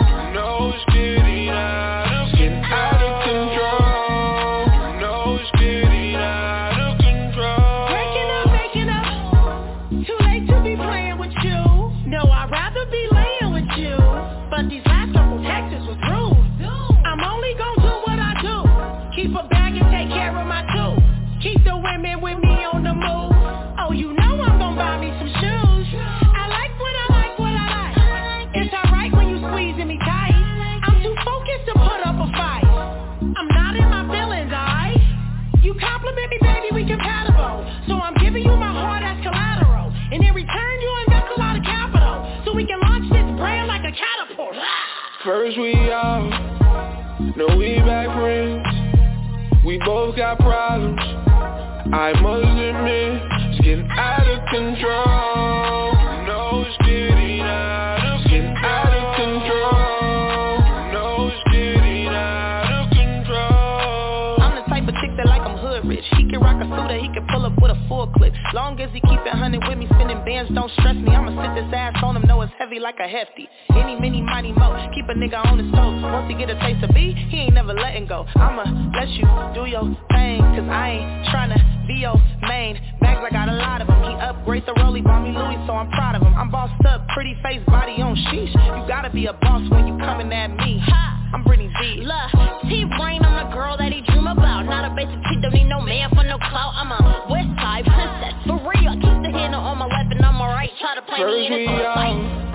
Like 72.89 73.01
a 73.01 73.09
hefty. 73.09 73.47
Any, 73.77 74.01
mini, 74.01 74.23
mighty, 74.23 74.51
mo. 74.52 74.73
Keep 74.94 75.10
a 75.10 75.12
nigga 75.12 75.44
on 75.44 75.59
his 75.59 75.69
toes. 75.77 76.01
Once 76.01 76.24
he 76.24 76.35
get 76.35 76.48
a 76.48 76.59
taste 76.65 76.82
of 76.82 76.89
me, 76.94 77.12
he 77.28 77.40
ain't 77.44 77.52
never 77.52 77.74
letting 77.74 78.06
go. 78.06 78.24
I'ma 78.35 78.65
let 78.97 79.10
you 79.10 79.28
do 79.52 79.69
your 79.69 79.85
thing, 80.09 80.40
cause 80.56 80.65
I 80.73 80.97
ain't 80.97 81.28
tryna 81.28 81.60
be 81.86 82.01
your 82.01 82.16
main. 82.48 82.81
Bags, 83.02 83.20
I 83.20 83.28
got 83.28 83.51
a 83.51 83.56
lot 83.60 83.82
of 83.82 83.89
them. 83.89 84.01
He 84.09 84.16
upgrades 84.16 84.65
the 84.65 84.73
rollie, 84.81 85.05
bought 85.05 85.20
me 85.20 85.36
Louis, 85.36 85.60
so 85.66 85.74
I'm 85.74 85.90
proud 85.90 86.16
of 86.16 86.23
him. 86.23 86.32
I'm 86.32 86.51
bossed 86.51 86.82
up, 86.86 87.06
pretty 87.09 87.36
face, 87.43 87.60
body 87.66 88.01
on 88.01 88.16
sheesh. 88.32 88.56
You 88.56 88.89
gotta 88.89 89.10
be 89.10 89.27
a 89.27 89.35
boss 89.35 89.69
when 89.69 89.86
you 89.86 89.98
coming 89.98 90.32
at 90.32 90.48
me. 90.56 90.81
Ha! 90.89 91.19
I'm 91.35 91.44
Brittany 91.44 91.70
Z. 91.78 92.09
Look, 92.09 92.31
T-Rain, 92.73 93.20
I'm 93.20 93.36
the 93.36 93.52
girl 93.52 93.77
that 93.77 93.93
he 93.93 94.01
dream 94.01 94.27
about 94.27 94.65
Not 94.65 94.90
a 94.90 94.94
basic 94.97 95.20
chick, 95.28 95.43
don't 95.43 95.52
need 95.52 95.69
no 95.69 95.81
man 95.81 96.09
for 96.10 96.24
no 96.24 96.39
clout 96.39 96.73
I'm 96.73 96.89
a 96.89 97.28
west 97.28 97.52
side 97.60 97.85
princess, 97.85 98.32
for 98.48 98.56
real 98.56 98.89
I 98.89 98.97
keep 98.97 99.19
the 99.20 99.28
handle 99.36 99.60
on 99.60 99.77
my 99.77 99.86
left 99.86 100.09
and 100.09 100.24
I'm 100.24 100.40
alright 100.40 100.70
Try 100.81 100.94
to 100.97 101.02
play 101.02 101.20
me 101.20 101.24
First 101.24 101.52
in 101.52 101.52
we 101.52 101.69
it's 101.69 101.85
fight 101.93 102.16
out, 102.16 102.47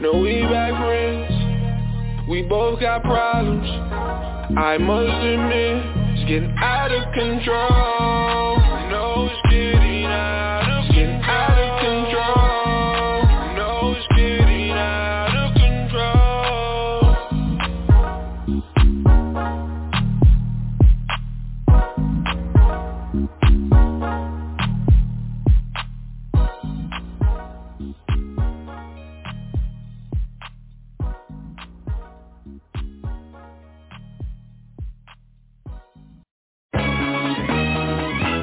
no 0.00 0.18
we 0.18 0.42
back 0.42 0.72
friends. 0.82 2.28
We 2.28 2.42
both 2.42 2.80
got 2.80 3.02
problems. 3.02 3.68
I 4.56 4.78
must 4.78 5.24
admit, 5.24 5.82
it's 6.16 6.28
getting 6.28 6.54
out 6.58 6.90
of 6.90 7.12
control. 7.12 8.56
No, 8.90 9.28
it's 9.30 9.42
getting 9.50 10.06
out 10.06 10.69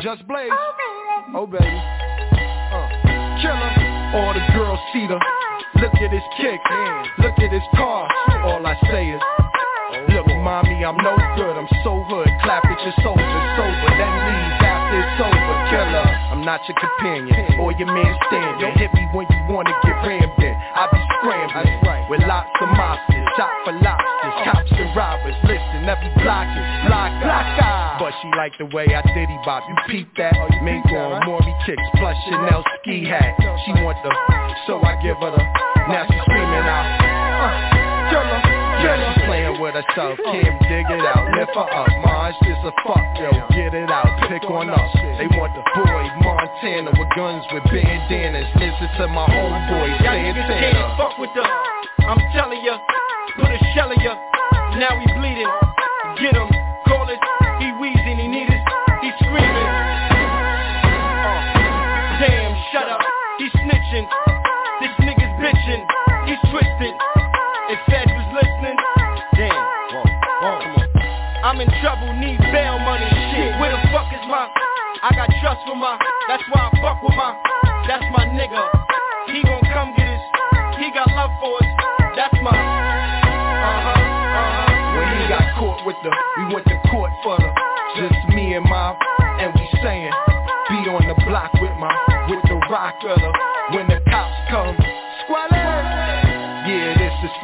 Just 0.07 0.23
Blaze. 0.23 0.47
Oh 0.47 0.71
baby. 0.79 1.35
Oh, 1.35 1.43
baby. 1.51 1.67
Uh. 1.67 2.87
Killer. 3.43 3.71
All 4.15 4.31
the 4.31 4.39
girls 4.55 4.79
see 4.95 5.03
the. 5.03 5.19
Look 5.83 5.99
at 5.99 6.15
his 6.15 6.23
kick. 6.39 6.63
Look 7.19 7.35
at 7.35 7.51
his 7.51 7.67
car. 7.75 8.07
All 8.47 8.63
I 8.63 8.79
say 8.87 9.11
is. 9.11 9.19
Look, 10.15 10.31
mommy, 10.47 10.79
I'm 10.87 10.95
no 11.03 11.11
good. 11.35 11.59
I'm 11.59 11.67
so 11.83 12.07
hood. 12.07 12.31
Clap 12.39 12.63
at 12.63 12.79
your 12.87 12.95
soldier, 13.03 13.41
sober. 13.59 13.91
Then 13.99 14.15
leave 14.31 14.63
after 14.63 14.95
it's 14.95 15.19
over. 15.27 15.55
Killer. 15.75 16.07
I'm 16.31 16.47
not 16.47 16.63
your 16.71 16.79
companion 16.79 17.59
or 17.59 17.75
your 17.75 17.91
man 17.91 18.15
standing. 18.31 18.79
Hit 18.79 18.95
me 18.95 19.03
when 19.11 19.27
you 19.27 19.39
wanna 19.51 19.75
get 19.83 20.07
rammed 20.07 20.39
in. 20.39 20.55
I 20.55 20.87
be 20.87 21.03
scrambling 21.19 22.07
with 22.07 22.23
lots 22.23 22.47
of 22.63 22.69
mobsters, 22.79 23.27
shot 23.35 23.51
for 23.67 23.75
lobsters, 23.75 24.35
cops 24.47 24.71
and 24.71 24.87
robbers. 24.95 25.35
Listen, 25.43 25.83
every 25.83 26.15
block 26.23 26.47
is 26.55 26.87
block, 26.87 27.11
block, 27.19 27.59
ah. 27.59 27.76
She 28.21 28.27
like 28.37 28.53
the 28.57 28.65
way 28.73 28.85
I 28.89 29.01
diddy 29.13 29.37
bop. 29.45 29.63
You 29.69 29.75
peep 29.87 30.09
that? 30.17 30.33
Mink 30.63 30.85
on 30.89 31.21
Maury 31.25 31.53
kicks 31.65 31.81
plus 31.97 32.15
Chanel 32.25 32.63
ski 32.81 33.05
hat. 33.05 33.37
She 33.65 33.71
want 33.85 33.97
the, 34.01 34.09
so 34.65 34.81
I 34.81 34.97
give 35.03 35.17
her 35.21 35.31
the. 35.31 35.43
Now 35.87 36.03
she 36.09 36.17
screaming 36.25 36.65
out, 36.67 36.87
uh, 37.37 37.51
killer, 38.09 38.41
killer. 38.81 39.13
She's 39.13 39.23
playing 39.29 39.55
with 39.61 39.75
herself, 39.77 40.17
can't 40.33 40.57
dig 40.65 40.87
it 40.89 41.03
out. 41.05 41.29
Lift 41.37 41.53
her 41.53 41.67
up, 41.69 41.87
ma, 42.01 42.33
it's 42.33 42.39
just 42.41 42.63
a 42.65 42.73
fuck, 42.81 43.05
yo. 43.21 43.29
Get 43.53 43.73
it 43.77 43.89
out, 43.91 44.09
pick 44.27 44.43
on 44.49 44.69
us. 44.73 44.91
They 45.21 45.29
want 45.37 45.53
the 45.53 45.63
boy 45.77 46.03
Montana 46.25 46.91
with 46.97 47.09
guns 47.15 47.45
with 47.53 47.63
bandanas. 47.69 48.49
Listen 48.57 48.89
to 48.97 49.05
my 49.13 49.25
homeboy 49.29 49.87
Y'all 50.01 50.17
Santana. 50.17 50.59
can't 50.73 50.97
fuck 50.97 51.13
with 51.21 51.31
us. 51.37 51.49
I'm 52.01 52.19
telling 52.33 52.63
ya, 52.65 52.79
put 53.37 53.51
a 53.51 53.59
shell 53.75 53.91
in 53.91 53.99
ya. 54.01 54.15
Now 54.81 54.91
he 54.99 55.05
bleeding. 55.13 55.66
I'm 71.57 71.65
in 71.65 71.81
trouble, 71.81 72.13
need 72.13 72.37
bail 72.53 72.77
money. 72.77 73.09
Shit, 73.33 73.57
where 73.57 73.73
the 73.73 73.81
fuck 73.89 74.05
is 74.13 74.21
my? 74.29 74.45
I 75.01 75.09
got 75.09 75.25
trust 75.41 75.65
for 75.65 75.73
my. 75.73 75.97
That's 76.29 76.43
why 76.53 76.69
I 76.69 76.81
fuck 76.85 77.01
with 77.01 77.17
my. 77.17 77.33
That's 77.89 78.05
my 78.13 78.29
nigga. 78.29 78.61
He 79.25 79.41
gon' 79.41 79.65
come 79.73 79.89
get 79.97 80.05
his. 80.05 80.21
He 80.77 80.93
got 80.93 81.09
love 81.17 81.33
for 81.41 81.57
us. 81.57 81.65
That's 82.13 82.37
my. 82.45 82.53
Uh-huh, 82.53 83.89
uh-huh. 83.89 85.01
When 85.01 85.07
he 85.17 85.25
got 85.33 85.49
caught 85.57 85.81
with 85.81 85.97
the, 86.05 86.13
we 86.37 86.53
went 86.53 86.67
to 86.67 86.77
court 86.93 87.09
for 87.23 87.41
the, 87.41 87.49
just 87.97 88.29
me 88.29 88.53
and 88.53 88.63
my, 88.63 88.93
and 89.41 89.49
we 89.57 89.65
saying, 89.81 90.13
be 90.69 90.85
on 90.93 91.09
the 91.09 91.17
block 91.25 91.49
with 91.57 91.73
my, 91.81 91.89
with 92.29 92.45
the 92.45 92.61
rock 92.69 93.01
of 93.01 93.17
the, 93.17 93.26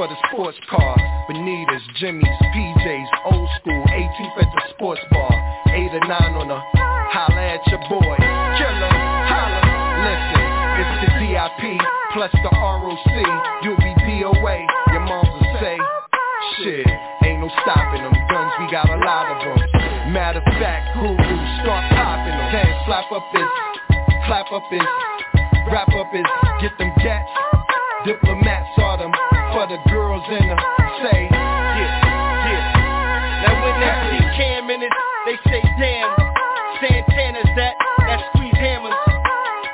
for 0.03 0.09
the 0.11 0.19
sports 0.27 0.57
car, 0.69 0.97
Bonitas, 1.29 1.79
Jimmy's, 1.95 2.27
PJs, 2.51 3.07
old 3.31 3.47
school, 3.59 3.83
18th 3.87 4.35
at 4.35 4.51
the 4.51 4.61
sports 4.75 4.99
bar, 5.11 5.31
8 5.71 5.95
or 5.95 6.03
9 6.03 6.43
on 6.43 6.47
the, 6.51 6.59
holla 6.59 7.43
at 7.55 7.63
your 7.71 7.79
boy, 7.87 8.15
killer, 8.59 8.91
holla, 9.31 9.63
listen, 10.03 10.43
it's 10.75 10.95
the 10.99 11.09
DIP, 11.23 11.79
plus 12.11 12.31
the 12.35 12.51
ROC, 12.51 13.15
you'll 13.63 13.79
be 13.79 13.95
DOA, 14.03 14.67
your 14.91 15.07
moms 15.07 15.29
will 15.39 15.55
say, 15.63 15.77
Shit, 16.59 16.87
ain't 17.23 17.39
no 17.39 17.47
stopping 17.63 18.03
them. 18.03 18.11
Guns, 18.27 18.51
we 18.59 18.69
got 18.69 18.89
a 18.89 18.99
lot 18.99 19.31
of 19.31 19.39
them. 19.39 20.11
Matter 20.11 20.43
of 20.43 20.53
fact, 20.59 20.99
guru, 20.99 21.15
start 21.63 21.83
popping 21.95 22.35
them. 22.35 22.51
Can 22.51 22.67
slap 22.85 23.09
up 23.09 23.23
his, 23.31 23.47
clap 24.27 24.51
up 24.51 24.63
his, 24.69 24.83
wrap 25.71 25.87
up 25.95 26.11
his, 26.11 26.27
get 26.59 26.77
them 26.77 26.91
gats. 26.99 27.31
Diplomats 28.05 28.67
are 28.79 28.97
them 28.97 29.13
for 29.63 29.71
the 29.71 29.79
girls 29.87 30.23
in 30.27 30.43
the 30.43 30.57
say, 30.99 31.27
yeah, 31.31 31.87
yeah. 32.51 33.47
Now 33.47 33.53
when 33.63 33.75
they 33.79 33.93
see 34.11 34.23
Cam 34.35 34.67
in 34.67 34.83
it, 34.83 34.91
they 35.23 35.37
say 35.47 35.63
damn. 35.79 36.11
Santana's 36.83 37.47
that, 37.55 37.75
that 37.79 38.19
squeeze 38.35 38.59
hammers. 38.59 38.91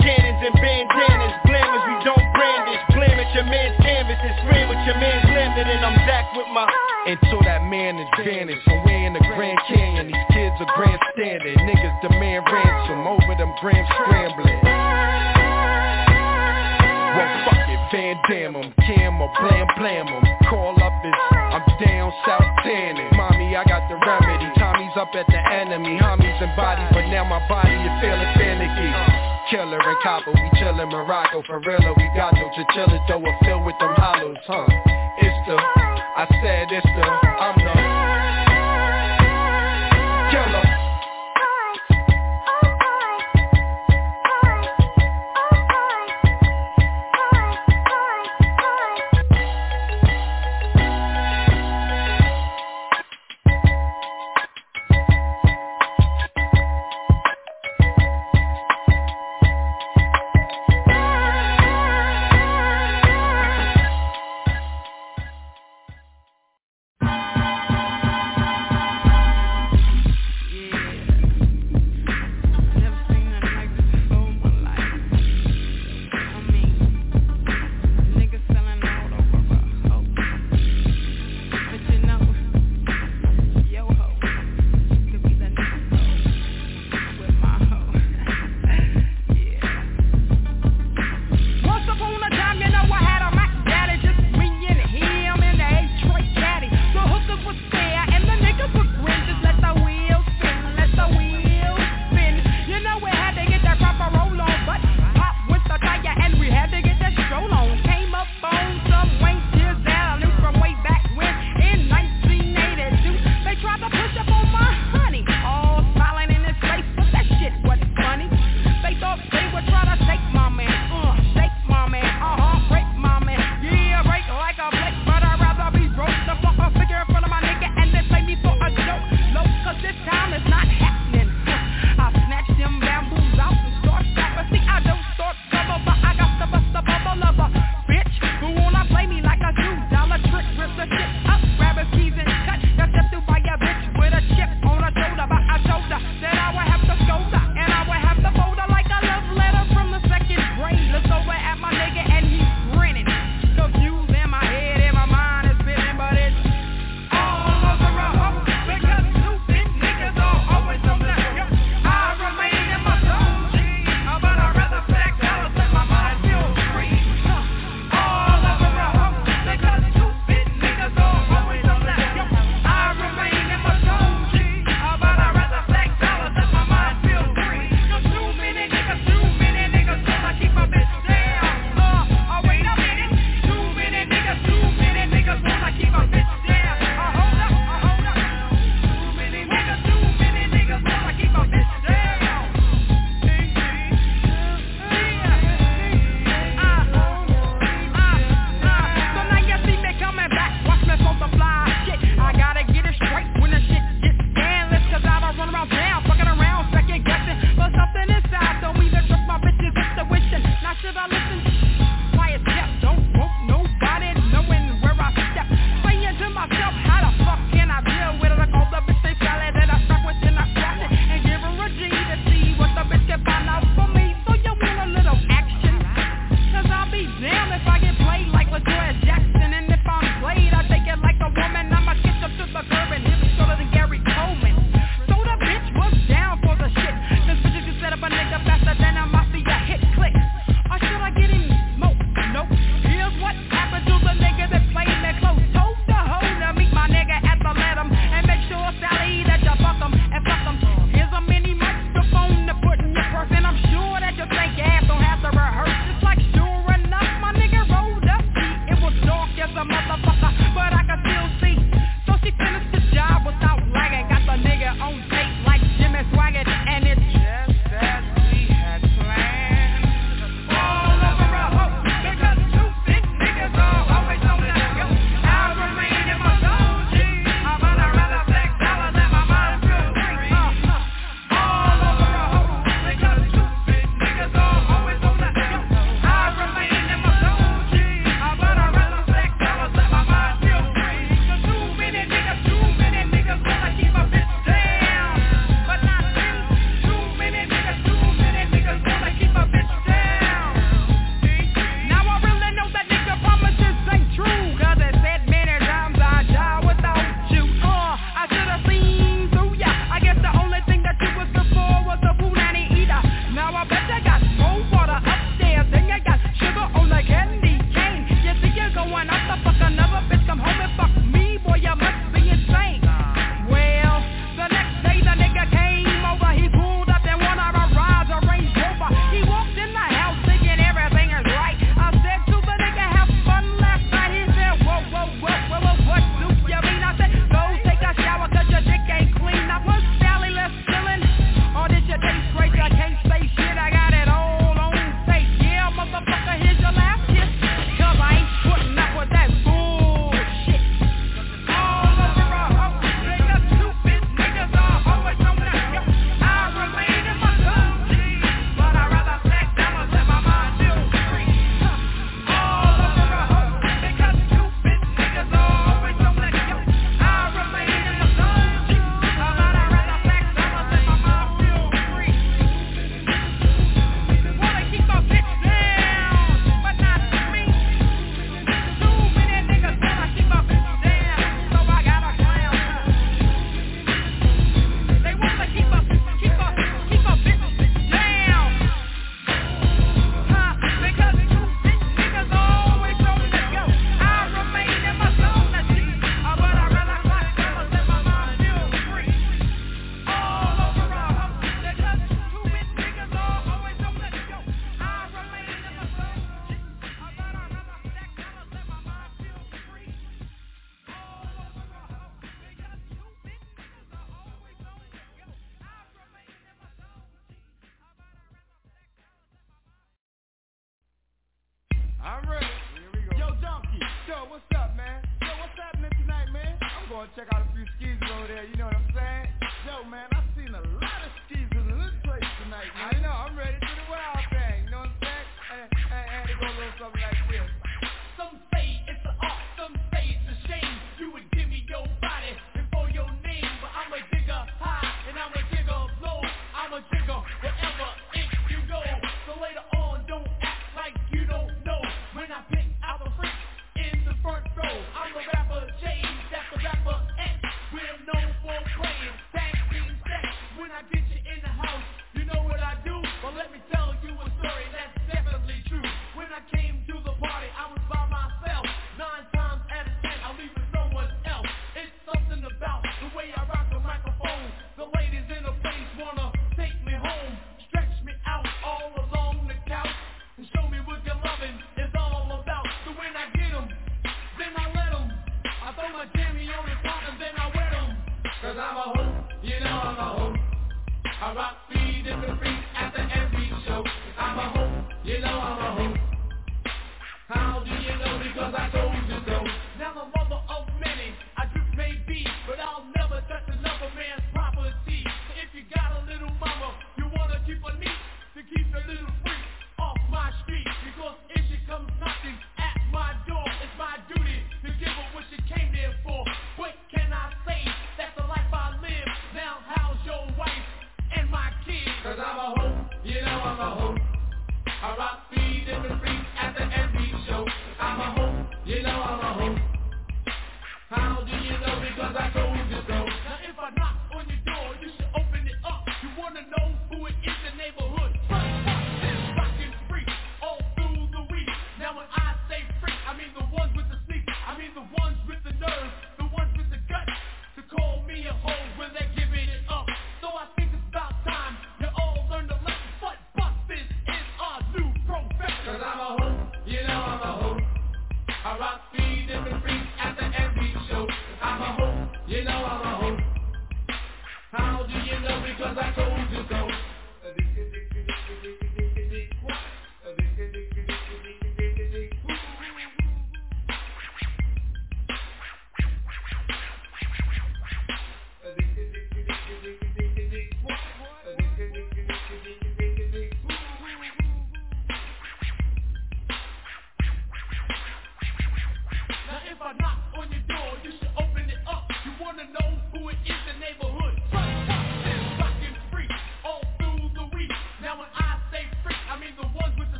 Cannons 0.00 0.40
and 0.40 0.56
bandanas, 0.56 1.36
glamours, 1.44 1.84
we 1.84 1.96
don't 2.00 2.26
brandish. 2.32 2.80
Glam 2.96 3.20
at 3.20 3.28
your 3.36 3.44
man's 3.44 3.76
canvas 3.84 4.16
and 4.24 4.34
scream 4.40 4.72
with 4.72 4.80
your 4.88 4.96
man's 4.96 5.24
lambda, 5.28 5.68
and 5.68 5.84
I'm 5.84 6.00
back 6.08 6.32
with 6.32 6.48
my 6.48 6.64
until 7.04 7.44
that 7.44 7.68
man 7.68 8.00
is 8.00 8.08
vanished. 8.16 8.64
Somewhere 8.64 9.04
in 9.04 9.12
the 9.12 9.20
Grand 9.36 9.60
Canyon, 9.68 10.08
these 10.08 10.28
kids 10.32 10.56
are 10.64 10.72
grandstanding. 10.80 11.60
Niggas 11.60 11.83
Blam 19.40 19.66
Blam 19.76 20.08
'em. 20.08 20.24
Call 20.48 20.76
up 20.82 20.92
is, 21.04 21.14
I'm 21.34 21.64
down 21.80 22.12
south 22.26 22.48
tanning. 22.62 23.08
Mommy, 23.16 23.56
I 23.56 23.64
got 23.64 23.88
the 23.88 23.96
remedy. 23.96 24.48
Tommy's 24.58 24.96
up 24.96 25.08
at 25.14 25.26
the 25.26 25.40
enemy. 25.52 25.98
Homies 25.98 26.42
and 26.42 26.54
bodies, 26.56 26.88
but 26.92 27.06
now 27.08 27.24
my 27.24 27.40
body 27.48 27.74
is 27.74 27.94
feeling 28.00 28.32
finicky. 28.36 28.90
Killer 29.50 29.78
and 29.78 29.98
copper, 30.02 30.32
we 30.32 30.50
chillin' 30.58 30.90
Morocco 30.90 31.42
for 31.42 31.60
real. 31.60 31.94
We 31.96 32.10
got 32.16 32.34
no 32.34 32.48
chinchillas, 32.54 33.00
though 33.08 33.22
filled 33.44 33.64
with 33.64 33.78
them 33.78 33.94
hollows, 33.96 34.36
huh? 34.46 34.66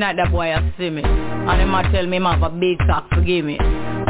Night 0.00 0.16
that 0.16 0.32
boy 0.32 0.48
a 0.48 0.74
see 0.78 0.90
me. 0.90 1.02
And 1.04 1.60
him 1.60 1.74
a 1.74 1.82
tell 1.92 2.06
me 2.06 2.16
him 2.16 2.24
have 2.24 2.42
a 2.42 2.50
big 2.50 2.78
cock 2.88 3.06
forgive 3.12 3.44
me. 3.44 3.58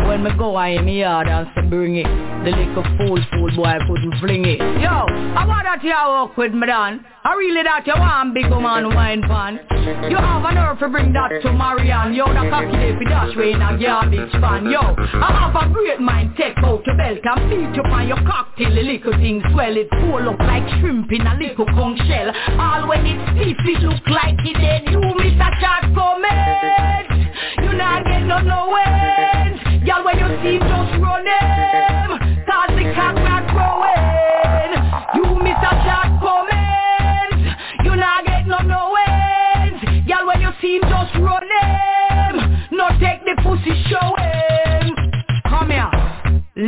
When 0.06 0.22
me 0.22 0.30
go 0.38 0.56
I 0.56 0.80
me 0.80 1.00
yard 1.00 1.28
and 1.28 1.48
say 1.54 1.68
bring 1.68 1.96
it. 1.96 2.06
The 2.44 2.50
little 2.50 2.84
fool 2.96 3.18
fool 3.30 3.50
boy 3.56 3.76
couldn't 3.86 4.14
fling 4.20 4.46
it. 4.46 4.60
Yo, 4.80 4.88
I 4.88 5.44
want 5.46 5.64
that 5.66 5.82
you 5.82 5.90
walk 5.90 6.36
with 6.36 6.54
me 6.54 6.66
dan. 6.66 7.04
I 7.24 7.34
really 7.34 7.62
that 7.62 7.86
you 7.86 7.94
want 7.96 8.34
big 8.34 8.48
woman 8.48 8.94
wine 8.94 9.22
pan 9.22 9.60
You 9.90 10.16
have 10.16 10.44
a 10.44 10.54
nerve 10.54 10.78
to 10.78 10.88
bring 10.88 11.12
that 11.12 11.42
to 11.42 11.52
Marianne. 11.52 12.14
Yo, 12.14 12.26
the 12.30 12.46
cocky 12.48 12.76
day 12.78 12.94
fi 12.94 13.04
dash 13.10 13.36
way 13.36 13.52
in 13.52 13.62
a 13.62 13.76
garbage 13.78 14.30
pan 14.38 14.70
Yo, 14.70 14.78
I 14.78 15.34
have 15.34 15.54
a 15.56 15.72
great 15.72 16.00
mind 16.00 16.34
take 16.38 16.56
out 16.58 16.86
your 16.86 16.96
belt 16.96 17.18
And 17.24 17.50
beat 17.50 17.78
up 17.80 17.90
on 17.90 18.06
your 18.06 18.22
cock 18.22 18.54
till 18.56 18.70
the 18.70 18.82
little 18.82 19.12
thing 19.18 19.42
swell. 19.50 19.76
It 19.76 19.88
full 19.90 20.28
up 20.28 20.38
like 20.38 20.62
shrimp 20.78 21.10
in 21.10 21.26
a 21.26 21.34
little 21.34 21.66
conch 21.66 21.98
shell. 22.06 22.30
All 22.58 22.88
when 22.88 23.04
it's 23.04 23.18
stiff 23.34 23.58
it 23.66 23.82
look 23.82 24.06
like 24.06 24.38
it 24.46 24.54
dead 24.62 24.86
You 24.86 25.00
miss 25.18 25.34
a 25.42 25.50
Short 25.58 25.84
Cummings 25.90 27.34
You 27.58 27.72
not 27.74 28.04
get 28.06 28.22
no 28.30 28.38
no 28.46 28.70
ends 28.78 29.58
Y'all 29.84 30.04
when 30.04 30.18
you 30.18 30.30
see 30.42 30.58
just 30.58 31.02
run 31.02 31.24
them 31.24 31.89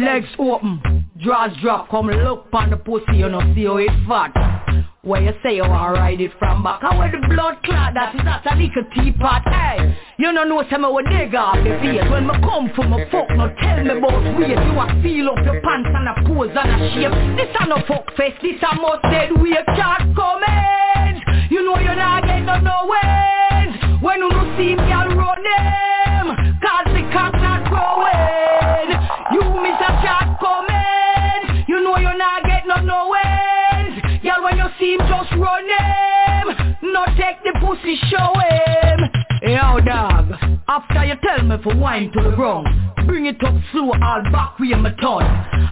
Legs 0.03 0.29
open 0.39 1.07
Drawers 1.23 1.53
drop 1.63 1.89
Come 1.91 2.09
look 2.09 2.47
on 2.53 2.71
the 2.71 2.77
pussy 2.77 3.17
You 3.17 3.29
know 3.29 3.41
see 3.55 3.65
how 3.65 3.77
it 3.77 3.91
fat. 4.09 4.33
Where 5.03 5.21
you 5.21 5.33
say 5.43 5.57
you 5.57 5.63
want 5.63 5.99
ride 5.99 6.21
it 6.21 6.31
from 6.39 6.63
back? 6.63 6.83
And 6.83 6.99
where 6.99 7.11
the 7.11 7.19
blood 7.27 7.59
clot 7.65 7.95
that 7.95 8.15
is 8.15 8.23
not 8.25 8.47
a 8.47 8.55
little 8.55 8.85
teapot 8.95 9.43
Hey, 9.47 9.99
you 10.17 10.33
know 10.33 10.63
some 10.71 10.85
of 10.85 10.95
dig 11.03 11.35
off 11.35 11.57
the 11.59 11.75
face. 11.83 12.07
When 12.11 12.27
me 12.27 12.35
come 12.39 12.71
for 12.75 12.87
my 12.87 13.03
fuck, 13.11 13.27
no 13.35 13.51
tell 13.59 13.83
me 13.83 13.91
about 13.99 14.23
weight. 14.39 14.55
You 14.55 14.79
a 14.79 14.87
feel 15.03 15.31
up 15.31 15.43
your 15.43 15.61
pants 15.63 15.91
and 15.91 16.07
a 16.07 16.15
pose 16.23 16.55
and 16.55 16.71
a 16.71 16.79
shape. 16.95 17.15
This 17.35 17.51
a 17.59 17.67
no 17.67 17.83
fuck 17.87 18.15
face, 18.15 18.39
this 18.43 18.63
a 18.63 18.75
must 18.79 19.03
dead 19.11 19.35
weight 19.43 19.67
Short 19.75 20.07
Cummings 20.15 21.23
You 21.51 21.67
know 21.67 21.79
you're 21.83 21.99
not 21.99 22.23
get 22.23 22.47
no 22.47 22.63
no 22.63 22.87
When 23.99 24.23
you 24.23 24.31
no 24.31 24.55
see 24.55 24.79
me 24.79 24.87
You 32.03 32.19
not 32.19 32.43
get 32.43 32.67
no 32.67 32.83
no 32.83 33.15
wins 33.15 34.03
Y'all 34.25 34.43
when 34.43 34.59
you 34.59 34.67
see 34.81 34.95
him 34.95 35.07
just 35.07 35.31
run 35.39 35.63
him. 35.71 36.77
No 36.93 37.05
take 37.15 37.39
the 37.45 37.55
pussy 37.63 37.95
show 38.11 38.33
him. 38.43 38.99
Yo 39.43 39.79
dog 39.87 40.35
After 40.67 41.05
you 41.05 41.15
tell 41.23 41.45
me 41.45 41.57
for 41.63 41.77
wine 41.77 42.11
to 42.11 42.23
the 42.23 42.35
ground 42.35 42.67
Bring 43.07 43.27
it 43.27 43.43
up 43.45 43.55
slow 43.71 43.93
all 44.03 44.23
back 44.33 44.59
with 44.59 44.77
my 44.79 44.91
tongue. 45.01 45.23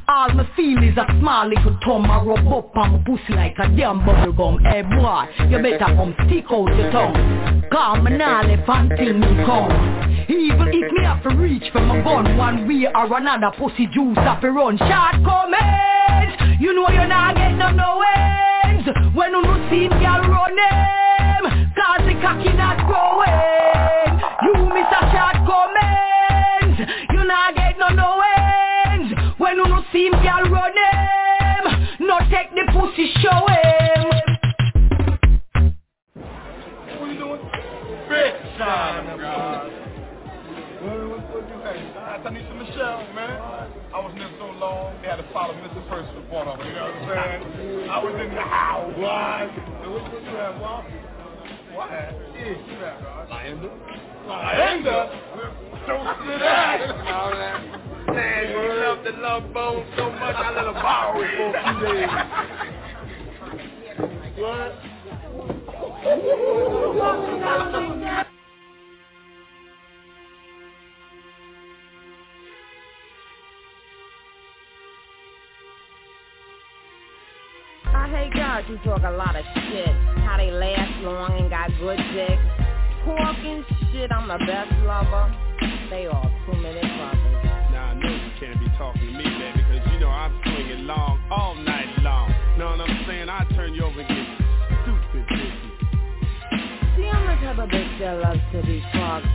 All 0.07 0.33
me 0.35 0.45
feel 0.55 0.83
is 0.85 0.97
a 0.97 1.07
small 1.19 1.49
little 1.49 1.77
tongue 1.85 2.07
I 2.07 2.23
rub 2.23 2.47
up 2.47 2.77
on 2.77 2.93
my 2.93 3.03
pussy 3.05 3.35
like 3.35 3.57
a 3.59 3.69
damn 3.77 4.07
bubble 4.07 4.33
gum 4.33 4.59
Hey 4.63 4.83
boy, 4.83 5.27
you 5.51 5.59
better 5.59 5.95
come 5.97 6.15
stick 6.27 6.45
out 6.51 6.71
your 6.79 6.93
tongue. 6.93 7.65
Cause 7.73 8.05
me 8.05 8.17
nah 8.17 8.43
left 8.43 8.69
until 8.69 9.15
me 9.15 9.45
come. 9.45 9.71
Even 10.31 10.69
if 10.69 10.93
me 10.93 11.03
have 11.03 11.25
to 11.25 11.35
reach 11.35 11.73
for 11.73 11.81
my 11.81 12.01
gun 12.03 12.37
One 12.37 12.69
way 12.69 12.87
or 12.87 13.17
another 13.17 13.51
pussy 13.59 13.89
juice 13.93 14.17
have 14.19 14.41
to 14.43 14.53
run. 14.53 14.79
Short 14.79 15.25
Cummings 15.25 16.00
You 16.61 16.75
know 16.75 16.91
you're 16.91 17.09
not 17.09 17.37
get 17.37 17.53
no 17.53 17.71
no 17.71 18.03
ends 18.05 18.87
When 19.17 19.33
you 19.33 19.41
me 19.41 20.05
I'll 20.05 20.29
run 20.29 20.55
them 20.55 21.73
Cause 21.73 22.05
the 22.05 22.13
cocky 22.21 22.53
not 22.53 22.77
growing. 22.85 24.21
You 24.45 24.69
miss 24.69 24.85
a 24.93 25.01
short 25.09 25.41
Cummings 25.49 26.87
You 27.09 27.25
not 27.25 27.57
get 27.57 27.79
no 27.79 27.89
no 27.89 28.21
ends 28.85 29.11
When 29.39 29.57
you 29.57 29.65
me 29.65 30.29
I'll 30.29 30.51
run 30.51 30.75
them 30.77 31.89
No 32.01 32.19
take 32.29 32.51
the 32.51 32.71
pussy 32.75 33.11
show 33.23 33.41
him 33.49 34.11
Big 38.11 38.35
time, 38.59 39.19
God. 39.19 39.73
What, 40.83 41.09
what 41.09 41.49
you 41.49 41.59
hey, 41.63 41.81
I 41.97 42.31
need 42.31 42.45
some 42.49 42.59
Michelle, 42.59 43.15
man. 43.15 43.60
I 43.93 43.99
was 43.99 44.13
in 44.13 44.19
there 44.21 44.31
so 44.39 44.47
long. 44.63 44.95
They 45.03 45.09
had 45.09 45.17
to 45.17 45.27
follow 45.33 45.55
Mr. 45.55 45.83
First 45.91 46.15
report 46.15 46.47
on 46.47 46.61
it, 46.61 46.67
you 46.67 46.73
know 46.75 46.85
what 46.85 46.95
I'm 46.95 47.43
saying? 47.51 47.91
I 47.91 47.99
was 47.99 48.15
in 48.23 48.35
the 48.35 48.43
house. 48.43 48.95
What? 48.95 49.51
So 49.83 49.91
what 49.91 50.13
you 50.23 50.31
have, 50.39 50.61
Bob? 50.61 50.85
What? 51.75 51.91
Yeah, 51.91 52.15
you 52.39 52.79
have, 52.87 53.03
Rod. 53.03 53.29
Lyenda? 53.31 53.71
Lyenda? 54.31 55.11
Don't 55.89 56.07
sit 56.23 56.39
that. 56.39 56.79
All 57.11 57.31
that. 57.35 57.59
Man, 58.15 58.51
you 58.51 58.59
love 58.79 59.03
the 59.05 59.11
love 59.19 59.53
bone 59.53 59.85
so 59.97 60.11
much, 60.11 60.37
I 60.37 60.51
let 60.55 60.67
her 60.67 60.73
borrow 60.73 61.23
it 61.23 61.31
for 61.37 61.51
a 61.51 61.59
few 61.75 61.83
days. 61.91 62.11
What? 64.39 64.73
I 77.95 78.09
hate 78.09 78.35
guys 78.35 78.65
who 78.67 78.77
talk 78.79 79.03
a 79.03 79.11
lot 79.11 79.37
of 79.37 79.45
shit. 79.55 79.89
How 80.23 80.37
they 80.37 80.51
last 80.51 81.03
long 81.03 81.39
and 81.39 81.51
got 81.51 81.71
good 81.79 81.99
dick. 82.15 82.39
Talking 83.05 83.65
shit, 83.93 84.13
I'm 84.13 84.29
the 84.29 84.39
best 84.47 84.73
lover. 84.85 85.35
They 85.91 86.07
all 86.07 86.31
two 86.47 86.57
minute 86.57 86.83
brothers. 86.83 87.45
Now 87.73 87.91
I 87.91 87.95
know 87.95 88.11
you 88.11 88.31
can't 88.39 88.61
be 88.61 88.69
talking 88.79 89.01
to 89.01 89.13
me, 89.13 89.25
man, 89.25 89.57
because 89.57 89.93
you 89.93 90.01
know 90.01 90.09
I'm 90.09 90.39
swinging 90.45 90.87
long 90.87 91.21
all 91.31 91.55
night 91.55 91.89
long. 92.03 92.33
Know 92.59 92.71
what 92.71 92.81
I'm 92.81 93.05
saying? 93.07 93.29
I 93.29 93.45
turn 93.57 93.75
you 93.75 93.85
over 93.85 94.01
and 94.01 94.09
get 94.09 94.27
stupid 94.83 95.27
busy. 95.29 95.51
See, 96.97 97.09
I'm 97.09 97.27
the 97.27 97.47
type 97.47 97.59
of 97.59 97.69
bitch 97.71 97.99
that 97.99 98.21
loves 98.21 98.41
to 98.53 98.63
be 98.63 98.83
fucked. 98.93 99.27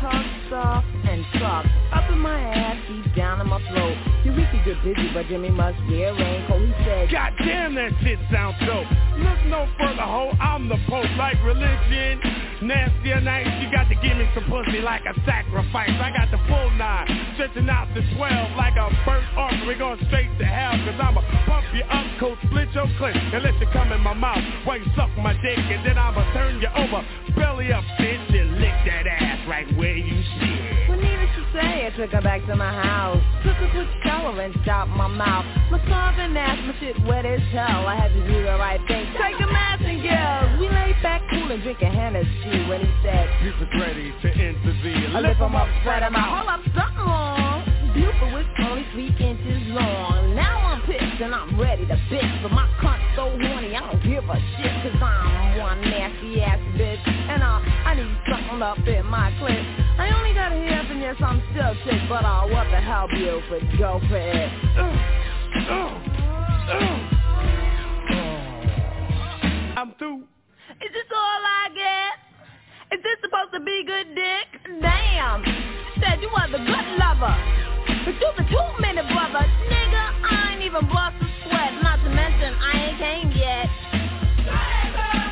Talk 0.00 0.26
soft 0.50 0.86
and 1.08 1.24
suck. 1.40 1.64
Up 1.92 2.10
in 2.12 2.18
my 2.18 2.38
ass, 2.38 2.76
deep 2.88 3.16
down 3.16 3.40
in 3.40 3.48
my 3.48 3.58
throat. 3.72 3.96
You 4.22 4.32
we 4.32 4.44
could 4.52 4.62
get 4.64 4.76
busy, 4.84 5.08
but 5.14 5.26
Jimmy 5.26 5.50
must 5.50 5.80
wear 5.88 6.12
a 6.12 6.14
raincoat. 6.14 6.60
He 6.60 6.72
said, 6.84 7.10
God 7.10 7.32
damn, 7.38 7.74
that 7.74 7.90
shit 8.04 8.18
sounds 8.30 8.54
dope. 8.60 8.86
Look 9.16 9.40
no 9.48 9.66
further, 9.80 10.04
ho. 10.04 10.30
I'm 10.40 10.68
the 10.68 10.76
pope, 10.88 11.08
like 11.16 11.42
religion. 11.42 12.20
Nasty 12.62 13.12
or 13.12 13.20
nice, 13.20 13.48
you 13.62 13.72
got 13.72 13.88
to 13.88 13.96
give 13.96 14.18
me 14.18 14.28
some 14.34 14.44
pussy 14.44 14.80
like 14.82 15.02
a 15.08 15.14
sacrifice. 15.24 15.90
I 15.90 16.12
got 16.12 16.30
the 16.30 16.38
full 16.46 16.70
nine, 16.76 17.06
stretching 17.34 17.68
out 17.70 17.88
the 17.94 18.02
12 18.14 18.56
like 18.56 18.76
a 18.76 18.92
burnt 19.06 19.26
offering 19.38 19.78
going 19.78 19.98
straight 20.06 20.30
to 20.38 20.44
hell. 20.44 20.76
Cause 20.84 21.00
I'ma 21.00 21.22
pump 21.46 21.64
you 21.72 21.82
up, 21.88 22.06
coat, 22.20 22.38
split 22.46 22.68
your 22.74 22.86
clit, 23.00 23.16
and 23.16 23.42
let 23.42 23.58
you 23.58 23.66
come 23.72 23.92
in 23.92 24.00
my 24.02 24.14
mouth 24.14 24.42
while 24.64 24.78
you 24.78 24.86
suck 24.94 25.10
my 25.18 25.32
dick. 25.40 25.58
And 25.58 25.86
then 25.86 25.96
I'ma 25.96 26.22
turn 26.34 26.60
you 26.60 26.68
over, 26.76 27.00
belly 27.34 27.72
up, 27.72 27.84
bitch, 27.98 28.30
and 28.36 28.60
lick 28.60 28.76
that 28.84 29.06
ass 29.06 29.27
right 29.48 29.66
where 29.76 29.96
you 29.96 30.22
sit. 30.38 30.88
Well, 30.88 31.00
needless 31.00 31.32
to 31.40 31.44
say, 31.56 31.88
I 31.88 31.90
took 31.96 32.10
her 32.12 32.20
back 32.20 32.44
to 32.46 32.54
my 32.54 32.70
house. 32.70 33.22
Took 33.42 33.56
a 33.56 33.68
quick 33.72 33.88
shower 34.04 34.38
and 34.40 34.54
stopped 34.62 34.90
my 34.92 35.08
mouth. 35.08 35.46
My 35.72 35.80
sobbing 35.88 36.36
ass, 36.36 36.58
my 36.68 36.76
shit 36.78 37.00
wet 37.08 37.24
as 37.24 37.40
hell. 37.50 37.88
I 37.88 37.96
had 37.96 38.12
to 38.12 38.22
do 38.28 38.44
the 38.44 38.56
right 38.60 38.80
thing. 38.86 39.08
Take 39.16 39.40
a 39.40 39.48
mask 39.48 39.82
and 39.82 40.02
girls. 40.04 40.60
We 40.60 40.68
laid 40.68 41.00
back 41.02 41.22
cool 41.30 41.50
and 41.50 41.62
drinking 41.62 41.92
Hennessy 41.92 42.68
when 42.68 42.84
he 42.84 42.92
said, 43.02 43.26
was 43.58 43.68
ready 43.80 44.12
to 44.22 44.28
intervene. 44.28 45.16
I 45.16 45.20
lift 45.20 45.40
him 45.40 45.56
up, 45.56 45.68
spread 45.80 46.02
him 46.02 46.14
out. 46.14 46.44
Hold 46.44 46.48
up, 46.52 46.60
something 46.76 47.08
wrong. 47.08 47.64
Buford 47.94 48.32
was 48.32 48.46
only 48.60 48.84
three 48.92 49.10
inches 49.16 49.62
long. 49.72 50.36
Now 50.36 50.60
I'm 50.60 50.82
pissed 50.82 51.20
and 51.24 51.34
I'm 51.34 51.58
ready 51.58 51.86
to 51.86 51.96
bitch. 52.12 52.42
But 52.42 52.52
my 52.52 52.68
cunt 52.84 53.00
so 53.16 53.30
horny, 53.32 53.74
I 53.74 53.80
don't 53.80 54.02
give 54.04 54.28
a 54.28 54.38
shit. 54.60 54.70
Cause 54.84 54.97
something 58.58 58.62
up 58.62 58.88
in 58.88 59.06
my 59.06 59.30
clip. 59.38 59.58
I 59.98 60.10
only 60.16 60.34
got 60.34 60.52
a 60.52 60.56
hip 60.56 60.90
and 60.90 61.00
yes, 61.00 61.16
I'm 61.20 61.42
still 61.50 61.74
chick. 61.84 62.00
But 62.08 62.24
uh, 62.24 62.46
what 62.48 62.64
the 62.70 62.80
hell, 62.80 63.08
Buford? 63.08 63.62
Go 63.78 64.00
for 64.08 64.18
it. 64.18 64.50
I'm 69.76 69.94
through. 69.98 70.22
Is 70.82 70.92
this 70.92 71.06
all 71.14 71.40
I 71.44 71.68
get? 71.74 72.98
Is 72.98 73.02
this 73.02 73.16
supposed 73.22 73.52
to 73.54 73.60
be 73.60 73.84
good 73.86 74.14
dick? 74.14 74.60
Damn. 74.80 75.44
Said 76.00 76.20
you 76.20 76.28
was 76.32 76.50
a 76.50 76.58
good 76.58 76.88
lover. 76.98 77.36
But 78.04 78.14
you 78.14 78.30
the 78.36 78.44
two 78.50 78.82
minute 78.82 79.06
brother. 79.12 79.46
Nigga, 79.70 80.04
I 80.24 80.54
ain't 80.54 80.62
even 80.62 80.86
bust 80.88 81.14
a 81.20 81.26
sweat. 81.46 81.82
Not 81.82 82.02
to 82.02 82.10
mention, 82.10 82.54
I 82.54 82.72
ain't 82.74 82.98
came 82.98 83.30
yet. 83.38 83.68
girls 84.46 85.27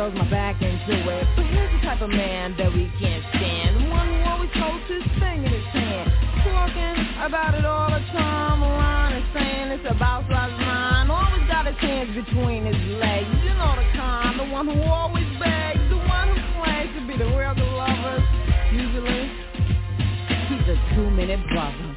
throws 0.00 0.14
my 0.14 0.30
back 0.30 0.62
into 0.62 0.96
it. 0.96 1.28
But 1.36 1.44
here's 1.44 1.70
the 1.76 1.86
type 1.86 2.00
of 2.00 2.08
man 2.08 2.56
that 2.56 2.72
we 2.72 2.90
can't 2.98 3.22
stand. 3.36 3.90
One 3.90 4.08
who 4.08 4.22
always 4.24 4.48
holds 4.54 4.88
his 4.88 5.04
thing 5.20 5.44
in 5.44 5.52
his 5.52 5.68
hand. 5.76 6.10
Talking 6.40 7.20
about 7.20 7.54
it 7.54 7.66
all 7.66 7.90
the 7.90 8.00
time. 8.08 8.62
Lying 8.62 9.20
and 9.20 9.26
saying 9.34 9.68
it's 9.76 9.84
about 9.84 10.24
size 10.24 10.56
mine. 10.56 11.10
Always 11.10 11.46
got 11.48 11.66
his 11.66 11.76
hands 11.76 12.16
between 12.16 12.64
his 12.64 12.80
legs. 12.96 13.28
You 13.44 13.52
know 13.60 13.76
the 13.76 13.84
kind. 13.92 14.40
The 14.40 14.48
one 14.48 14.72
who 14.72 14.80
always 14.88 15.28
begs. 15.36 15.84
The 15.90 16.00
one 16.00 16.32
who 16.32 16.40
claims 16.56 16.96
to 16.96 17.06
be 17.06 17.18
the 17.20 17.28
real 17.36 17.52
lovers. 17.76 18.24
Usually, 18.72 19.28
he's 20.48 20.64
a 20.64 20.80
two-minute 20.96 21.44
brother. 21.52 21.89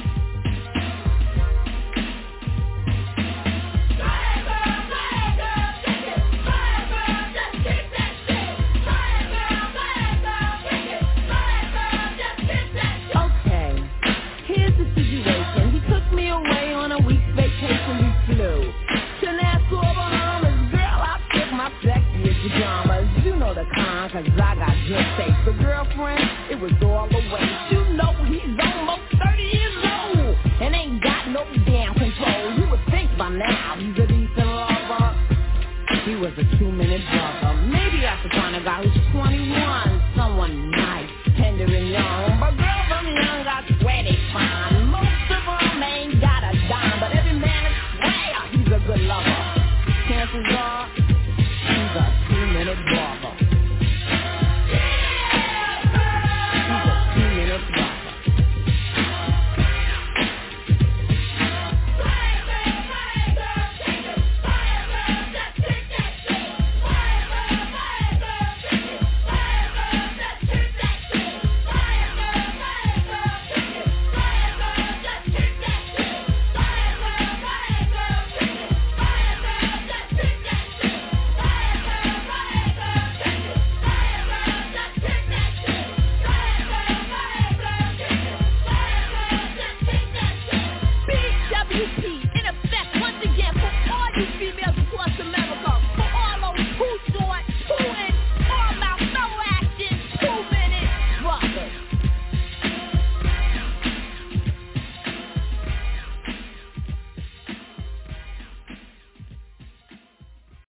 Cause 24.14 24.30
I 24.38 24.53
got 24.53 24.77
good 24.88 25.06
taste. 25.18 25.41
But 25.44 25.57
girlfriend, 25.57 26.22
it 26.52 26.61
was 26.61 26.72
all 26.85 27.10